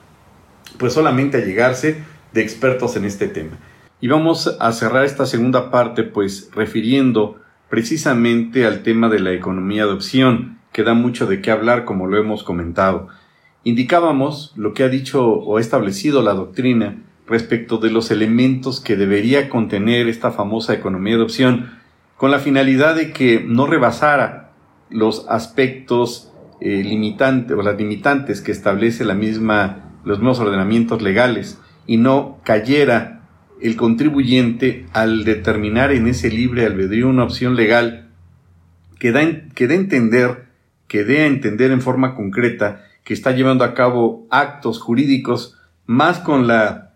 Pues 0.80 0.94
solamente 0.94 1.38
a 1.38 1.42
llegarse 1.42 1.98
de 2.34 2.42
expertos 2.42 2.96
en 2.96 3.06
este 3.06 3.28
tema. 3.28 3.60
Y 4.00 4.08
vamos 4.08 4.56
a 4.60 4.72
cerrar 4.74 5.06
esta 5.06 5.26
segunda 5.26 5.72
parte 5.72 6.04
pues 6.04 6.52
refiriendo 6.54 7.38
precisamente 7.68 8.66
al 8.66 8.84
tema 8.84 9.10
de 9.10 9.20
la 9.20 9.32
economía 9.32 9.86
de 9.88 9.94
opción 9.94 10.60
que 10.72 10.84
da 10.84 10.94
mucho 10.94 11.26
de 11.26 11.42
qué 11.42 11.50
hablar, 11.50 11.86
como 11.86 12.06
lo 12.06 12.18
hemos 12.18 12.44
comentado. 12.44 13.08
Indicábamos 13.64 14.54
lo 14.56 14.76
que 14.76 14.84
ha 14.84 14.90
dicho 14.90 15.26
o 15.28 15.58
establecido 15.58 16.22
la 16.22 16.36
doctrina 16.36 16.98
respecto 17.26 17.80
de 17.80 17.90
los 17.90 18.12
elementos 18.12 18.80
que 18.80 18.96
debería 18.96 19.50
contener 19.50 20.08
esta 20.08 20.32
famosa 20.32 20.76
economía 20.76 21.18
de 21.18 21.24
opción, 21.24 21.72
con 22.16 22.30
la 22.30 22.40
finalidad 22.40 22.96
de 22.96 23.12
que 23.12 23.44
no 23.46 23.66
rebasara 23.66 24.52
los 24.92 25.26
aspectos 25.28 26.32
eh, 26.62 26.84
limitantes 26.84 27.58
o 27.58 27.62
las 27.64 27.78
limitantes 27.78 28.42
que 28.42 28.52
establece 28.52 29.04
la 29.06 29.16
misma, 29.16 29.92
los 30.06 30.20
mismos 30.20 30.40
ordenamientos 30.40 31.02
legales 31.02 31.60
y 31.88 31.98
no 31.98 32.38
cayera 32.44 33.17
el 33.62 33.76
contribuyente 33.76 34.86
al 34.93 35.24
determinar 35.24 35.91
en 35.91 36.08
ese 36.08 36.30
libre 36.30 36.65
albedrío 36.65 37.10
una 37.10 37.24
opción 37.24 37.56
legal 37.56 38.10
que 39.00 39.12
da, 39.12 39.22
que 39.54 39.65
a 39.65 39.74
entender 39.74 40.48
que 40.88 41.04
dé 41.04 41.22
a 41.22 41.28
entender 41.28 41.72
en 41.72 41.82
forma 41.82 42.15
concreta 42.15 42.86
que 43.04 43.13
está 43.13 43.32
llevando 43.32 43.63
a 43.63 43.74
cabo 43.74 44.28
actos 44.30 44.80
jurídicos 44.80 45.58
más 45.86 46.20
con 46.20 46.48
la 46.48 46.93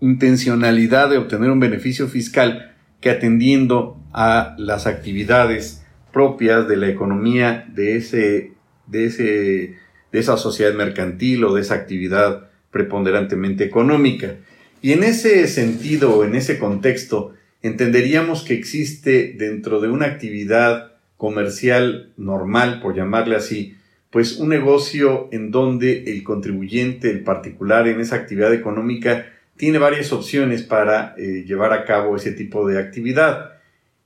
intencionalidad 0.00 1.10
de 1.10 1.18
obtener 1.18 1.50
un 1.50 1.60
beneficio 1.60 2.08
fiscal 2.08 2.74
que 3.00 3.10
atendiendo 3.10 4.00
a 4.12 4.54
las 4.58 4.86
actividades 4.86 5.84
propias 6.12 6.68
de 6.68 6.76
la 6.76 6.88
economía 6.88 7.66
de 7.72 7.96
ese 7.96 8.52
de 8.86 9.06
ese 9.06 9.76
de 10.12 10.18
esa 10.18 10.36
sociedad 10.36 10.74
mercantil 10.74 11.44
o 11.44 11.54
de 11.54 11.62
esa 11.62 11.74
actividad 11.74 12.50
preponderantemente 12.70 13.64
económica. 13.64 14.36
Y 14.82 14.92
en 14.92 15.04
ese 15.04 15.46
sentido, 15.46 16.24
en 16.24 16.34
ese 16.34 16.58
contexto, 16.58 17.34
entenderíamos 17.62 18.42
que 18.42 18.54
existe 18.54 19.32
dentro 19.38 19.80
de 19.80 19.88
una 19.88 20.06
actividad 20.06 20.94
comercial 21.16 22.12
normal, 22.16 22.80
por 22.82 22.96
llamarle 22.96 23.36
así, 23.36 23.76
pues 24.10 24.38
un 24.38 24.48
negocio 24.48 25.28
en 25.30 25.52
donde 25.52 26.02
el 26.10 26.24
contribuyente, 26.24 27.10
el 27.10 27.22
particular 27.22 27.86
en 27.86 28.00
esa 28.00 28.16
actividad 28.16 28.52
económica, 28.52 29.26
tiene 29.56 29.78
varias 29.78 30.12
opciones 30.12 30.64
para 30.64 31.14
eh, 31.16 31.44
llevar 31.46 31.72
a 31.72 31.84
cabo 31.84 32.16
ese 32.16 32.32
tipo 32.32 32.66
de 32.66 32.80
actividad. 32.80 33.52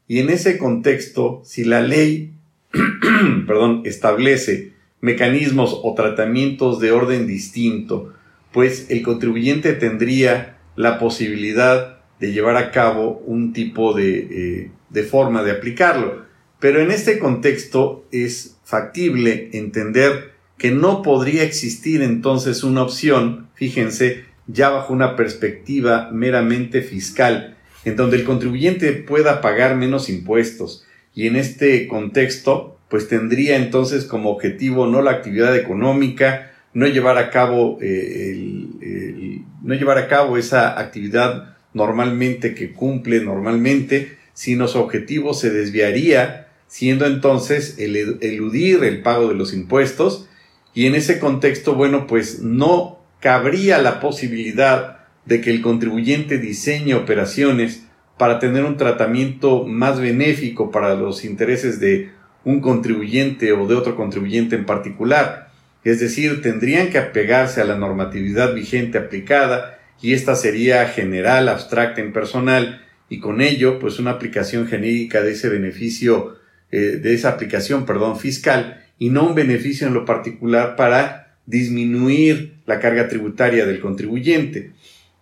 Y 0.07 0.19
en 0.19 0.29
ese 0.29 0.59
contexto, 0.59 1.41
si 1.47 1.65
la 1.65 1.81
ley, 1.81 2.35
perdón, 3.47 3.81
establece 3.87 4.73
mecanismos 5.01 5.81
o 5.83 5.95
tratamientos 5.95 6.81
de 6.81 6.93
orden 6.93 7.27
distinto, 7.27 8.12
pues 8.53 8.91
el 8.91 9.03
contribuyente 9.03 9.73
tendría 9.73 10.56
la 10.77 10.99
posibilidad 10.99 11.99
de 12.21 12.33
llevar 12.33 12.57
a 12.57 12.71
cabo 12.71 13.23
un 13.27 13.53
tipo 13.53 13.93
de, 13.93 14.19
eh, 14.19 14.71
de 14.91 15.03
forma 15.03 15.43
de 15.43 15.53
aplicarlo. 15.53 16.25
Pero 16.61 16.81
en 16.81 16.91
este 16.91 17.19
contexto 17.19 18.07
es 18.12 18.57
factible 18.65 19.51
entender 19.53 20.33
que 20.59 20.71
no 20.71 21.03
podría 21.03 21.43
existir 21.43 22.03
entonces 22.03 22.65
una 22.65 22.83
opción, 22.83 23.49
fíjense, 23.55 24.25
ya 24.47 24.71
bajo 24.71 24.93
una 24.93 25.17
perspectiva 25.17 26.11
meramente 26.12 26.83
fiscal, 26.83 27.57
en 27.85 27.97
donde 27.97 28.17
el 28.17 28.25
contribuyente 28.25 28.93
pueda 28.93 29.41
pagar 29.41 29.77
menos 29.77 30.09
impuestos. 30.09 30.87
Y 31.15 31.27
en 31.27 31.37
este 31.37 31.87
contexto, 31.89 32.79
pues 32.89 33.09
tendría 33.09 33.57
entonces 33.57 34.05
como 34.05 34.31
objetivo 34.31 34.87
no 34.87 35.03
la 35.03 35.12
actividad 35.12 35.57
económica, 35.57 36.53
no 36.73 36.87
llevar 36.87 37.19
a 37.19 37.31
cabo, 37.31 37.79
eh, 37.81 39.41
no 39.66 39.74
llevar 39.74 39.98
a 39.98 40.09
cabo 40.09 40.38
esa 40.38 40.79
actividad 40.79 41.57
normalmente 41.74 42.55
que 42.55 42.72
cumple 42.72 43.20
normalmente, 43.20 44.16
sino 44.33 44.68
su 44.68 44.79
objetivo 44.79 45.35
se 45.35 45.50
desviaría 45.50 46.48
siendo 46.68 47.07
entonces 47.07 47.76
el 47.79 48.18
eludir 48.20 48.83
el 48.85 49.02
pago 49.02 49.29
de 49.29 49.35
los 49.35 49.52
impuestos 49.52 50.29
y 50.72 50.87
en 50.87 50.94
ese 50.94 51.18
contexto, 51.18 51.74
bueno, 51.74 52.07
pues 52.07 52.42
no 52.42 53.00
cabría 53.20 53.79
la 53.79 53.98
posibilidad 53.98 54.98
de 55.24 55.40
que 55.40 55.50
el 55.50 55.62
contribuyente 55.62 56.38
diseñe 56.38 56.94
operaciones 56.94 57.87
para 58.18 58.38
tener 58.38 58.64
un 58.64 58.76
tratamiento 58.76 59.64
más 59.64 60.00
benéfico 60.00 60.70
para 60.70 60.94
los 60.94 61.24
intereses 61.24 61.81
de 61.81 62.11
un 62.44 62.61
contribuyente 62.61 63.52
o 63.52 63.66
de 63.66 63.74
otro 63.74 63.96
contribuyente 63.96 64.55
en 64.55 64.66
particular. 64.66 65.45
Es 65.87 66.01
decir, 66.01 66.42
tendrían 66.42 66.90
que 66.90 66.99
apegarse 66.99 67.61
a 67.61 67.64
la 67.64 67.77
normatividad 67.77 68.53
vigente 68.53 68.99
aplicada 68.99 69.79
y 70.03 70.14
esta 70.14 70.35
sería 70.35 70.88
general, 70.88 71.49
abstracta, 71.49 72.01
impersonal 72.01 72.85
y 73.09 73.20
con 73.20 73.40
ello 73.40 73.79
pues 73.79 74.01
una 74.01 74.11
aplicación 74.11 74.66
genérica 74.66 75.22
de 75.22 75.31
ese 75.31 75.49
beneficio 75.49 76.38
eh, 76.72 76.99
de 77.01 77.14
esa 77.14 77.29
aplicación, 77.29 77.87
perdón, 77.87 78.18
fiscal 78.18 78.85
y 78.99 79.11
no 79.11 79.29
un 79.29 79.37
beneficio 79.37 79.87
en 79.87 79.94
lo 79.94 80.05
particular 80.05 80.75
para 80.75 81.37
disminuir 81.46 82.57
la 82.66 82.81
carga 82.81 83.07
tributaria 83.07 83.64
del 83.64 83.79
contribuyente. 83.79 84.72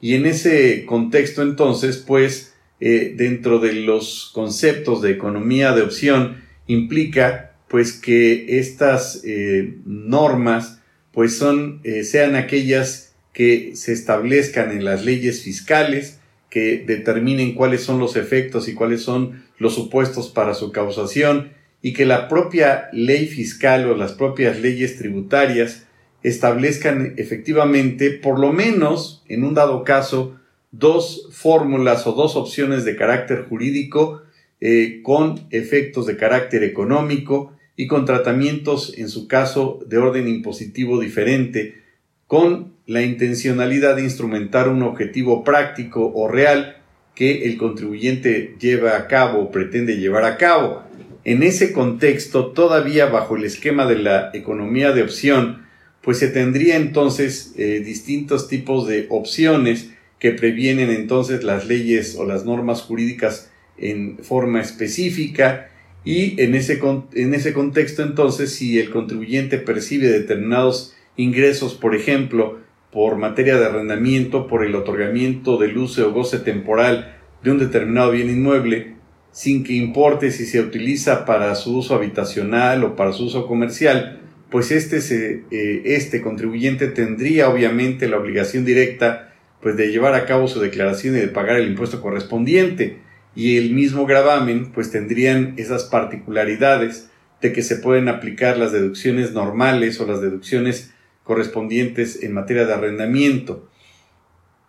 Y 0.01 0.15
en 0.15 0.25
ese 0.25 0.87
contexto 0.87 1.43
entonces, 1.43 1.99
pues, 1.99 2.55
eh, 2.81 3.13
dentro 3.15 3.59
de 3.59 3.75
los 3.75 4.31
conceptos 4.33 5.03
de 5.03 5.11
economía 5.11 5.75
de 5.75 5.83
opción, 5.83 6.43
implica 6.67 7.54
pues 7.69 7.93
que 7.93 8.59
estas 8.59 9.23
eh, 9.25 9.79
normas 9.85 10.81
pues 11.13 11.37
son, 11.37 11.81
sean 12.03 12.35
aquellas 12.35 13.15
que 13.33 13.77
se 13.77 13.93
establezcan 13.93 14.73
en 14.73 14.85
las 14.85 15.05
leyes 15.05 15.43
fiscales, 15.43 16.19
que 16.51 16.85
determinen 16.87 17.55
cuáles 17.55 17.83
son 17.83 17.99
los 17.99 18.17
efectos 18.17 18.69
y 18.69 18.75
cuáles 18.75 19.03
son 19.03 19.45
los 19.59 19.75
supuestos 19.75 20.29
para 20.29 20.55
su 20.55 20.73
causación 20.73 21.53
y 21.83 21.93
que 21.93 22.07
la 22.07 22.29
propia 22.29 22.89
ley 22.93 23.27
fiscal 23.27 23.91
o 23.91 23.97
las 23.97 24.13
propias 24.13 24.61
leyes 24.61 24.97
tributarias 24.97 25.87
establezcan 26.23 27.15
efectivamente, 27.19 28.11
por 28.11 28.39
lo 28.39 28.53
menos 28.53 29.23
en 29.29 29.45
un 29.45 29.55
dado 29.55 29.85
caso, 29.85 30.41
dos 30.71 31.29
fórmulas 31.31 32.07
o 32.07 32.13
dos 32.13 32.37
opciones 32.37 32.85
de 32.85 32.97
carácter 32.97 33.45
jurídico 33.49 34.23
eh, 34.67 35.03
con 35.03 35.47
efectos 35.51 36.07
de 36.07 36.17
carácter 36.17 36.65
económico 36.65 37.53
y 37.77 37.87
con 37.87 38.07
tratamientos, 38.07 38.95
en 38.97 39.11
su 39.11 39.29
caso, 39.29 39.79
de 39.87 39.99
orden 39.99 40.27
impositivo 40.27 40.99
diferente, 40.99 41.83
con 42.27 42.73
la 42.87 43.03
intencionalidad 43.03 43.97
de 43.97 44.05
instrumentar 44.05 44.71
un 44.71 44.83
objetivo 44.83 45.45
práctico 45.45 46.11
o 46.15 46.29
real 46.29 46.79
que 47.15 47.45
el 47.45 47.59
contribuyente 47.59 48.57
lleva 48.59 48.97
a 48.97 49.07
cabo 49.07 49.43
o 49.43 49.51
pretende 49.51 49.99
llevar 49.99 50.25
a 50.25 50.39
cabo. 50.39 50.83
En 51.25 51.43
ese 51.43 51.75
contexto, 51.75 52.53
todavía 52.53 53.05
bajo 53.05 53.37
el 53.37 53.45
esquema 53.45 53.85
de 53.85 53.99
la 53.99 54.31
economía 54.33 54.93
de 54.93 55.03
opción, 55.03 55.67
pues 56.01 56.19
se 56.19 56.29
tendría 56.29 56.77
entonces 56.77 57.53
eh, 57.59 57.83
distintos 57.85 58.49
tipos 58.49 58.89
de 58.89 59.09
opciones 59.11 59.91
que 60.19 60.31
previenen 60.31 60.89
entonces 60.89 61.45
las 61.45 61.67
leyes 61.67 62.17
o 62.17 62.25
las 62.25 62.47
normas 62.47 62.81
jurídicas 62.81 63.51
en 63.79 64.19
forma 64.19 64.61
específica 64.61 65.71
y 66.05 66.41
en 66.41 66.55
ese, 66.55 66.81
en 67.15 67.35
ese 67.35 67.53
contexto 67.53 68.03
entonces 68.03 68.55
si 68.55 68.79
el 68.79 68.91
contribuyente 68.91 69.59
percibe 69.59 70.09
determinados 70.09 70.95
ingresos, 71.17 71.75
por 71.75 71.95
ejemplo, 71.95 72.59
por 72.93 73.17
materia 73.17 73.57
de 73.57 73.67
arrendamiento, 73.67 74.47
por 74.47 74.65
el 74.65 74.75
otorgamiento 74.75 75.57
del 75.57 75.77
uso 75.79 76.09
o 76.09 76.13
goce 76.13 76.39
temporal 76.39 77.17
de 77.43 77.51
un 77.51 77.59
determinado 77.59 78.13
bien 78.13 78.31
inmueble, 78.31 78.95
sin 79.33 79.65
que 79.65 79.73
importe 79.73 80.31
si 80.31 80.47
se 80.47 80.61
utiliza 80.61 81.25
para 81.25 81.55
su 81.57 81.77
uso 81.77 81.95
habitacional 81.95 82.85
o 82.85 82.95
para 82.95 83.13
su 83.13 83.25
uso 83.25 83.47
comercial, 83.47 84.21
pues 84.49 84.71
este, 84.71 85.45
eh, 85.51 85.83
este 85.85 86.23
contribuyente 86.23 86.87
tendría 86.87 87.49
obviamente 87.49 88.09
la 88.09 88.19
obligación 88.19 88.65
directa 88.65 89.33
pues 89.61 89.77
de 89.77 89.89
llevar 89.89 90.15
a 90.15 90.27
cabo 90.27 90.47
su 90.47 90.61
declaración 90.61 91.17
y 91.17 91.21
de 91.21 91.29
pagar 91.29 91.57
el 91.57 91.67
impuesto 91.67 92.01
correspondiente 92.01 92.99
y 93.35 93.57
el 93.57 93.73
mismo 93.73 94.07
gravamen 94.07 94.73
pues 94.73 94.91
tendrían 94.91 95.55
esas 95.57 95.85
particularidades 95.85 97.11
de 97.41 97.53
que 97.53 97.63
se 97.63 97.77
pueden 97.77 98.09
aplicar 98.09 98.57
las 98.57 98.73
deducciones 98.73 99.33
normales 99.33 100.01
o 100.01 100.07
las 100.07 100.21
deducciones 100.21 100.95
correspondientes 101.25 102.23
en 102.23 102.33
materia 102.33 102.67
de 102.67 102.75
arrendamiento. 102.75 103.69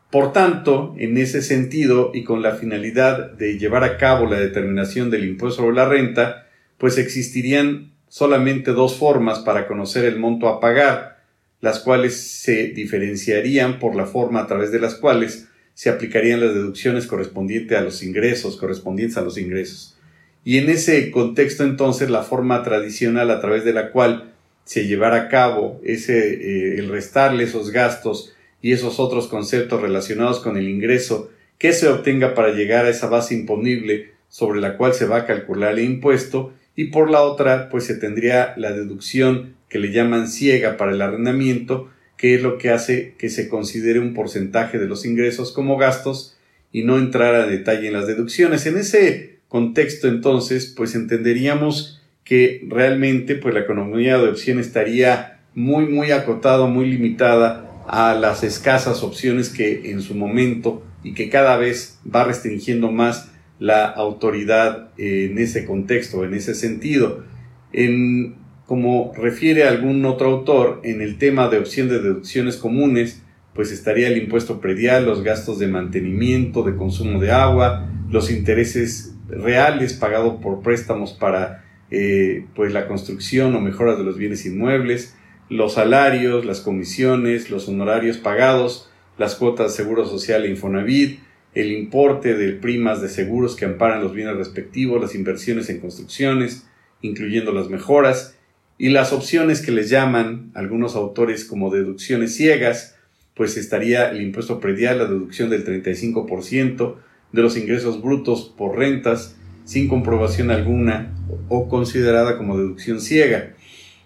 Por 0.09 0.33
tanto, 0.33 0.95
en 0.97 1.17
ese 1.17 1.41
sentido 1.41 2.11
y 2.13 2.23
con 2.23 2.41
la 2.41 2.55
finalidad 2.55 3.31
de 3.31 3.57
llevar 3.57 3.83
a 3.83 3.97
cabo 3.97 4.25
la 4.25 4.39
determinación 4.39 5.09
del 5.09 5.25
impuesto 5.25 5.61
sobre 5.61 5.75
la 5.75 5.89
renta, 5.89 6.47
pues 6.77 6.97
existirían 6.97 7.91
solamente 8.07 8.71
dos 8.71 8.97
formas 8.97 9.39
para 9.39 9.67
conocer 9.67 10.05
el 10.05 10.19
monto 10.19 10.47
a 10.47 10.59
pagar, 10.59 11.23
las 11.59 11.79
cuales 11.79 12.15
se 12.15 12.67
diferenciarían 12.67 13.79
por 13.79 13.95
la 13.95 14.05
forma 14.05 14.41
a 14.41 14.47
través 14.47 14.71
de 14.71 14.79
las 14.79 14.95
cuales 14.95 15.49
se 15.75 15.89
aplicarían 15.89 16.39
las 16.39 16.55
deducciones 16.55 17.05
correspondientes 17.05 17.77
a 17.77 17.81
los 17.81 18.01
ingresos, 18.01 18.55
correspondientes 18.55 19.17
a 19.17 19.21
los 19.21 19.37
ingresos. 19.37 19.97
Y 20.43 20.57
en 20.57 20.69
ese 20.69 21.11
contexto 21.11 21.63
entonces 21.63 22.09
la 22.09 22.23
forma 22.23 22.63
tradicional 22.63 23.29
a 23.29 23.41
través 23.41 23.65
de 23.65 23.73
la 23.73 23.91
cual 23.91 24.31
se 24.63 24.87
llevara 24.87 25.17
a 25.17 25.29
cabo 25.29 25.79
ese, 25.83 26.33
eh, 26.33 26.79
el 26.79 26.89
restarle 26.89 27.43
esos 27.43 27.71
gastos 27.71 28.33
y 28.61 28.71
esos 28.71 28.99
otros 28.99 29.27
conceptos 29.27 29.81
relacionados 29.81 30.39
con 30.39 30.57
el 30.57 30.69
ingreso 30.69 31.29
que 31.57 31.73
se 31.73 31.87
obtenga 31.87 32.33
para 32.33 32.53
llegar 32.53 32.85
a 32.85 32.89
esa 32.89 33.07
base 33.07 33.35
imponible 33.35 34.13
sobre 34.29 34.61
la 34.61 34.77
cual 34.77 34.93
se 34.93 35.05
va 35.05 35.17
a 35.17 35.25
calcular 35.25 35.73
el 35.73 35.85
impuesto 35.85 36.53
y 36.75 36.85
por 36.85 37.11
la 37.11 37.21
otra 37.21 37.69
pues 37.69 37.83
se 37.85 37.95
tendría 37.95 38.53
la 38.57 38.71
deducción 38.71 39.55
que 39.69 39.79
le 39.79 39.91
llaman 39.91 40.27
ciega 40.27 40.77
para 40.77 40.93
el 40.93 41.01
arrendamiento 41.01 41.89
que 42.17 42.35
es 42.35 42.41
lo 42.41 42.57
que 42.57 42.69
hace 42.69 43.15
que 43.17 43.29
se 43.29 43.49
considere 43.49 43.99
un 43.99 44.13
porcentaje 44.13 44.79
de 44.79 44.87
los 44.87 45.05
ingresos 45.05 45.51
como 45.51 45.77
gastos 45.77 46.37
y 46.71 46.83
no 46.83 46.97
entrar 46.97 47.35
a 47.35 47.47
detalle 47.47 47.87
en 47.87 47.93
las 47.93 48.07
deducciones. 48.07 48.65
En 48.65 48.77
ese 48.77 49.39
contexto 49.47 50.07
entonces 50.07 50.73
pues 50.75 50.95
entenderíamos 50.95 52.01
que 52.23 52.65
realmente 52.67 53.35
pues 53.35 53.53
la 53.53 53.61
economía 53.61 54.17
de 54.17 54.29
opción 54.29 54.59
estaría 54.59 55.39
muy 55.53 55.85
muy 55.85 56.11
acotada, 56.11 56.67
muy 56.67 56.89
limitada 56.89 57.83
a 57.87 58.15
las 58.15 58.43
escasas 58.43 59.03
opciones 59.03 59.49
que 59.49 59.91
en 59.91 60.01
su 60.01 60.15
momento 60.15 60.83
y 61.03 61.13
que 61.13 61.29
cada 61.29 61.57
vez 61.57 61.99
va 62.13 62.23
restringiendo 62.23 62.91
más 62.91 63.31
la 63.59 63.85
autoridad 63.85 64.89
en 64.97 65.37
ese 65.37 65.65
contexto, 65.65 66.25
en 66.25 66.33
ese 66.33 66.55
sentido. 66.55 67.23
En, 67.71 68.35
como 68.65 69.13
refiere 69.15 69.63
algún 69.63 70.03
otro 70.05 70.31
autor, 70.31 70.81
en 70.83 71.01
el 71.01 71.17
tema 71.17 71.49
de 71.49 71.59
opción 71.59 71.87
de 71.87 71.99
deducciones 71.99 72.57
comunes, 72.57 73.21
pues 73.53 73.71
estaría 73.71 74.07
el 74.07 74.17
impuesto 74.17 74.59
predial, 74.59 75.05
los 75.05 75.23
gastos 75.23 75.59
de 75.59 75.67
mantenimiento, 75.67 76.63
de 76.63 76.75
consumo 76.75 77.19
de 77.19 77.31
agua, 77.31 77.87
los 78.09 78.29
intereses 78.31 79.15
reales 79.29 79.93
pagados 79.93 80.41
por 80.41 80.61
préstamos 80.61 81.13
para 81.13 81.63
eh, 81.91 82.45
pues 82.55 82.73
la 82.73 82.87
construcción 82.87 83.55
o 83.55 83.61
mejora 83.61 83.95
de 83.95 84.03
los 84.03 84.17
bienes 84.17 84.45
inmuebles, 84.45 85.15
los 85.49 85.73
salarios, 85.73 86.45
las 86.45 86.61
comisiones, 86.61 87.51
los 87.51 87.69
honorarios 87.69 88.17
pagados, 88.17 88.89
las 89.17 89.35
cuotas 89.35 89.71
de 89.71 89.83
seguro 89.83 90.05
social 90.05 90.43
e 90.43 90.49
Infonavit, 90.49 91.19
el 91.53 91.71
importe 91.71 92.35
de 92.35 92.51
primas 92.53 93.01
de 93.01 93.09
seguros 93.09 93.55
que 93.55 93.65
amparan 93.65 94.03
los 94.03 94.13
bienes 94.13 94.35
respectivos, 94.35 95.01
las 95.01 95.15
inversiones 95.15 95.69
en 95.69 95.79
construcciones, 95.79 96.67
incluyendo 97.01 97.53
las 97.53 97.69
mejoras, 97.69 98.34
y 98.77 98.89
las 98.89 99.13
opciones 99.13 99.61
que 99.61 99.71
les 99.71 99.89
llaman 99.89 100.51
algunos 100.53 100.95
autores 100.95 101.45
como 101.45 101.71
deducciones 101.71 102.35
ciegas, 102.35 102.95
pues 103.33 103.57
estaría 103.57 104.09
el 104.09 104.21
impuesto 104.21 104.59
predial, 104.59 104.99
la 104.99 105.05
deducción 105.05 105.49
del 105.49 105.65
35% 105.65 106.95
de 107.31 107.41
los 107.41 107.57
ingresos 107.57 108.01
brutos 108.01 108.53
por 108.57 108.77
rentas, 108.77 109.35
sin 109.63 109.87
comprobación 109.87 110.51
alguna 110.51 111.13
o 111.49 111.67
considerada 111.69 112.37
como 112.37 112.57
deducción 112.57 113.01
ciega. 113.01 113.53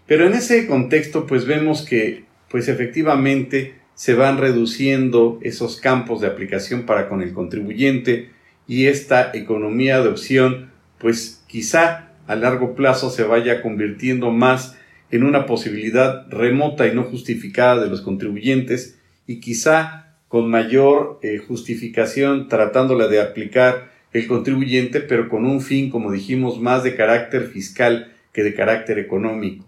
Pero 0.07 0.25
en 0.25 0.33
ese 0.33 0.67
contexto, 0.67 1.27
pues 1.27 1.45
vemos 1.45 1.83
que, 1.83 2.25
pues 2.49 2.67
efectivamente, 2.67 3.75
se 3.93 4.13
van 4.13 4.37
reduciendo 4.37 5.39
esos 5.43 5.77
campos 5.77 6.21
de 6.21 6.27
aplicación 6.27 6.85
para 6.85 7.09
con 7.09 7.21
el 7.21 7.33
contribuyente 7.33 8.29
y 8.67 8.85
esta 8.85 9.31
economía 9.33 10.01
de 10.01 10.09
opción, 10.09 10.71
pues 10.99 11.43
quizá 11.47 12.08
a 12.29 12.35
largo 12.35 12.75
plazo 12.75 13.09
se 13.09 13.23
vaya 13.23 13.63
convirtiendo 13.63 14.29
más 14.29 14.77
en 15.09 15.23
una 15.23 15.47
posibilidad 15.47 16.29
remota 16.29 16.85
y 16.85 16.93
no 16.93 17.05
justificada 17.05 17.81
de 17.81 17.89
los 17.89 18.01
contribuyentes 18.01 18.99
y 19.25 19.39
quizá 19.39 20.13
con 20.27 20.47
mayor 20.47 21.19
eh, 21.23 21.39
justificación 21.39 22.47
tratándola 22.47 23.07
de 23.07 23.19
aplicar 23.19 23.89
el 24.13 24.27
contribuyente, 24.27 25.01
pero 25.01 25.27
con 25.27 25.43
un 25.43 25.59
fin, 25.59 25.89
como 25.89 26.11
dijimos, 26.11 26.61
más 26.61 26.83
de 26.83 26.95
carácter 26.95 27.47
fiscal 27.47 28.13
que 28.31 28.43
de 28.43 28.53
carácter 28.53 28.99
económico. 28.99 29.65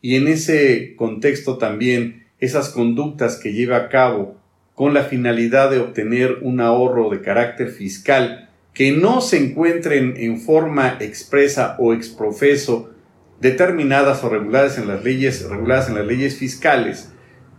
Y 0.00 0.14
en 0.14 0.28
ese 0.28 0.94
contexto 0.94 1.58
también 1.58 2.26
esas 2.38 2.68
conductas 2.68 3.34
que 3.34 3.52
lleva 3.52 3.78
a 3.78 3.88
cabo 3.88 4.40
con 4.76 4.94
la 4.94 5.02
finalidad 5.02 5.72
de 5.72 5.80
obtener 5.80 6.38
un 6.42 6.60
ahorro 6.60 7.10
de 7.10 7.20
carácter 7.20 7.70
fiscal 7.70 8.45
que 8.76 8.92
no 8.92 9.22
se 9.22 9.38
encuentren 9.38 10.12
en 10.18 10.38
forma 10.38 10.98
expresa 11.00 11.76
o 11.78 11.94
exprofeso 11.94 12.90
determinadas 13.40 14.22
o 14.22 14.28
reguladas 14.28 14.76
en 14.76 14.86
las 14.86 15.02
leyes 15.02 15.48
reguladas 15.48 15.88
en 15.88 15.94
las 15.94 16.04
leyes 16.04 16.36
fiscales 16.36 17.08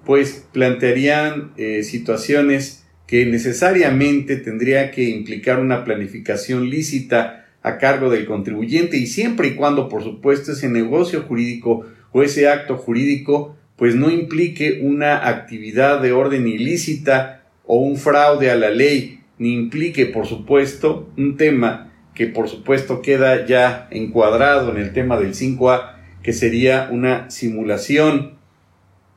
pues 0.06 0.46
plantearían 0.54 1.54
eh, 1.58 1.82
situaciones 1.82 2.86
que 3.08 3.26
necesariamente 3.26 4.36
tendría 4.36 4.92
que 4.92 5.06
implicar 5.10 5.60
una 5.60 5.84
planificación 5.84 6.70
lícita 6.70 7.48
a 7.64 7.80
cargo 7.80 8.12
del 8.12 8.28
contribuyente 8.28 8.98
y 8.98 9.08
siempre 9.08 9.48
y 9.48 9.56
cuando 9.56 9.90
por 9.90 10.04
supuesto 10.04 10.52
ese 10.52 10.70
negocio 10.70 11.24
jurídico 11.24 11.88
o 12.12 12.22
ese 12.22 12.48
acto 12.48 12.78
jurídico 12.78 13.58
pues 13.76 13.96
no 13.96 14.12
implique 14.12 14.82
una 14.84 15.28
actividad 15.28 16.00
de 16.00 16.12
orden 16.12 16.48
ilícita 16.48 17.44
o 17.66 17.80
un 17.80 17.98
fraude 17.98 18.52
a 18.52 18.56
la 18.56 18.70
ley, 18.70 19.22
ni 19.38 19.54
implique, 19.54 20.06
por 20.06 20.26
supuesto, 20.26 21.12
un 21.18 21.38
tema 21.38 21.94
que 22.16 22.28
por 22.28 22.50
supuesto 22.50 23.02
queda 23.02 23.46
ya 23.46 23.88
encuadrado 23.92 24.72
en 24.72 24.78
el 24.78 24.94
tema 24.94 25.20
del 25.20 25.34
5A, 25.34 25.94
que 26.24 26.34
sería 26.34 26.90
una 26.92 27.30
simulación 27.30 28.38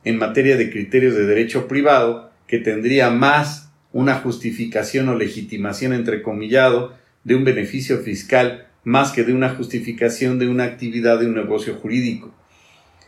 en 0.03 0.17
materia 0.17 0.55
de 0.57 0.69
criterios 0.69 1.15
de 1.15 1.25
derecho 1.25 1.67
privado, 1.67 2.31
que 2.47 2.59
tendría 2.59 3.09
más 3.09 3.71
una 3.91 4.15
justificación 4.15 5.09
o 5.09 5.15
legitimación 5.15 5.93
entrecomillado 5.93 6.93
de 7.23 7.35
un 7.35 7.43
beneficio 7.43 7.99
fiscal 7.99 8.67
más 8.83 9.11
que 9.11 9.23
de 9.23 9.33
una 9.33 9.49
justificación 9.49 10.39
de 10.39 10.47
una 10.47 10.63
actividad 10.63 11.19
de 11.19 11.27
un 11.27 11.35
negocio 11.35 11.75
jurídico. 11.75 12.33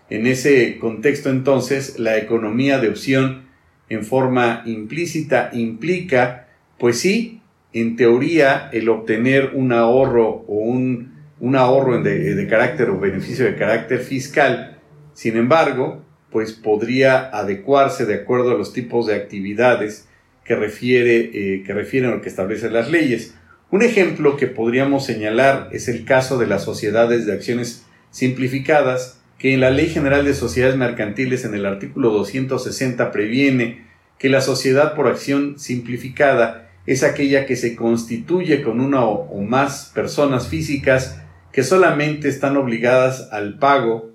En 0.10 0.28
ese 0.28 0.78
contexto 0.78 1.30
entonces, 1.30 1.98
la 1.98 2.18
economía 2.18 2.80
de 2.80 2.90
opción 2.90 3.44
en 3.90 4.06
forma 4.06 4.64
implícita 4.66 5.50
implica, 5.54 6.48
pues 6.78 7.00
sí, 7.00 7.42
en 7.74 7.96
teoría, 7.96 8.70
el 8.72 8.90
obtener 8.90 9.52
un 9.54 9.74
ahorro 9.74 10.46
o 10.48 10.58
un, 10.58 11.12
ahorro 11.56 12.02
de, 12.02 12.48
carácter 12.50 12.90
o 12.90 13.00
beneficio 13.00 13.46
de 13.46 13.56
carácter 13.56 14.00
fiscal. 14.00 14.80
Sin 15.14 15.38
embargo, 15.38 16.04
pues 16.32 16.54
podría 16.54 17.30
adecuarse 17.30 18.06
de 18.06 18.16
acuerdo 18.16 18.52
a 18.52 18.58
los 18.58 18.74
tipos 18.74 19.08
de 19.08 19.16
actividades 19.16 20.08
que, 20.46 20.56
refiere, 20.56 21.32
eh, 21.34 21.64
que 21.64 21.74
refieren 21.74 22.12
lo 22.12 22.22
que 22.22 22.30
establecen 22.30 22.74
las 22.74 22.90
leyes. 22.90 23.36
Un 23.72 23.82
ejemplo 23.82 24.38
que 24.38 24.48
podríamos 24.48 25.06
señalar 25.06 25.70
es 25.72 25.88
el 25.88 26.06
caso 26.06 26.38
de 26.38 26.46
las 26.48 26.64
sociedades 26.64 27.26
de 27.26 27.34
acciones 27.34 27.86
simplificadas, 28.12 29.20
que 29.40 29.54
en 29.54 29.62
la 29.62 29.72
Ley 29.72 29.88
General 29.88 30.24
de 30.24 30.36
Sociedades 30.36 30.78
Mercantiles 30.78 31.44
en 31.44 31.56
el 31.56 31.66
artículo 31.66 32.12
260 32.12 33.12
previene 33.12 33.84
que 34.20 34.30
la 34.30 34.42
sociedad 34.42 34.94
por 34.94 35.08
acción 35.08 35.60
simplificada 35.60 36.63
es 36.86 37.04
aquella 37.04 37.46
que 37.46 37.56
se 37.56 37.76
constituye 37.76 38.62
con 38.62 38.80
una 38.80 39.06
o, 39.06 39.42
más 39.42 39.92
personas 39.94 40.48
físicas 40.48 41.20
que 41.52 41.64
solamente 41.64 42.28
están 42.28 42.58
obligadas 42.58 43.30
al 43.32 43.58
pago 43.58 44.12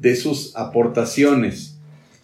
de 0.00 0.16
sus 0.16 0.56
aportaciones 0.56 1.78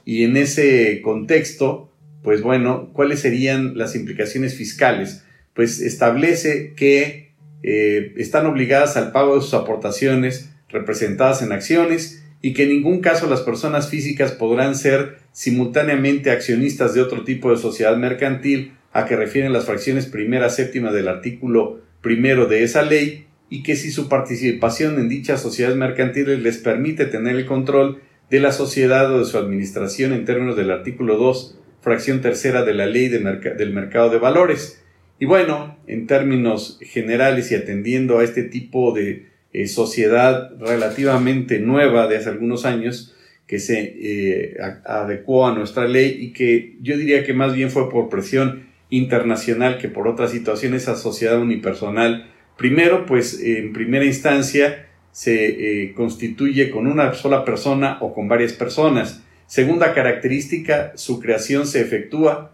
Y 0.05 0.25
en 0.25 0.37
ese 0.37 1.01
contexto, 1.03 1.93
pues 2.23 2.43
bueno, 2.43 2.91
¿cuáles 2.93 3.21
serían 3.21 3.77
las 3.77 3.95
implicaciones 3.95 4.55
fiscales? 4.55 5.25
Pues 5.55 5.81
establece 5.81 6.73
que 6.75 7.35
eh, 7.63 8.15
están 8.17 8.47
obligadas 8.47 8.97
al 8.97 9.13
pago 9.13 9.37
de 9.37 9.43
sus 9.43 9.55
aportaciones 9.55 10.51
representadas 10.69 11.43
en 11.43 11.53
acciones 11.53 12.25
y 12.41 12.55
que 12.55 12.65
en 12.65 12.71
ningún 12.71 13.01
caso 13.01 13.29
las 13.29 13.41
personas 13.43 13.89
físicas 13.89 14.33
podrán 14.33 14.75
ser 14.75 15.19
simultáneamente 15.33 16.31
accionistas 16.31 16.95
de 16.95 17.03
otro 17.03 17.25
tipo 17.25 17.51
de 17.51 17.57
sociedad 17.57 17.97
mercantil 17.97 18.73
a 18.99 19.07
que 19.07 19.17
refieren 19.17 19.53
las 19.53 19.67
fracciones 19.67 20.07
primera 20.07 20.51
séptima 20.51 20.93
del 20.93 21.09
artículo 21.09 21.81
primero 22.01 22.47
de 22.47 22.65
esa 22.65 22.83
ley 22.83 23.27
y 23.49 23.63
que 23.63 23.77
si 23.77 23.91
su 23.91 24.09
participación 24.09 24.99
en 24.99 25.09
dichas 25.09 25.41
sociedades 25.41 25.77
mercantiles 25.77 26.41
les 26.41 26.59
permite 26.59 27.07
tener 27.07 27.37
el 27.37 27.47
control 27.47 28.01
de 28.29 28.41
la 28.41 28.53
sociedad 28.53 29.13
o 29.15 29.21
de 29.21 29.25
su 29.25 29.39
administración 29.39 30.13
en 30.13 30.25
términos 30.25 30.57
del 30.57 30.71
artículo 30.71 31.17
2, 31.17 31.59
fracción 31.81 32.21
tercera 32.21 32.65
de 32.65 32.75
la 32.75 32.87
ley 32.87 33.09
del 33.09 33.73
mercado 33.73 34.11
de 34.11 34.19
valores. 34.19 34.83
Y 35.21 35.25
bueno, 35.25 35.79
en 35.87 36.07
términos 36.07 36.79
generales 36.83 37.51
y 37.51 37.55
atendiendo 37.55 38.19
a 38.19 38.25
este 38.25 38.43
tipo 38.43 38.93
de 38.93 39.29
eh, 39.53 39.67
sociedad 39.67 40.51
relativamente 40.59 41.61
nueva 41.61 42.07
de 42.07 42.17
hace 42.17 42.29
algunos 42.29 42.67
años, 42.67 43.15
que 43.47 43.59
se 43.61 43.95
eh, 43.99 44.57
adecuó 44.85 45.47
a 45.47 45.55
nuestra 45.55 45.89
ley 45.89 46.19
y 46.21 46.33
que 46.35 46.77
yo 46.83 46.99
diría 46.99 47.25
que 47.25 47.33
más 47.33 47.55
bien 47.55 47.71
fue 47.71 47.89
por 47.89 48.11
presión 48.11 48.68
internacional 48.91 49.79
que 49.79 49.89
por 49.89 50.09
otras 50.09 50.31
situaciones, 50.31 50.85
sociedad 50.85 51.39
unipersonal, 51.39 52.31
primero, 52.57 53.07
pues 53.07 53.41
en 53.41 53.73
primera 53.73 54.05
instancia, 54.05 54.87
se 55.13 55.83
eh, 55.83 55.95
constituye 55.95 56.71
con 56.71 56.87
una 56.87 57.15
sola 57.15 57.45
persona 57.45 57.99
o 58.01 58.15
con 58.15 58.29
varias 58.29 58.53
personas. 58.53 59.23
Segunda 59.47 59.95
característica, 59.95 60.93
su 60.97 61.21
creación 61.21 61.67
se 61.67 61.81
efectúa 61.81 62.53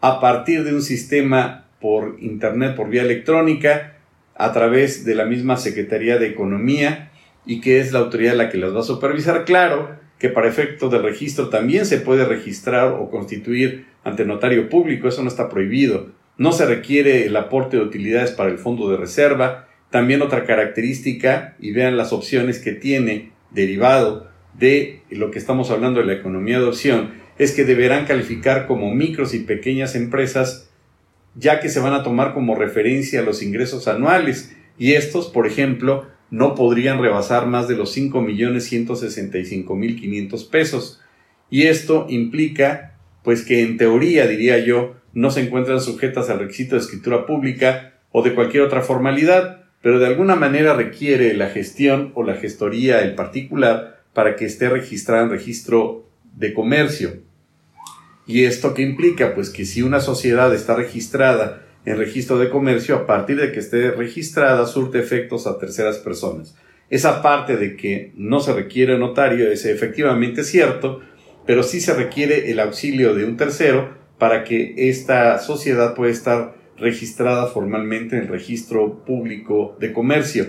a 0.00 0.20
partir 0.20 0.64
de 0.64 0.74
un 0.74 0.82
sistema 0.82 1.68
por 1.80 2.16
Internet, 2.20 2.76
por 2.76 2.88
vía 2.88 3.02
electrónica, 3.02 3.94
a 4.34 4.52
través 4.52 5.04
de 5.04 5.14
la 5.14 5.24
misma 5.24 5.56
Secretaría 5.56 6.18
de 6.18 6.26
Economía 6.26 7.10
y 7.46 7.60
que 7.60 7.78
es 7.78 7.92
la 7.92 8.00
autoridad 8.00 8.34
la 8.34 8.48
que 8.48 8.58
las 8.58 8.74
va 8.74 8.80
a 8.80 8.84
supervisar. 8.84 9.44
Claro 9.44 10.03
que 10.18 10.28
para 10.28 10.48
efecto 10.48 10.88
de 10.88 10.98
registro 10.98 11.48
también 11.48 11.86
se 11.86 11.98
puede 11.98 12.24
registrar 12.24 12.92
o 12.92 13.10
constituir 13.10 13.86
ante 14.04 14.24
notario 14.24 14.68
público, 14.68 15.08
eso 15.08 15.22
no 15.22 15.28
está 15.28 15.48
prohibido. 15.48 16.12
No 16.36 16.52
se 16.52 16.66
requiere 16.66 17.26
el 17.26 17.36
aporte 17.36 17.76
de 17.76 17.82
utilidades 17.82 18.32
para 18.32 18.50
el 18.50 18.58
fondo 18.58 18.90
de 18.90 18.96
reserva, 18.96 19.68
también 19.90 20.22
otra 20.22 20.44
característica, 20.44 21.56
y 21.60 21.72
vean 21.72 21.96
las 21.96 22.12
opciones 22.12 22.58
que 22.58 22.72
tiene 22.72 23.32
derivado 23.50 24.28
de 24.58 25.02
lo 25.10 25.30
que 25.30 25.38
estamos 25.38 25.70
hablando 25.70 26.00
de 26.00 26.06
la 26.06 26.14
economía 26.14 26.58
de 26.58 26.66
opción, 26.66 27.12
es 27.38 27.52
que 27.52 27.64
deberán 27.64 28.06
calificar 28.06 28.66
como 28.66 28.94
micros 28.94 29.34
y 29.34 29.40
pequeñas 29.40 29.94
empresas, 29.94 30.70
ya 31.34 31.60
que 31.60 31.68
se 31.68 31.80
van 31.80 31.92
a 31.92 32.02
tomar 32.02 32.34
como 32.34 32.54
referencia 32.54 33.22
los 33.22 33.42
ingresos 33.42 33.88
anuales, 33.88 34.56
y 34.78 34.94
estos, 34.94 35.28
por 35.28 35.46
ejemplo, 35.46 36.06
no 36.34 36.54
podrían 36.56 37.00
rebasar 37.00 37.46
más 37.46 37.68
de 37.68 37.76
los 37.76 37.96
5.165.500 37.96 40.50
pesos. 40.50 41.00
Y 41.48 41.68
esto 41.68 42.06
implica, 42.08 42.96
pues 43.22 43.44
que 43.44 43.62
en 43.62 43.76
teoría, 43.76 44.26
diría 44.26 44.58
yo, 44.58 44.96
no 45.12 45.30
se 45.30 45.42
encuentran 45.42 45.80
sujetas 45.80 46.30
al 46.30 46.40
requisito 46.40 46.74
de 46.74 46.80
escritura 46.80 47.24
pública 47.24 48.00
o 48.10 48.24
de 48.24 48.34
cualquier 48.34 48.64
otra 48.64 48.82
formalidad, 48.82 49.66
pero 49.80 50.00
de 50.00 50.08
alguna 50.08 50.34
manera 50.34 50.74
requiere 50.74 51.34
la 51.34 51.50
gestión 51.50 52.10
o 52.16 52.24
la 52.24 52.34
gestoría 52.34 53.02
el 53.02 53.14
particular 53.14 54.02
para 54.12 54.34
que 54.34 54.46
esté 54.46 54.68
registrada 54.68 55.22
en 55.22 55.30
registro 55.30 56.08
de 56.34 56.52
comercio. 56.52 57.18
¿Y 58.26 58.42
esto 58.42 58.74
qué 58.74 58.82
implica? 58.82 59.36
Pues 59.36 59.50
que 59.50 59.64
si 59.64 59.82
una 59.82 60.00
sociedad 60.00 60.52
está 60.52 60.74
registrada 60.74 61.63
en 61.84 61.98
registro 61.98 62.38
de 62.38 62.48
comercio, 62.48 62.96
a 62.96 63.06
partir 63.06 63.36
de 63.40 63.52
que 63.52 63.60
esté 63.60 63.90
registrada, 63.90 64.66
surte 64.66 64.98
efectos 64.98 65.46
a 65.46 65.58
terceras 65.58 65.98
personas. 65.98 66.56
Esa 66.90 67.22
parte 67.22 67.56
de 67.56 67.76
que 67.76 68.12
no 68.16 68.40
se 68.40 68.52
requiere 68.52 68.98
notario 68.98 69.50
es 69.50 69.64
efectivamente 69.64 70.44
cierto, 70.44 71.00
pero 71.46 71.62
sí 71.62 71.80
se 71.80 71.94
requiere 71.94 72.50
el 72.50 72.60
auxilio 72.60 73.14
de 73.14 73.24
un 73.24 73.36
tercero 73.36 73.94
para 74.18 74.44
que 74.44 74.74
esta 74.76 75.38
sociedad 75.38 75.94
pueda 75.94 76.12
estar 76.12 76.54
registrada 76.78 77.46
formalmente 77.46 78.16
en 78.16 78.22
el 78.22 78.28
registro 78.28 79.04
público 79.04 79.76
de 79.80 79.92
comercio. 79.92 80.46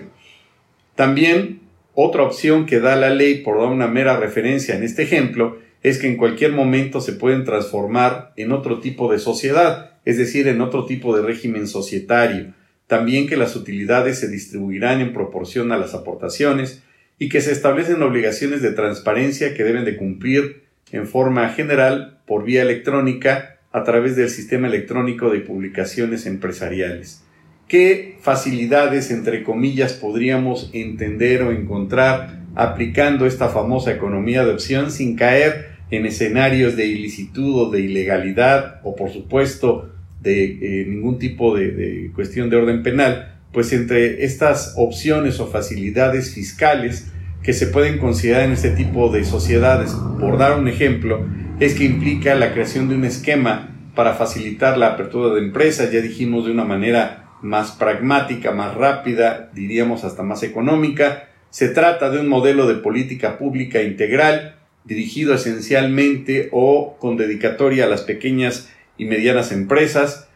También 0.95 1.61
otra 1.93 2.23
opción 2.23 2.65
que 2.65 2.79
da 2.79 2.95
la 2.95 3.09
ley, 3.09 3.41
por 3.41 3.57
dar 3.57 3.67
una 3.67 3.87
mera 3.87 4.17
referencia 4.17 4.75
en 4.75 4.83
este 4.83 5.03
ejemplo, 5.03 5.57
es 5.85 5.99
que 5.99 6.07
en 6.07 6.17
cualquier 6.17 6.51
momento 6.51 6.99
se 6.99 7.13
pueden 7.13 7.43
transformar 7.43 8.33
en 8.37 8.51
otro 8.51 8.79
tipo 8.79 9.11
de 9.11 9.19
sociedad, 9.19 9.91
es 10.03 10.17
decir, 10.17 10.47
en 10.47 10.61
otro 10.61 10.87
tipo 10.87 11.15
de 11.15 11.21
régimen 11.21 11.67
societario. 11.67 12.55
También 12.87 13.27
que 13.27 13.37
las 13.37 13.55
utilidades 13.55 14.17
se 14.17 14.27
distribuirán 14.27 14.99
en 14.99 15.13
proporción 15.13 15.71
a 15.71 15.77
las 15.77 15.93
aportaciones 15.93 16.81
y 17.19 17.29
que 17.29 17.39
se 17.39 17.51
establecen 17.51 18.01
obligaciones 18.01 18.63
de 18.63 18.71
transparencia 18.71 19.53
que 19.53 19.63
deben 19.63 19.85
de 19.85 19.95
cumplir 19.95 20.63
en 20.91 21.05
forma 21.07 21.49
general 21.49 22.17
por 22.25 22.45
vía 22.45 22.63
electrónica 22.63 23.59
a 23.71 23.83
través 23.83 24.15
del 24.15 24.31
sistema 24.31 24.65
electrónico 24.65 25.29
de 25.29 25.41
publicaciones 25.41 26.25
empresariales. 26.25 27.21
¿Qué 27.67 28.17
facilidades, 28.21 29.11
entre 29.11 29.43
comillas, 29.43 29.93
podríamos 29.93 30.71
entender 30.73 31.43
o 31.43 31.51
encontrar 31.51 32.39
aplicando 32.55 33.27
esta 33.27 33.49
famosa 33.49 33.91
economía 33.91 34.43
de 34.45 34.53
opción 34.53 34.89
sin 34.89 35.15
caer 35.15 35.74
en 35.91 36.05
escenarios 36.05 36.75
de 36.75 36.87
ilicitud 36.87 37.55
o 37.55 37.69
de 37.69 37.81
ilegalidad 37.81 38.81
o, 38.83 38.95
por 38.95 39.11
supuesto, 39.11 39.91
de 40.21 40.81
eh, 40.81 40.85
ningún 40.87 41.19
tipo 41.19 41.55
de, 41.55 41.71
de 41.71 42.11
cuestión 42.13 42.49
de 42.49 42.57
orden 42.57 42.83
penal? 42.83 43.39
Pues 43.51 43.71
entre 43.71 44.25
estas 44.25 44.73
opciones 44.77 45.39
o 45.39 45.47
facilidades 45.47 46.33
fiscales 46.33 47.11
que 47.41 47.53
se 47.53 47.67
pueden 47.67 47.99
considerar 47.99 48.43
en 48.43 48.51
este 48.53 48.71
tipo 48.71 49.11
de 49.11 49.23
sociedades, 49.23 49.95
por 50.19 50.37
dar 50.37 50.57
un 50.57 50.67
ejemplo, 50.67 51.25
es 51.59 51.75
que 51.75 51.85
implica 51.85 52.33
la 52.33 52.53
creación 52.53 52.89
de 52.89 52.95
un 52.95 53.05
esquema 53.05 53.69
para 53.93 54.15
facilitar 54.15 54.77
la 54.77 54.87
apertura 54.87 55.33
de 55.33 55.41
empresas, 55.41 55.91
ya 55.91 56.01
dijimos 56.01 56.45
de 56.45 56.51
una 56.51 56.65
manera 56.65 57.29
más 57.41 57.71
pragmática, 57.71 58.51
más 58.51 58.73
rápida, 58.75 59.51
diríamos 59.53 60.03
hasta 60.03 60.23
más 60.23 60.43
económica. 60.43 61.29
Se 61.49 61.69
trata 61.69 62.09
de 62.09 62.19
un 62.19 62.27
modelo 62.27 62.67
de 62.67 62.75
política 62.75 63.37
pública 63.37 63.81
integral, 63.81 64.55
dirigido 64.85 65.33
esencialmente 65.33 66.49
o 66.51 66.97
con 66.99 67.17
dedicatoria 67.17 67.85
a 67.85 67.89
las 67.89 68.01
pequeñas 68.01 68.71
y 68.97 69.05
medianas 69.05 69.51
empresas, 69.51 70.29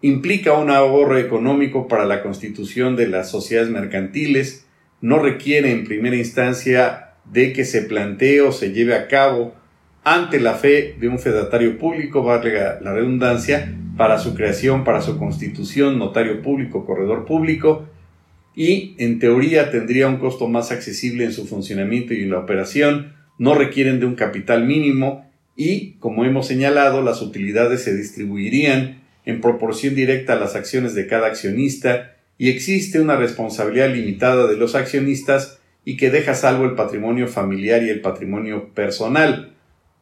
implica 0.00 0.54
un 0.54 0.70
ahorro 0.70 1.18
económico 1.18 1.88
para 1.88 2.06
la 2.06 2.22
constitución 2.22 2.96
de 2.96 3.08
las 3.08 3.30
sociedades 3.30 3.70
mercantiles, 3.70 4.66
no 5.00 5.18
requiere 5.18 5.72
en 5.72 5.84
primera 5.84 6.16
instancia 6.16 7.14
de 7.24 7.52
que 7.52 7.64
se 7.64 7.82
plantee 7.82 8.40
o 8.40 8.52
se 8.52 8.72
lleve 8.72 8.94
a 8.94 9.08
cabo 9.08 9.54
ante 10.04 10.40
la 10.40 10.54
fe 10.54 10.96
de 10.98 11.08
un 11.08 11.18
fedatario 11.18 11.76
público, 11.78 12.22
valga 12.22 12.78
la 12.80 12.94
redundancia, 12.94 13.74
para 13.98 14.18
su 14.18 14.32
creación, 14.32 14.84
para 14.84 15.02
su 15.02 15.18
constitución, 15.18 15.98
notario 15.98 16.40
público, 16.40 16.86
corredor 16.86 17.26
público, 17.26 17.86
y 18.54 18.94
en 18.98 19.18
teoría 19.18 19.70
tendría 19.70 20.06
un 20.06 20.16
costo 20.16 20.48
más 20.48 20.70
accesible 20.70 21.24
en 21.24 21.32
su 21.32 21.46
funcionamiento 21.46 22.14
y 22.14 22.22
en 22.22 22.30
la 22.30 22.38
operación, 22.38 23.17
no 23.38 23.54
requieren 23.54 24.00
de 24.00 24.06
un 24.06 24.14
capital 24.14 24.66
mínimo 24.66 25.30
y, 25.56 25.92
como 25.94 26.24
hemos 26.24 26.46
señalado, 26.46 27.02
las 27.02 27.22
utilidades 27.22 27.82
se 27.82 27.96
distribuirían 27.96 29.00
en 29.24 29.40
proporción 29.40 29.94
directa 29.94 30.34
a 30.34 30.38
las 30.38 30.54
acciones 30.54 30.94
de 30.94 31.06
cada 31.06 31.26
accionista 31.26 32.16
y 32.38 32.50
existe 32.50 33.00
una 33.00 33.16
responsabilidad 33.16 33.92
limitada 33.92 34.46
de 34.46 34.56
los 34.56 34.74
accionistas 34.74 35.58
y 35.84 35.96
que 35.96 36.10
deja 36.10 36.34
salvo 36.34 36.64
el 36.64 36.74
patrimonio 36.74 37.28
familiar 37.28 37.82
y 37.82 37.90
el 37.90 38.00
patrimonio 38.00 38.72
personal. 38.74 39.54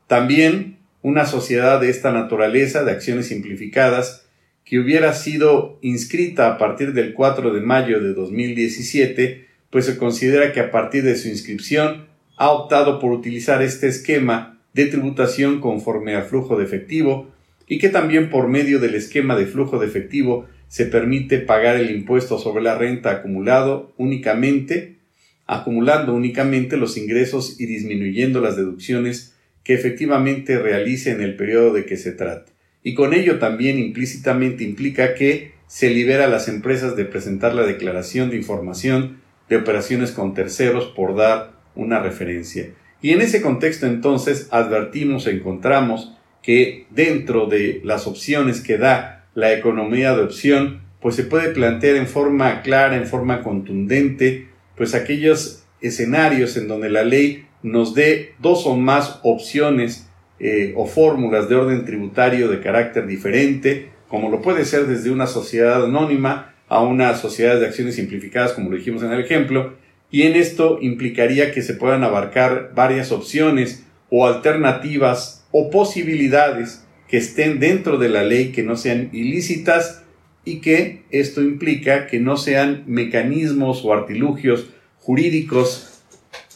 También 0.06 0.76
una 1.02 1.24
sociedad 1.24 1.80
de 1.80 1.90
esta 1.90 2.12
naturaleza, 2.12 2.84
de 2.84 2.90
acciones 2.90 3.28
simplificadas, 3.28 4.26
que 4.64 4.80
hubiera 4.80 5.14
sido 5.14 5.78
inscrita 5.80 6.48
a 6.48 6.58
partir 6.58 6.92
del 6.92 7.14
4 7.14 7.54
de 7.54 7.60
mayo 7.60 8.00
de 8.00 8.12
2017, 8.12 9.46
pues 9.70 9.86
se 9.86 9.96
considera 9.96 10.52
que 10.52 10.60
a 10.60 10.72
partir 10.72 11.04
de 11.04 11.16
su 11.16 11.28
inscripción 11.28 12.06
ha 12.36 12.50
optado 12.50 12.98
por 12.98 13.12
utilizar 13.12 13.62
este 13.62 13.88
esquema 13.88 14.60
de 14.74 14.86
tributación 14.86 15.60
conforme 15.60 16.14
al 16.14 16.24
flujo 16.24 16.56
de 16.56 16.64
efectivo 16.64 17.30
y 17.66 17.78
que 17.78 17.88
también 17.88 18.30
por 18.30 18.48
medio 18.48 18.78
del 18.78 18.94
esquema 18.94 19.36
de 19.36 19.46
flujo 19.46 19.78
de 19.78 19.86
efectivo 19.86 20.46
se 20.68 20.86
permite 20.86 21.38
pagar 21.38 21.76
el 21.76 21.90
impuesto 21.90 22.38
sobre 22.38 22.62
la 22.62 22.76
renta 22.76 23.10
acumulado 23.10 23.94
únicamente, 23.96 24.98
acumulando 25.46 26.14
únicamente 26.14 26.76
los 26.76 26.96
ingresos 26.96 27.60
y 27.60 27.66
disminuyendo 27.66 28.40
las 28.40 28.56
deducciones 28.56 29.34
que 29.64 29.74
efectivamente 29.74 30.58
realice 30.58 31.10
en 31.10 31.22
el 31.22 31.36
periodo 31.36 31.72
de 31.72 31.86
que 31.86 31.96
se 31.96 32.12
trate. 32.12 32.52
Y 32.82 32.94
con 32.94 33.14
ello 33.14 33.38
también 33.38 33.78
implícitamente 33.78 34.62
implica 34.62 35.14
que 35.14 35.52
se 35.66 35.90
libera 35.90 36.26
a 36.26 36.28
las 36.28 36.46
empresas 36.46 36.94
de 36.94 37.04
presentar 37.04 37.54
la 37.54 37.66
declaración 37.66 38.30
de 38.30 38.36
información 38.36 39.20
de 39.48 39.56
operaciones 39.56 40.12
con 40.12 40.34
terceros 40.34 40.86
por 40.86 41.16
dar 41.16 41.55
una 41.76 42.00
referencia. 42.00 42.70
Y 43.00 43.12
en 43.12 43.20
ese 43.20 43.42
contexto 43.42 43.86
entonces 43.86 44.48
advertimos, 44.50 45.26
encontramos 45.26 46.12
que 46.42 46.86
dentro 46.90 47.46
de 47.46 47.80
las 47.84 48.06
opciones 48.06 48.60
que 48.60 48.78
da 48.78 49.26
la 49.34 49.52
economía 49.52 50.16
de 50.16 50.22
opción, 50.24 50.80
pues 51.00 51.14
se 51.14 51.24
puede 51.24 51.50
plantear 51.50 51.96
en 51.96 52.06
forma 52.06 52.62
clara, 52.62 52.96
en 52.96 53.06
forma 53.06 53.42
contundente, 53.42 54.48
pues 54.76 54.94
aquellos 54.94 55.64
escenarios 55.80 56.56
en 56.56 56.68
donde 56.68 56.90
la 56.90 57.04
ley 57.04 57.46
nos 57.62 57.94
dé 57.94 58.34
dos 58.38 58.66
o 58.66 58.76
más 58.76 59.20
opciones 59.22 60.08
eh, 60.38 60.72
o 60.76 60.86
fórmulas 60.86 61.48
de 61.48 61.56
orden 61.56 61.84
tributario 61.84 62.48
de 62.48 62.60
carácter 62.60 63.06
diferente, 63.06 63.90
como 64.08 64.30
lo 64.30 64.42
puede 64.42 64.64
ser 64.64 64.86
desde 64.86 65.10
una 65.10 65.26
sociedad 65.26 65.84
anónima 65.84 66.54
a 66.68 66.82
una 66.82 67.14
sociedad 67.14 67.58
de 67.58 67.66
acciones 67.66 67.96
simplificadas, 67.96 68.52
como 68.52 68.70
lo 68.70 68.76
dijimos 68.76 69.02
en 69.02 69.12
el 69.12 69.20
ejemplo, 69.20 69.74
y 70.10 70.22
en 70.22 70.36
esto 70.36 70.78
implicaría 70.80 71.52
que 71.52 71.62
se 71.62 71.74
puedan 71.74 72.04
abarcar 72.04 72.72
varias 72.74 73.12
opciones 73.12 73.84
o 74.10 74.26
alternativas 74.26 75.46
o 75.50 75.70
posibilidades 75.70 76.84
que 77.08 77.18
estén 77.18 77.60
dentro 77.60 77.98
de 77.98 78.08
la 78.08 78.22
ley 78.22 78.52
que 78.52 78.62
no 78.62 78.76
sean 78.76 79.10
ilícitas 79.12 80.02
y 80.44 80.60
que 80.60 81.02
esto 81.10 81.42
implica 81.42 82.06
que 82.06 82.20
no 82.20 82.36
sean 82.36 82.84
mecanismos 82.86 83.84
o 83.84 83.92
artilugios 83.92 84.66
jurídicos 84.98 86.02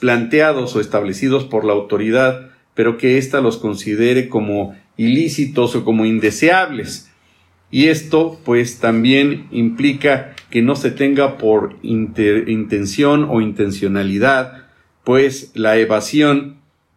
planteados 0.00 0.74
o 0.76 0.80
establecidos 0.80 1.44
por 1.44 1.64
la 1.64 1.72
autoridad, 1.72 2.50
pero 2.74 2.98
que 2.98 3.18
ésta 3.18 3.40
los 3.40 3.58
considere 3.58 4.28
como 4.28 4.76
ilícitos 4.96 5.74
o 5.74 5.84
como 5.84 6.06
indeseables. 6.06 7.09
Y 7.70 7.86
esto 7.86 8.40
pues 8.44 8.80
también 8.80 9.46
implica 9.50 10.34
que 10.50 10.62
no 10.62 10.74
se 10.74 10.90
tenga 10.90 11.38
por 11.38 11.76
intención 11.82 13.26
o 13.28 13.40
intencionalidad 13.40 14.64
pues 15.04 15.52
la 15.54 15.78
evasión 15.78 16.56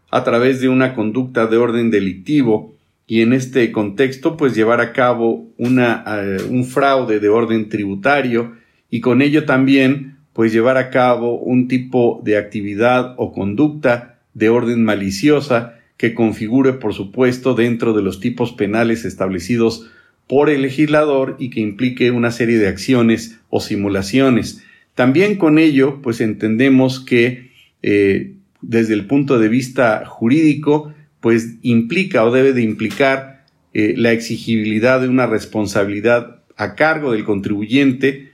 a 0.09 0.23
través 0.23 0.61
de 0.61 0.69
una 0.69 0.95
conducta 0.95 1.47
de 1.47 1.57
orden 1.57 1.91
delictivo 1.91 2.75
y 3.07 3.21
en 3.21 3.33
este 3.33 3.71
contexto 3.71 4.37
pues 4.37 4.55
llevar 4.55 4.81
a 4.81 4.93
cabo 4.93 5.47
una, 5.57 6.03
eh, 6.07 6.37
un 6.49 6.65
fraude 6.65 7.19
de 7.19 7.29
orden 7.29 7.69
tributario 7.69 8.53
y 8.89 9.01
con 9.01 9.21
ello 9.21 9.45
también 9.45 10.17
pues 10.33 10.51
llevar 10.51 10.77
a 10.77 10.89
cabo 10.89 11.39
un 11.39 11.67
tipo 11.67 12.21
de 12.23 12.37
actividad 12.37 13.13
o 13.17 13.31
conducta 13.31 14.19
de 14.33 14.49
orden 14.49 14.83
maliciosa 14.83 15.75
que 15.97 16.15
configure 16.15 16.73
por 16.73 16.93
supuesto 16.93 17.53
dentro 17.53 17.93
de 17.93 18.01
los 18.01 18.19
tipos 18.19 18.51
penales 18.51 19.05
establecidos 19.05 19.89
por 20.27 20.49
el 20.49 20.61
legislador 20.61 21.35
y 21.39 21.49
que 21.49 21.59
implique 21.59 22.11
una 22.11 22.31
serie 22.31 22.57
de 22.57 22.67
acciones 22.67 23.39
o 23.49 23.59
simulaciones. 23.59 24.63
También 24.95 25.35
con 25.35 25.59
ello, 25.59 26.01
pues 26.01 26.21
entendemos 26.21 26.99
que 26.99 27.51
eh, 27.81 28.33
desde 28.61 28.93
el 28.93 29.05
punto 29.05 29.39
de 29.39 29.49
vista 29.49 30.05
jurídico, 30.05 30.93
pues 31.19 31.55
implica 31.61 32.23
o 32.25 32.31
debe 32.31 32.53
de 32.53 32.61
implicar 32.61 33.45
eh, 33.73 33.95
la 33.97 34.11
exigibilidad 34.11 35.01
de 35.01 35.09
una 35.09 35.25
responsabilidad 35.25 36.41
a 36.55 36.75
cargo 36.75 37.11
del 37.11 37.25
contribuyente, 37.25 38.31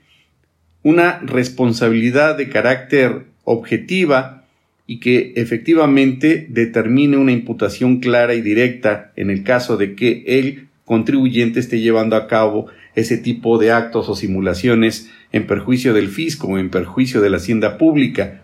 una 0.84 1.20
responsabilidad 1.20 2.38
de 2.38 2.50
carácter 2.50 3.26
objetiva 3.44 4.46
y 4.86 5.00
que 5.00 5.34
efectivamente 5.36 6.48
determine 6.50 7.18
una 7.18 7.32
imputación 7.32 8.00
clara 8.00 8.34
y 8.34 8.42
directa 8.42 9.12
en 9.16 9.30
el 9.30 9.44
caso 9.44 9.78
de 9.78 9.96
que 9.96 10.24
el 10.26 10.69
contribuyente 10.90 11.60
esté 11.60 11.82
llevando 11.82 12.16
a 12.16 12.26
cabo 12.26 12.66
ese 12.96 13.20
tipo 13.20 13.60
de 13.60 13.72
actos 13.72 14.10
o 14.10 14.16
simulaciones 14.16 15.12
en 15.32 15.46
perjuicio 15.46 15.94
del 15.94 16.08
fisco 16.08 16.48
o 16.48 16.58
en 16.58 16.72
perjuicio 16.72 17.22
de 17.22 17.30
la 17.30 17.38
hacienda 17.38 17.78
pública. 17.78 18.42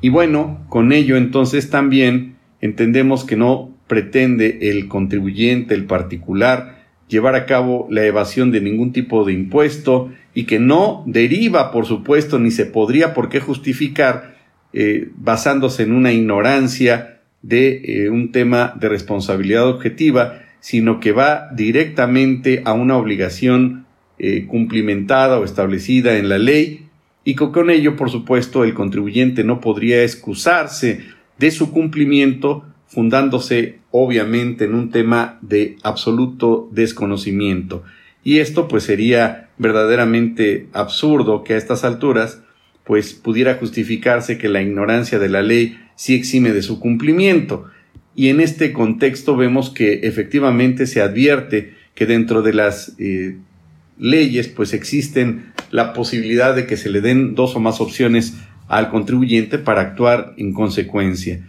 Y 0.00 0.08
bueno, 0.08 0.64
con 0.70 0.90
ello 0.90 1.18
entonces 1.18 1.68
también 1.68 2.36
entendemos 2.62 3.24
que 3.24 3.36
no 3.36 3.76
pretende 3.88 4.70
el 4.70 4.88
contribuyente, 4.88 5.74
el 5.74 5.84
particular, 5.84 6.86
llevar 7.08 7.34
a 7.34 7.44
cabo 7.44 7.86
la 7.90 8.06
evasión 8.06 8.50
de 8.50 8.62
ningún 8.62 8.94
tipo 8.94 9.26
de 9.26 9.34
impuesto 9.34 10.10
y 10.32 10.44
que 10.44 10.58
no 10.58 11.04
deriva, 11.06 11.72
por 11.72 11.84
supuesto, 11.84 12.38
ni 12.38 12.50
se 12.50 12.64
podría 12.64 13.12
por 13.12 13.28
qué 13.28 13.40
justificar 13.40 14.38
eh, 14.72 15.10
basándose 15.14 15.82
en 15.82 15.92
una 15.92 16.10
ignorancia 16.10 17.20
de 17.42 17.82
eh, 17.84 18.08
un 18.08 18.32
tema 18.32 18.74
de 18.80 18.88
responsabilidad 18.88 19.68
objetiva, 19.68 20.47
sino 20.60 21.00
que 21.00 21.12
va 21.12 21.48
directamente 21.54 22.62
a 22.64 22.72
una 22.72 22.96
obligación 22.96 23.86
eh, 24.18 24.46
cumplimentada 24.46 25.38
o 25.38 25.44
establecida 25.44 26.18
en 26.18 26.28
la 26.28 26.38
ley 26.38 26.86
y 27.24 27.34
que 27.36 27.50
con 27.50 27.70
ello, 27.70 27.96
por 27.96 28.10
supuesto, 28.10 28.64
el 28.64 28.74
contribuyente 28.74 29.44
no 29.44 29.60
podría 29.60 30.02
excusarse 30.02 31.00
de 31.38 31.50
su 31.50 31.70
cumplimiento 31.70 32.64
fundándose 32.86 33.78
obviamente 33.90 34.64
en 34.64 34.74
un 34.74 34.90
tema 34.90 35.38
de 35.42 35.76
absoluto 35.82 36.68
desconocimiento. 36.72 37.84
Y 38.24 38.38
esto 38.38 38.66
pues 38.66 38.84
sería 38.84 39.50
verdaderamente 39.58 40.68
absurdo 40.72 41.44
que 41.44 41.54
a 41.54 41.58
estas 41.58 41.84
alturas 41.84 42.42
pues 42.84 43.12
pudiera 43.12 43.54
justificarse 43.54 44.38
que 44.38 44.48
la 44.48 44.62
ignorancia 44.62 45.18
de 45.18 45.28
la 45.28 45.42
ley 45.42 45.78
sí 45.94 46.14
exime 46.14 46.52
de 46.52 46.62
su 46.62 46.80
cumplimiento 46.80 47.66
y 48.18 48.30
en 48.30 48.40
este 48.40 48.72
contexto 48.72 49.36
vemos 49.36 49.70
que 49.70 50.00
efectivamente 50.02 50.88
se 50.88 51.00
advierte 51.00 51.74
que 51.94 52.04
dentro 52.04 52.42
de 52.42 52.52
las 52.52 52.96
eh, 52.98 53.36
leyes 53.96 54.48
pues 54.48 54.74
existen 54.74 55.52
la 55.70 55.92
posibilidad 55.92 56.56
de 56.56 56.66
que 56.66 56.76
se 56.76 56.90
le 56.90 57.00
den 57.00 57.36
dos 57.36 57.54
o 57.54 57.60
más 57.60 57.80
opciones 57.80 58.34
al 58.66 58.90
contribuyente 58.90 59.58
para 59.58 59.82
actuar 59.82 60.34
en 60.36 60.52
consecuencia. 60.52 61.48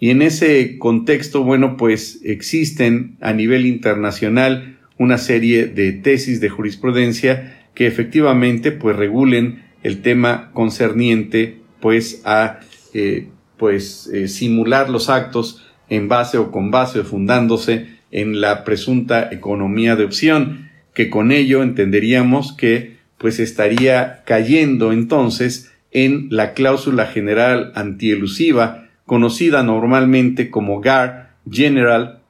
Y 0.00 0.10
en 0.10 0.20
ese 0.20 0.76
contexto, 0.76 1.44
bueno, 1.44 1.78
pues 1.78 2.20
existen 2.24 3.16
a 3.22 3.32
nivel 3.32 3.64
internacional 3.64 4.76
una 4.98 5.16
serie 5.16 5.64
de 5.64 5.92
tesis 5.92 6.42
de 6.42 6.50
jurisprudencia 6.50 7.68
que 7.74 7.86
efectivamente 7.86 8.70
pues 8.70 8.96
regulen 8.96 9.62
el 9.82 10.02
tema 10.02 10.50
concerniente 10.52 11.56
pues 11.80 12.20
a 12.26 12.60
eh, 12.92 13.28
pues 13.56 14.10
eh, 14.12 14.28
simular 14.28 14.90
los 14.90 15.08
actos 15.08 15.61
en 15.92 16.08
base 16.08 16.38
o 16.38 16.50
con 16.50 16.70
base 16.70 17.04
fundándose 17.04 17.86
en 18.10 18.40
la 18.40 18.64
presunta 18.64 19.28
economía 19.30 19.94
de 19.94 20.06
opción, 20.06 20.70
que 20.94 21.10
con 21.10 21.32
ello 21.32 21.62
entenderíamos 21.62 22.54
que 22.54 22.96
pues 23.18 23.38
estaría 23.38 24.22
cayendo 24.24 24.90
entonces 24.90 25.70
en 25.90 26.28
la 26.30 26.54
cláusula 26.54 27.04
general 27.04 27.72
antielusiva, 27.74 28.88
conocida 29.04 29.62
normalmente 29.62 30.48
como 30.48 30.80
GAR, 30.80 31.34
General 31.50 32.20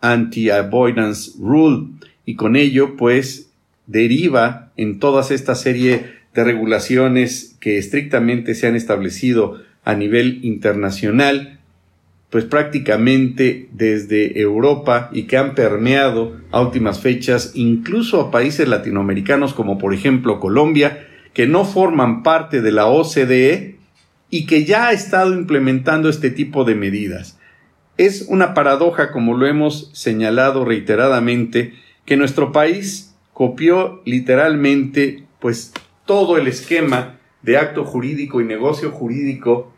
Anti-Avoidance 0.00 1.30
Rule, 1.38 1.90
y 2.26 2.34
con 2.34 2.56
ello 2.56 2.96
pues 2.96 3.52
deriva 3.86 4.72
en 4.76 4.98
todas 4.98 5.30
esta 5.30 5.54
serie 5.54 6.06
de 6.34 6.42
regulaciones 6.42 7.56
que 7.60 7.78
estrictamente 7.78 8.56
se 8.56 8.66
han 8.66 8.74
establecido 8.74 9.62
a 9.84 9.94
nivel 9.94 10.40
internacional 10.42 11.60
pues 12.32 12.46
prácticamente 12.46 13.68
desde 13.72 14.40
Europa 14.40 15.10
y 15.12 15.24
que 15.24 15.36
han 15.36 15.54
permeado 15.54 16.34
a 16.50 16.62
últimas 16.62 16.98
fechas 16.98 17.52
incluso 17.54 18.22
a 18.22 18.30
países 18.30 18.66
latinoamericanos 18.66 19.52
como 19.52 19.76
por 19.76 19.92
ejemplo 19.92 20.40
Colombia, 20.40 21.06
que 21.34 21.46
no 21.46 21.66
forman 21.66 22.22
parte 22.22 22.62
de 22.62 22.72
la 22.72 22.86
OCDE 22.86 23.76
y 24.30 24.46
que 24.46 24.64
ya 24.64 24.88
ha 24.88 24.92
estado 24.92 25.34
implementando 25.34 26.08
este 26.08 26.30
tipo 26.30 26.64
de 26.64 26.74
medidas. 26.74 27.38
Es 27.98 28.24
una 28.30 28.54
paradoja, 28.54 29.12
como 29.12 29.36
lo 29.36 29.46
hemos 29.46 29.90
señalado 29.92 30.64
reiteradamente, 30.64 31.74
que 32.06 32.16
nuestro 32.16 32.50
país 32.50 33.14
copió 33.34 34.00
literalmente 34.06 35.24
pues 35.38 35.74
todo 36.06 36.38
el 36.38 36.46
esquema 36.46 37.18
de 37.42 37.58
acto 37.58 37.84
jurídico 37.84 38.40
y 38.40 38.44
negocio 38.44 38.90
jurídico 38.90 39.70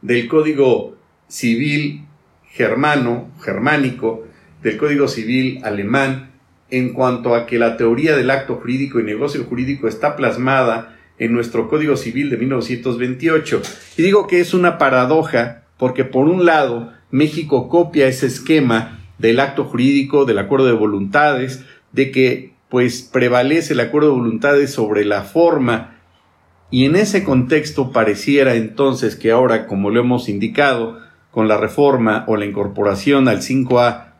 del 0.00 0.26
Código 0.26 0.99
civil 1.30 2.04
germano, 2.50 3.30
germánico, 3.40 4.26
del 4.62 4.76
Código 4.76 5.08
Civil 5.08 5.60
alemán, 5.64 6.32
en 6.70 6.92
cuanto 6.92 7.34
a 7.34 7.46
que 7.46 7.58
la 7.58 7.76
teoría 7.76 8.16
del 8.16 8.30
acto 8.30 8.56
jurídico 8.56 9.00
y 9.00 9.04
negocio 9.04 9.44
jurídico 9.44 9.88
está 9.88 10.16
plasmada 10.16 10.98
en 11.18 11.32
nuestro 11.32 11.68
Código 11.68 11.96
Civil 11.96 12.28
de 12.30 12.36
1928. 12.36 13.62
Y 13.96 14.02
digo 14.02 14.26
que 14.26 14.40
es 14.40 14.52
una 14.52 14.76
paradoja 14.76 15.64
porque 15.78 16.04
por 16.04 16.26
un 16.26 16.44
lado 16.44 16.92
México 17.10 17.68
copia 17.68 18.06
ese 18.06 18.26
esquema 18.26 19.00
del 19.18 19.40
acto 19.40 19.64
jurídico, 19.64 20.24
del 20.24 20.38
acuerdo 20.38 20.66
de 20.66 20.72
voluntades, 20.72 21.64
de 21.92 22.10
que 22.10 22.52
pues 22.68 23.02
prevalece 23.02 23.72
el 23.72 23.80
acuerdo 23.80 24.10
de 24.10 24.16
voluntades 24.16 24.72
sobre 24.72 25.04
la 25.04 25.22
forma 25.22 25.96
y 26.70 26.84
en 26.84 26.94
ese 26.94 27.24
contexto 27.24 27.90
pareciera 27.90 28.54
entonces 28.54 29.16
que 29.16 29.32
ahora, 29.32 29.66
como 29.66 29.90
lo 29.90 30.00
hemos 30.00 30.28
indicado, 30.28 30.98
con 31.30 31.48
la 31.48 31.56
reforma 31.56 32.24
o 32.26 32.36
la 32.36 32.46
incorporación 32.46 33.28
al 33.28 33.40
5A 33.40 34.10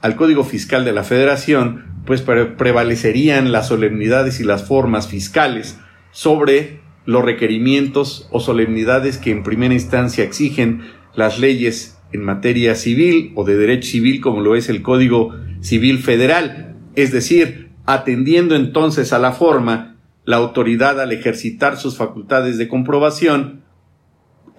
al 0.00 0.16
Código 0.16 0.44
Fiscal 0.44 0.84
de 0.84 0.92
la 0.92 1.04
Federación, 1.04 1.84
pues 2.06 2.22
prevalecerían 2.22 3.52
las 3.52 3.68
solemnidades 3.68 4.40
y 4.40 4.44
las 4.44 4.66
formas 4.66 5.08
fiscales 5.08 5.78
sobre 6.10 6.80
los 7.04 7.24
requerimientos 7.24 8.28
o 8.30 8.40
solemnidades 8.40 9.18
que 9.18 9.30
en 9.30 9.42
primera 9.42 9.74
instancia 9.74 10.24
exigen 10.24 10.82
las 11.14 11.38
leyes 11.38 11.98
en 12.12 12.22
materia 12.22 12.74
civil 12.74 13.32
o 13.34 13.44
de 13.44 13.56
derecho 13.56 13.90
civil 13.90 14.20
como 14.20 14.40
lo 14.40 14.56
es 14.56 14.68
el 14.68 14.82
Código 14.82 15.34
Civil 15.60 15.98
Federal. 15.98 16.76
Es 16.96 17.12
decir, 17.12 17.70
atendiendo 17.86 18.56
entonces 18.56 19.12
a 19.12 19.18
la 19.18 19.32
forma, 19.32 19.96
la 20.24 20.36
autoridad 20.36 21.00
al 21.00 21.12
ejercitar 21.12 21.76
sus 21.76 21.96
facultades 21.96 22.58
de 22.58 22.68
comprobación 22.68 23.62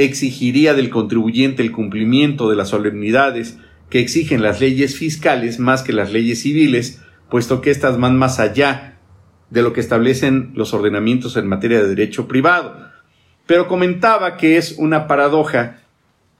exigiría 0.03 0.73
del 0.73 0.89
contribuyente 0.89 1.61
el 1.61 1.71
cumplimiento 1.71 2.49
de 2.49 2.55
las 2.55 2.69
solemnidades 2.69 3.57
que 3.89 3.99
exigen 3.99 4.41
las 4.41 4.61
leyes 4.61 4.95
fiscales 4.95 5.59
más 5.59 5.83
que 5.83 5.93
las 5.93 6.11
leyes 6.11 6.41
civiles, 6.41 7.01
puesto 7.29 7.61
que 7.61 7.71
éstas 7.71 7.99
van 7.99 8.17
más 8.17 8.39
allá 8.39 8.97
de 9.49 9.61
lo 9.61 9.73
que 9.73 9.81
establecen 9.81 10.51
los 10.55 10.73
ordenamientos 10.73 11.35
en 11.35 11.47
materia 11.47 11.81
de 11.81 11.89
derecho 11.89 12.27
privado. 12.27 12.89
Pero 13.45 13.67
comentaba 13.67 14.37
que 14.37 14.57
es 14.57 14.75
una 14.77 15.07
paradoja 15.07 15.81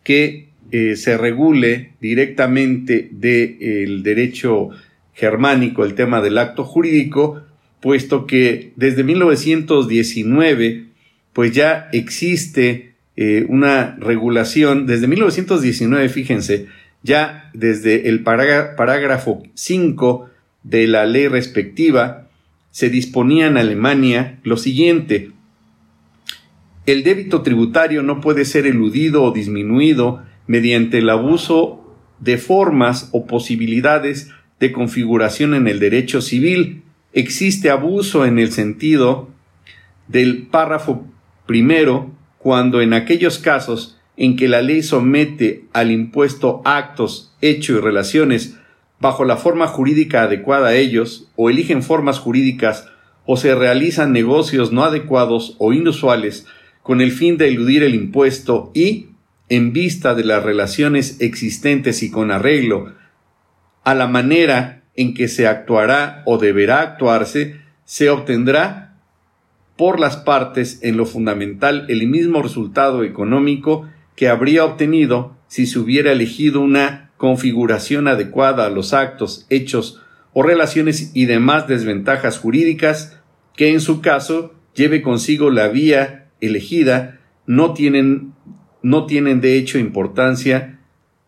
que 0.04 0.50
eh, 0.72 0.96
se 0.96 1.18
regule 1.18 1.94
directamente 2.00 3.10
del 3.12 4.02
derecho 4.04 4.70
germánico 5.14 5.84
el 5.84 5.94
tema 5.94 6.22
del 6.22 6.38
acto 6.38 6.64
jurídico, 6.64 7.44
puesto 7.82 8.26
que 8.26 8.72
desde 8.78 9.04
1919 9.04 10.86
pues 11.34 11.52
ya 11.52 11.90
existe 11.92 12.91
eh, 13.24 13.46
una 13.50 13.98
regulación, 14.00 14.88
desde 14.88 15.06
1919, 15.06 16.10
fíjense, 16.10 16.70
ya 17.04 17.52
desde 17.54 18.10
el 18.10 18.24
parágrafo 18.24 19.44
5 19.54 20.28
de 20.64 20.88
la 20.88 21.06
ley 21.06 21.28
respectiva, 21.28 22.30
se 22.72 22.90
disponía 22.90 23.46
en 23.46 23.58
Alemania 23.58 24.40
lo 24.42 24.58
siguiente, 24.58 25.30
el 26.88 27.04
débito 27.04 27.44
tributario 27.44 28.02
no 28.02 28.22
puede 28.22 28.44
ser 28.44 28.66
eludido 28.66 29.22
o 29.22 29.32
disminuido 29.32 30.24
mediante 30.48 30.98
el 30.98 31.12
abuso 31.12 31.96
de 32.20 32.40
formas 32.40 33.10
o 33.12 33.28
posibilidades 33.28 34.32
de 34.60 34.72
configuración 34.72 35.54
en 35.54 35.68
el 35.68 35.80
derecho 35.80 36.22
civil. 36.22 36.82
Existe 37.14 37.70
abuso 37.70 38.26
en 38.26 38.40
el 38.40 38.52
sentido 38.52 39.30
del 40.08 40.48
párrafo 40.48 41.06
primero 41.46 42.10
cuando 42.42 42.82
en 42.82 42.94
aquellos 42.94 43.38
casos 43.38 43.98
en 44.18 44.36
que 44.36 44.48
la 44.48 44.62
ley 44.62 44.84
somete 44.84 45.66
al 45.74 45.92
impuesto 45.92 46.62
actos, 46.66 47.34
hechos 47.42 47.78
y 47.78 47.80
relaciones 47.80 48.58
bajo 49.00 49.26
la 49.26 49.38
forma 49.38 49.68
jurídica 49.68 50.24
adecuada 50.24 50.70
a 50.70 50.76
ellos, 50.76 51.28
o 51.36 51.50
eligen 51.50 51.82
formas 51.82 52.20
jurídicas, 52.20 52.88
o 53.26 53.36
se 53.38 53.56
realizan 53.56 54.14
negocios 54.14 54.72
no 54.72 54.84
adecuados 54.84 55.56
o 55.58 55.74
inusuales 55.74 56.46
con 56.84 57.02
el 57.02 57.12
fin 57.12 57.38
de 57.38 57.48
eludir 57.48 57.84
el 57.84 57.96
impuesto 57.96 58.72
y, 58.74 59.08
en 59.50 59.74
vista 59.74 60.16
de 60.16 60.24
las 60.24 60.44
relaciones 60.44 61.20
existentes 61.20 62.04
y 62.04 62.12
con 62.12 62.32
arreglo 62.32 62.94
a 63.84 63.96
la 63.96 64.08
manera 64.08 64.84
en 64.96 65.14
que 65.14 65.28
se 65.28 65.48
actuará 65.48 66.24
o 66.26 66.38
deberá 66.38 66.82
actuarse, 66.82 67.60
se 67.86 68.10
obtendrá 68.10 68.91
por 69.82 70.00
las 70.00 70.16
partes 70.16 70.78
en 70.84 70.96
lo 70.96 71.08
fundamental 71.08 71.86
el 71.90 72.06
mismo 72.06 72.44
resultado 72.44 73.04
económico 73.04 73.90
que 74.16 74.30
habría 74.30 74.64
obtenido 74.64 75.36
si 75.48 75.66
se 75.66 75.80
hubiera 75.80 76.12
elegido 76.12 76.62
una 76.62 77.10
configuración 77.18 78.08
adecuada 78.08 78.68
a 78.68 78.70
los 78.70 78.94
actos, 78.94 79.48
hechos 79.50 80.00
o 80.34 80.44
relaciones 80.44 81.10
y 81.16 81.26
demás 81.26 81.68
desventajas 81.68 82.38
jurídicas 82.38 83.20
que 83.56 83.72
en 83.72 83.82
su 83.82 84.02
caso 84.02 84.54
lleve 84.76 85.02
consigo 85.02 85.50
la 85.50 85.68
vía 85.70 86.28
elegida, 86.42 87.20
no 87.48 87.74
tienen, 87.74 88.34
no 88.84 89.08
tienen 89.08 89.42
de 89.42 89.58
hecho 89.58 89.80
importancia 89.80 90.80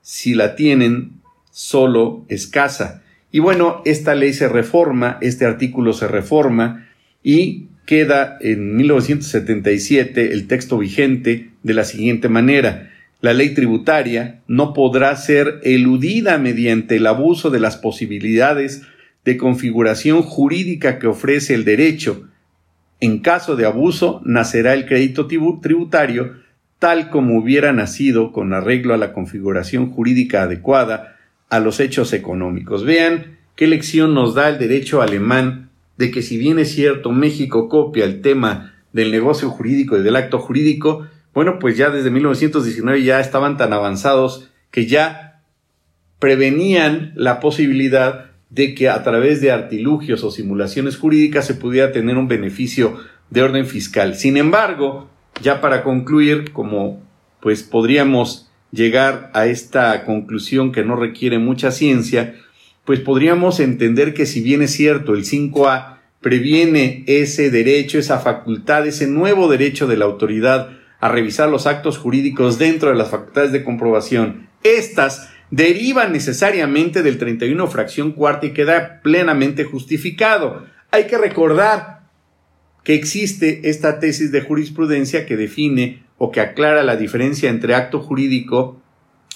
si 0.03 0.35
la 0.35 0.55
tienen 0.55 1.21
solo 1.49 2.23
escasa. 2.27 3.01
Y 3.31 3.39
bueno, 3.39 3.81
esta 3.83 4.13
ley 4.13 4.31
se 4.31 4.47
reforma, 4.47 5.17
este 5.21 5.43
artículo 5.43 5.93
se 5.93 6.07
reforma 6.07 6.87
y 7.23 7.69
queda 7.85 8.37
en 8.41 8.75
1977 8.75 10.33
el 10.33 10.47
texto 10.47 10.77
vigente 10.77 11.49
de 11.63 11.73
la 11.73 11.83
siguiente 11.83 12.29
manera. 12.29 12.91
La 13.21 13.33
ley 13.33 13.53
tributaria 13.53 14.41
no 14.47 14.73
podrá 14.73 15.15
ser 15.15 15.59
eludida 15.63 16.37
mediante 16.37 16.97
el 16.97 17.07
abuso 17.07 17.49
de 17.49 17.59
las 17.59 17.77
posibilidades 17.77 18.83
de 19.25 19.37
configuración 19.37 20.21
jurídica 20.21 20.99
que 20.99 21.07
ofrece 21.07 21.53
el 21.53 21.63
derecho. 21.63 22.27
En 22.99 23.19
caso 23.19 23.55
de 23.55 23.65
abuso, 23.65 24.21
nacerá 24.25 24.73
el 24.73 24.85
crédito 24.85 25.27
tributario 25.27 26.43
tal 26.79 27.09
como 27.09 27.37
hubiera 27.37 27.71
nacido 27.71 28.33
con 28.33 28.53
arreglo 28.53 28.93
a 28.93 28.97
la 28.97 29.13
configuración 29.13 29.89
jurídica 29.89 30.43
adecuada 30.43 31.15
a 31.49 31.61
los 31.61 31.79
hechos 31.79 32.11
económicos. 32.11 32.83
Vean 32.83 33.37
qué 33.55 33.67
lección 33.67 34.13
nos 34.13 34.35
da 34.35 34.49
el 34.49 34.59
derecho 34.59 35.01
alemán 35.01 35.69
de 35.97 36.11
que 36.11 36.21
si 36.21 36.37
bien 36.37 36.59
es 36.59 36.71
cierto 36.71 37.11
México 37.11 37.69
copia 37.69 38.05
el 38.05 38.21
tema 38.21 38.73
del 38.93 39.11
negocio 39.11 39.49
jurídico 39.49 39.97
y 39.97 40.03
del 40.03 40.15
acto 40.15 40.39
jurídico, 40.39 41.07
bueno, 41.33 41.57
pues 41.59 41.77
ya 41.77 41.89
desde 41.89 42.11
1919 42.11 43.03
ya 43.03 43.19
estaban 43.19 43.57
tan 43.57 43.73
avanzados 43.73 44.49
que 44.71 44.85
ya 44.85 45.41
prevenían 46.19 47.11
la 47.15 47.39
posibilidad 47.39 48.31
de 48.49 48.75
que 48.75 48.87
a 48.87 49.03
través 49.03 49.41
de 49.41 49.51
artilugios 49.51 50.23
o 50.23 50.31
simulaciones 50.31 50.97
jurídicas 50.97 51.45
se 51.45 51.55
pudiera 51.55 51.91
tener 51.91 52.17
un 52.17 52.27
beneficio 52.27 52.97
de 53.31 53.41
orden 53.41 53.65
fiscal. 53.65 54.15
Sin 54.15 54.37
embargo, 54.37 55.09
ya 55.41 55.59
para 55.59 55.83
concluir, 55.83 56.51
como 56.51 57.01
pues 57.41 57.63
podríamos 57.63 58.49
llegar 58.71 59.31
a 59.33 59.47
esta 59.47 60.05
conclusión 60.05 60.71
que 60.71 60.83
no 60.83 60.95
requiere 60.95 61.39
mucha 61.39 61.71
ciencia, 61.71 62.35
pues 62.85 62.99
podríamos 62.99 63.59
entender 63.59 64.13
que 64.13 64.25
si 64.25 64.41
bien 64.41 64.61
es 64.61 64.71
cierto 64.71 65.13
el 65.13 65.23
5A 65.23 65.99
previene 66.21 67.03
ese 67.07 67.49
derecho, 67.49 67.99
esa 67.99 68.19
facultad, 68.19 68.87
ese 68.87 69.07
nuevo 69.07 69.47
derecho 69.47 69.87
de 69.87 69.97
la 69.97 70.05
autoridad 70.05 70.69
a 70.99 71.09
revisar 71.09 71.49
los 71.49 71.67
actos 71.67 71.97
jurídicos 71.97 72.57
dentro 72.57 72.89
de 72.89 72.95
las 72.95 73.09
facultades 73.09 73.51
de 73.51 73.63
comprobación. 73.63 74.47
Estas 74.63 75.29
derivan 75.51 76.13
necesariamente 76.13 77.03
del 77.03 77.17
31 77.17 77.67
fracción 77.67 78.13
cuarta 78.13 78.45
y 78.47 78.53
queda 78.53 79.01
plenamente 79.01 79.65
justificado. 79.65 80.65
Hay 80.91 81.07
que 81.07 81.17
recordar 81.17 82.03
que 82.83 82.95
existe 82.95 83.69
esta 83.69 83.99
tesis 83.99 84.31
de 84.31 84.41
jurisprudencia 84.41 85.25
que 85.25 85.37
define 85.37 86.03
o 86.17 86.31
que 86.31 86.41
aclara 86.41 86.83
la 86.83 86.95
diferencia 86.95 87.49
entre 87.49 87.75
acto 87.75 87.99
jurídico, 87.99 88.81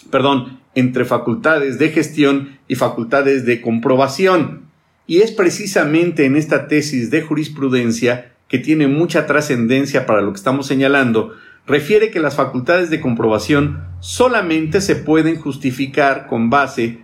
perdón, 0.10 0.62
entre 0.78 1.06
facultades 1.06 1.80
de 1.80 1.90
gestión 1.90 2.60
y 2.68 2.76
facultades 2.76 3.48
de 3.48 3.62
comprobación. 3.62 4.68
Y 5.08 5.22
es 5.22 5.32
precisamente 5.32 6.26
en 6.26 6.36
esta 6.36 6.68
tesis 6.68 7.10
de 7.10 7.24
jurisprudencia 7.24 8.34
que 8.48 8.60
tiene 8.60 8.88
mucha 8.88 9.26
trascendencia 9.26 10.06
para 10.06 10.22
lo 10.22 10.32
que 10.32 10.38
estamos 10.38 10.68
señalando, 10.68 11.34
refiere 11.66 12.12
que 12.12 12.20
las 12.20 12.36
facultades 12.36 12.92
de 12.92 13.02
comprobación 13.02 13.86
solamente 14.02 14.80
se 14.80 14.96
pueden 14.96 15.38
justificar 15.38 16.28
con 16.28 16.52
base 16.52 17.00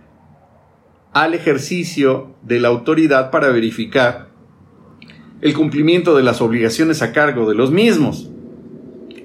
al 1.12 1.34
ejercicio 1.34 2.36
de 2.42 2.60
la 2.60 2.68
autoridad 2.68 3.32
para 3.32 3.48
verificar 3.48 4.28
el 5.40 5.52
cumplimiento 5.52 6.16
de 6.16 6.22
las 6.22 6.40
obligaciones 6.40 7.02
a 7.02 7.10
cargo 7.10 7.48
de 7.48 7.56
los 7.56 7.72
mismos, 7.72 8.30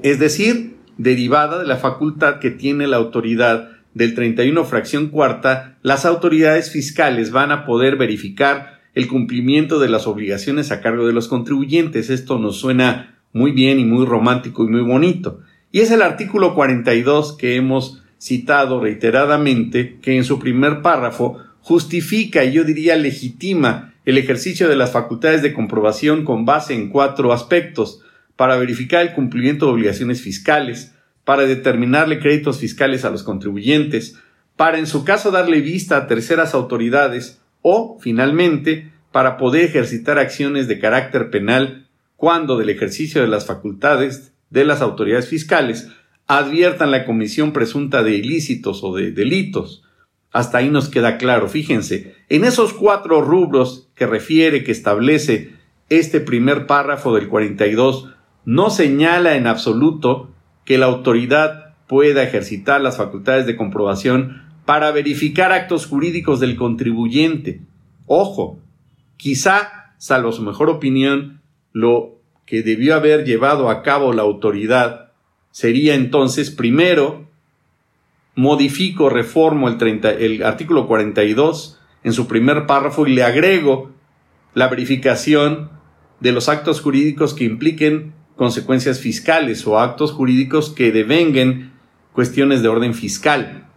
es 0.01 0.17
decir, 0.17 0.75
derivada 0.97 1.59
de 1.59 1.67
la 1.67 1.77
facultad 1.77 2.39
que 2.39 2.49
tiene 2.49 2.87
la 2.87 2.97
autoridad 2.97 3.78
del 3.93 4.15
31 4.15 4.63
fracción 4.65 5.07
cuarta, 5.07 5.77
las 5.81 6.05
autoridades 6.05 6.71
fiscales 6.71 7.31
van 7.31 7.51
a 7.51 7.65
poder 7.65 7.95
verificar 7.95 8.79
el 8.95 9.07
cumplimiento 9.07 9.79
de 9.79 9.89
las 9.89 10.07
obligaciones 10.07 10.71
a 10.71 10.81
cargo 10.81 11.07
de 11.07 11.13
los 11.13 11.27
contribuyentes. 11.27 12.09
Esto 12.09 12.39
nos 12.39 12.57
suena 12.57 13.19
muy 13.33 13.51
bien 13.51 13.79
y 13.79 13.85
muy 13.85 14.05
romántico 14.05 14.63
y 14.63 14.67
muy 14.67 14.81
bonito. 14.81 15.41
Y 15.71 15.81
es 15.81 15.91
el 15.91 16.01
artículo 16.01 16.55
42 16.55 17.37
que 17.37 17.55
hemos 17.55 18.03
citado 18.19 18.81
reiteradamente, 18.81 19.99
que 20.01 20.17
en 20.17 20.23
su 20.23 20.39
primer 20.39 20.81
párrafo 20.81 21.37
justifica 21.61 22.43
y 22.43 22.53
yo 22.53 22.63
diría 22.63 22.95
legitima 22.95 23.93
el 24.05 24.17
ejercicio 24.17 24.67
de 24.67 24.75
las 24.75 24.91
facultades 24.91 25.41
de 25.41 25.53
comprobación 25.53 26.25
con 26.25 26.45
base 26.45 26.73
en 26.73 26.89
cuatro 26.89 27.31
aspectos 27.31 28.01
para 28.35 28.57
verificar 28.57 29.01
el 29.01 29.13
cumplimiento 29.13 29.65
de 29.65 29.73
obligaciones 29.73 30.21
fiscales, 30.21 30.95
para 31.29 31.45
determinarle 31.45 32.17
créditos 32.17 32.57
fiscales 32.57 33.05
a 33.05 33.11
los 33.11 33.21
contribuyentes, 33.21 34.17
para 34.57 34.79
en 34.79 34.87
su 34.87 35.05
caso 35.05 35.29
darle 35.29 35.61
vista 35.61 35.95
a 35.95 36.07
terceras 36.07 36.55
autoridades 36.55 37.39
o, 37.61 37.99
finalmente, 38.01 38.91
para 39.11 39.37
poder 39.37 39.65
ejercitar 39.65 40.17
acciones 40.17 40.67
de 40.67 40.79
carácter 40.79 41.29
penal 41.29 41.87
cuando 42.15 42.57
del 42.57 42.69
ejercicio 42.69 43.21
de 43.21 43.27
las 43.27 43.45
facultades 43.45 44.33
de 44.49 44.65
las 44.65 44.81
autoridades 44.81 45.27
fiscales 45.27 45.89
adviertan 46.25 46.89
la 46.89 47.05
comisión 47.05 47.53
presunta 47.53 48.01
de 48.01 48.15
ilícitos 48.15 48.83
o 48.83 48.95
de 48.95 49.11
delitos. 49.11 49.83
Hasta 50.31 50.57
ahí 50.57 50.71
nos 50.71 50.89
queda 50.89 51.19
claro. 51.19 51.47
Fíjense, 51.47 52.15
en 52.29 52.43
esos 52.43 52.73
cuatro 52.73 53.21
rubros 53.21 53.87
que 53.93 54.07
refiere, 54.07 54.63
que 54.63 54.71
establece 54.71 55.51
este 55.89 56.21
primer 56.21 56.65
párrafo 56.65 57.13
del 57.13 57.27
42, 57.27 58.15
no 58.45 58.71
señala 58.71 59.35
en 59.35 59.45
absoluto 59.45 60.31
que 60.69 60.77
la 60.77 60.85
autoridad 60.85 61.73
pueda 61.87 62.21
ejercitar 62.21 62.79
las 62.79 62.97
facultades 62.97 63.47
de 63.47 63.55
comprobación 63.55 64.43
para 64.65 64.91
verificar 64.91 65.51
actos 65.51 65.87
jurídicos 65.87 66.39
del 66.39 66.55
contribuyente. 66.55 67.61
Ojo, 68.05 68.59
quizá, 69.17 69.95
salvo 69.97 70.31
su 70.31 70.43
mejor 70.43 70.69
opinión, 70.69 71.41
lo 71.73 72.19
que 72.45 72.61
debió 72.61 72.93
haber 72.93 73.25
llevado 73.25 73.71
a 73.71 73.81
cabo 73.81 74.13
la 74.13 74.21
autoridad 74.21 75.09
sería 75.49 75.95
entonces, 75.95 76.51
primero, 76.51 77.27
modifico, 78.35 79.09
reformo 79.09 79.69
el, 79.69 80.05
el 80.19 80.43
artículo 80.43 80.85
42 80.85 81.79
en 82.03 82.13
su 82.13 82.27
primer 82.27 82.67
párrafo 82.67 83.07
y 83.07 83.15
le 83.15 83.23
agrego 83.23 83.89
la 84.53 84.67
verificación 84.67 85.71
de 86.19 86.31
los 86.31 86.47
actos 86.47 86.79
jurídicos 86.79 87.33
que 87.33 87.45
impliquen 87.45 88.18
consecuencias 88.39 89.01
fiscales 89.01 89.67
o 89.67 89.81
actos 89.81 90.13
jurídicos 90.13 90.69
que 90.69 90.93
devenguen 90.93 91.73
cuestiones 92.13 92.61
de 92.61 92.69
orden 92.69 92.93
fiscal. 92.93 93.67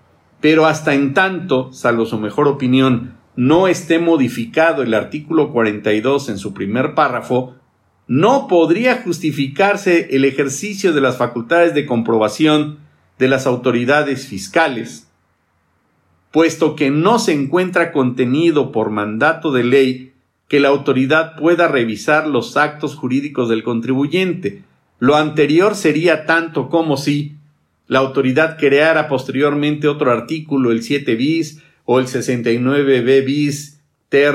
Pero 0.40 0.66
hasta 0.66 0.94
en 0.94 1.14
tanto, 1.14 1.72
salvo 1.72 2.06
su 2.06 2.16
mejor 2.16 2.46
opinión, 2.46 3.18
no 3.34 3.66
esté 3.66 3.98
modificado 3.98 4.84
el 4.84 4.94
artículo 4.94 5.50
42 5.50 6.28
en 6.28 6.38
su 6.38 6.54
primer 6.54 6.94
párrafo, 6.94 7.56
no 8.06 8.46
podría 8.46 9.02
justificarse 9.02 10.14
el 10.14 10.24
ejercicio 10.24 10.92
de 10.92 11.00
las 11.00 11.16
facultades 11.16 11.74
de 11.74 11.84
comprobación 11.84 12.78
de 13.18 13.26
las 13.26 13.48
autoridades 13.48 14.28
fiscales, 14.28 15.08
puesto 16.30 16.76
que 16.76 16.92
no 16.92 17.18
se 17.18 17.32
encuentra 17.32 17.90
contenido 17.90 18.70
por 18.70 18.90
mandato 18.90 19.50
de 19.50 19.64
ley 19.64 20.11
que 20.52 20.60
la 20.60 20.68
autoridad 20.68 21.34
pueda 21.36 21.66
revisar 21.66 22.26
los 22.26 22.58
actos 22.58 22.94
jurídicos 22.94 23.48
del 23.48 23.62
contribuyente. 23.62 24.64
Lo 24.98 25.16
anterior 25.16 25.74
sería 25.74 26.26
tanto 26.26 26.68
como 26.68 26.98
si 26.98 27.36
la 27.86 28.00
autoridad 28.00 28.58
creara 28.58 29.08
posteriormente 29.08 29.88
otro 29.88 30.12
artículo, 30.12 30.70
el 30.70 30.82
7 30.82 31.14
bis 31.14 31.62
o 31.86 32.00
el 32.00 32.04
69b 32.04 33.24
bis, 33.24 33.80
ter 34.10 34.34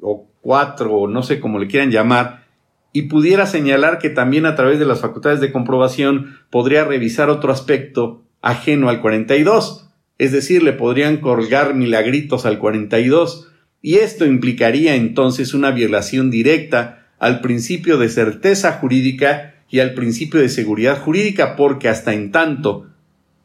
o 0.00 0.28
4 0.40 0.94
o 0.94 1.06
no 1.06 1.22
sé 1.22 1.40
cómo 1.40 1.58
le 1.58 1.66
quieran 1.66 1.90
llamar, 1.90 2.46
y 2.94 3.02
pudiera 3.02 3.44
señalar 3.44 3.98
que 3.98 4.08
también 4.08 4.46
a 4.46 4.54
través 4.54 4.78
de 4.78 4.86
las 4.86 5.02
facultades 5.02 5.42
de 5.42 5.52
comprobación 5.52 6.38
podría 6.48 6.84
revisar 6.84 7.28
otro 7.28 7.52
aspecto 7.52 8.22
ajeno 8.40 8.88
al 8.88 9.02
42, 9.02 9.90
es 10.16 10.32
decir, 10.32 10.62
le 10.62 10.72
podrían 10.72 11.18
colgar 11.18 11.74
milagritos 11.74 12.46
al 12.46 12.58
42, 12.58 13.50
y 13.82 13.96
esto 13.96 14.26
implicaría 14.26 14.94
entonces 14.94 15.54
una 15.54 15.70
violación 15.70 16.30
directa 16.30 17.08
al 17.18 17.40
principio 17.40 17.98
de 17.98 18.08
certeza 18.08 18.72
jurídica 18.72 19.54
y 19.70 19.80
al 19.80 19.94
principio 19.94 20.40
de 20.40 20.48
seguridad 20.48 21.00
jurídica, 21.00 21.56
porque 21.56 21.88
hasta 21.88 22.12
en 22.12 22.32
tanto 22.32 22.88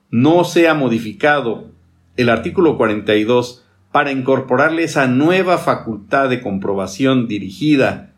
no 0.09 0.43
sea 0.43 0.73
modificado 0.73 1.71
el 2.17 2.29
artículo 2.29 2.77
42 2.77 3.65
para 3.91 4.11
incorporarle 4.11 4.83
esa 4.83 5.07
nueva 5.07 5.57
facultad 5.57 6.29
de 6.29 6.41
comprobación 6.41 7.27
dirigida 7.27 8.13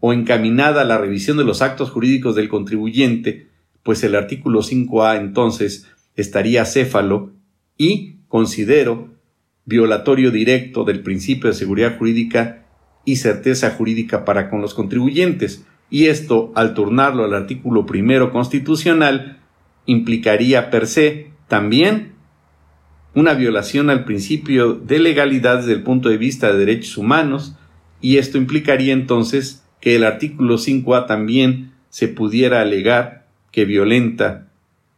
o 0.00 0.12
encaminada 0.12 0.82
a 0.82 0.84
la 0.84 0.98
revisión 0.98 1.36
de 1.36 1.44
los 1.44 1.62
actos 1.62 1.90
jurídicos 1.90 2.34
del 2.34 2.48
contribuyente, 2.48 3.48
pues 3.82 4.02
el 4.04 4.14
artículo 4.14 4.62
5A 4.62 5.18
entonces 5.18 5.88
estaría 6.16 6.64
céfalo 6.64 7.30
y, 7.78 8.16
considero, 8.28 9.13
violatorio 9.66 10.30
directo 10.30 10.84
del 10.84 11.00
principio 11.00 11.50
de 11.50 11.56
seguridad 11.56 11.98
jurídica 11.98 12.64
y 13.04 13.16
certeza 13.16 13.70
jurídica 13.70 14.24
para 14.24 14.50
con 14.50 14.60
los 14.60 14.74
contribuyentes, 14.74 15.66
y 15.90 16.06
esto, 16.06 16.52
al 16.54 16.74
turnarlo 16.74 17.24
al 17.24 17.34
artículo 17.34 17.86
primero 17.86 18.32
constitucional, 18.32 19.38
implicaría 19.86 20.70
per 20.70 20.86
se 20.86 21.30
también 21.48 22.12
una 23.14 23.34
violación 23.34 23.90
al 23.90 24.04
principio 24.04 24.74
de 24.74 24.98
legalidad 24.98 25.58
desde 25.58 25.72
el 25.72 25.82
punto 25.82 26.08
de 26.08 26.18
vista 26.18 26.52
de 26.52 26.58
derechos 26.58 26.96
humanos, 26.96 27.56
y 28.00 28.16
esto 28.16 28.38
implicaría 28.38 28.92
entonces 28.92 29.64
que 29.80 29.96
el 29.96 30.04
artículo 30.04 30.56
5A 30.56 31.06
también 31.06 31.72
se 31.90 32.08
pudiera 32.08 32.60
alegar 32.60 33.26
que 33.52 33.64
violenta 33.64 34.48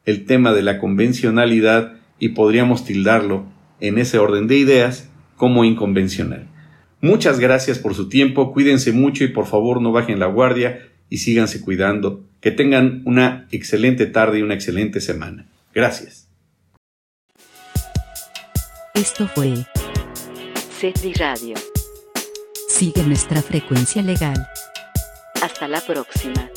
el 0.07 0.25
tema 0.25 0.53
de 0.55 0.63
la 0.63 0.79
convencionalidad 0.79 1.97
y 2.19 2.31
podríamos 2.31 2.85
tildarlo 2.85 3.45
en 3.81 3.99
ese 3.99 4.19
orden 4.19 4.47
de 4.47 4.57
ideas 4.57 5.09
como 5.37 5.65
inconvencional. 5.65 6.49
Muchas 7.01 7.39
gracias 7.39 7.79
por 7.79 7.95
su 7.95 8.09
tiempo, 8.09 8.53
cuídense 8.53 8.93
mucho 8.93 9.25
y 9.25 9.29
por 9.29 9.47
favor 9.47 9.81
no 9.81 9.93
bajen 9.93 10.19
la 10.19 10.27
guardia 10.27 10.89
y 11.11 11.19
síganse 11.19 11.61
cuidando. 11.61 12.25
Que 12.41 12.51
tengan 12.51 13.03
una 13.05 13.49
excelente 13.51 14.07
tarde 14.07 14.39
y 14.39 14.43
una 14.43 14.55
excelente 14.55 15.01
semana. 15.01 15.47
Gracias. 15.75 16.29
Esto 18.95 19.29
fue 19.29 19.53
CETRI 20.79 21.13
Radio. 21.15 21.55
Sigue 22.69 23.03
nuestra 23.03 23.43
frecuencia 23.43 24.03
legal. 24.03 24.47
Hasta 25.43 25.69
la 25.69 25.81
próxima. 25.81 26.51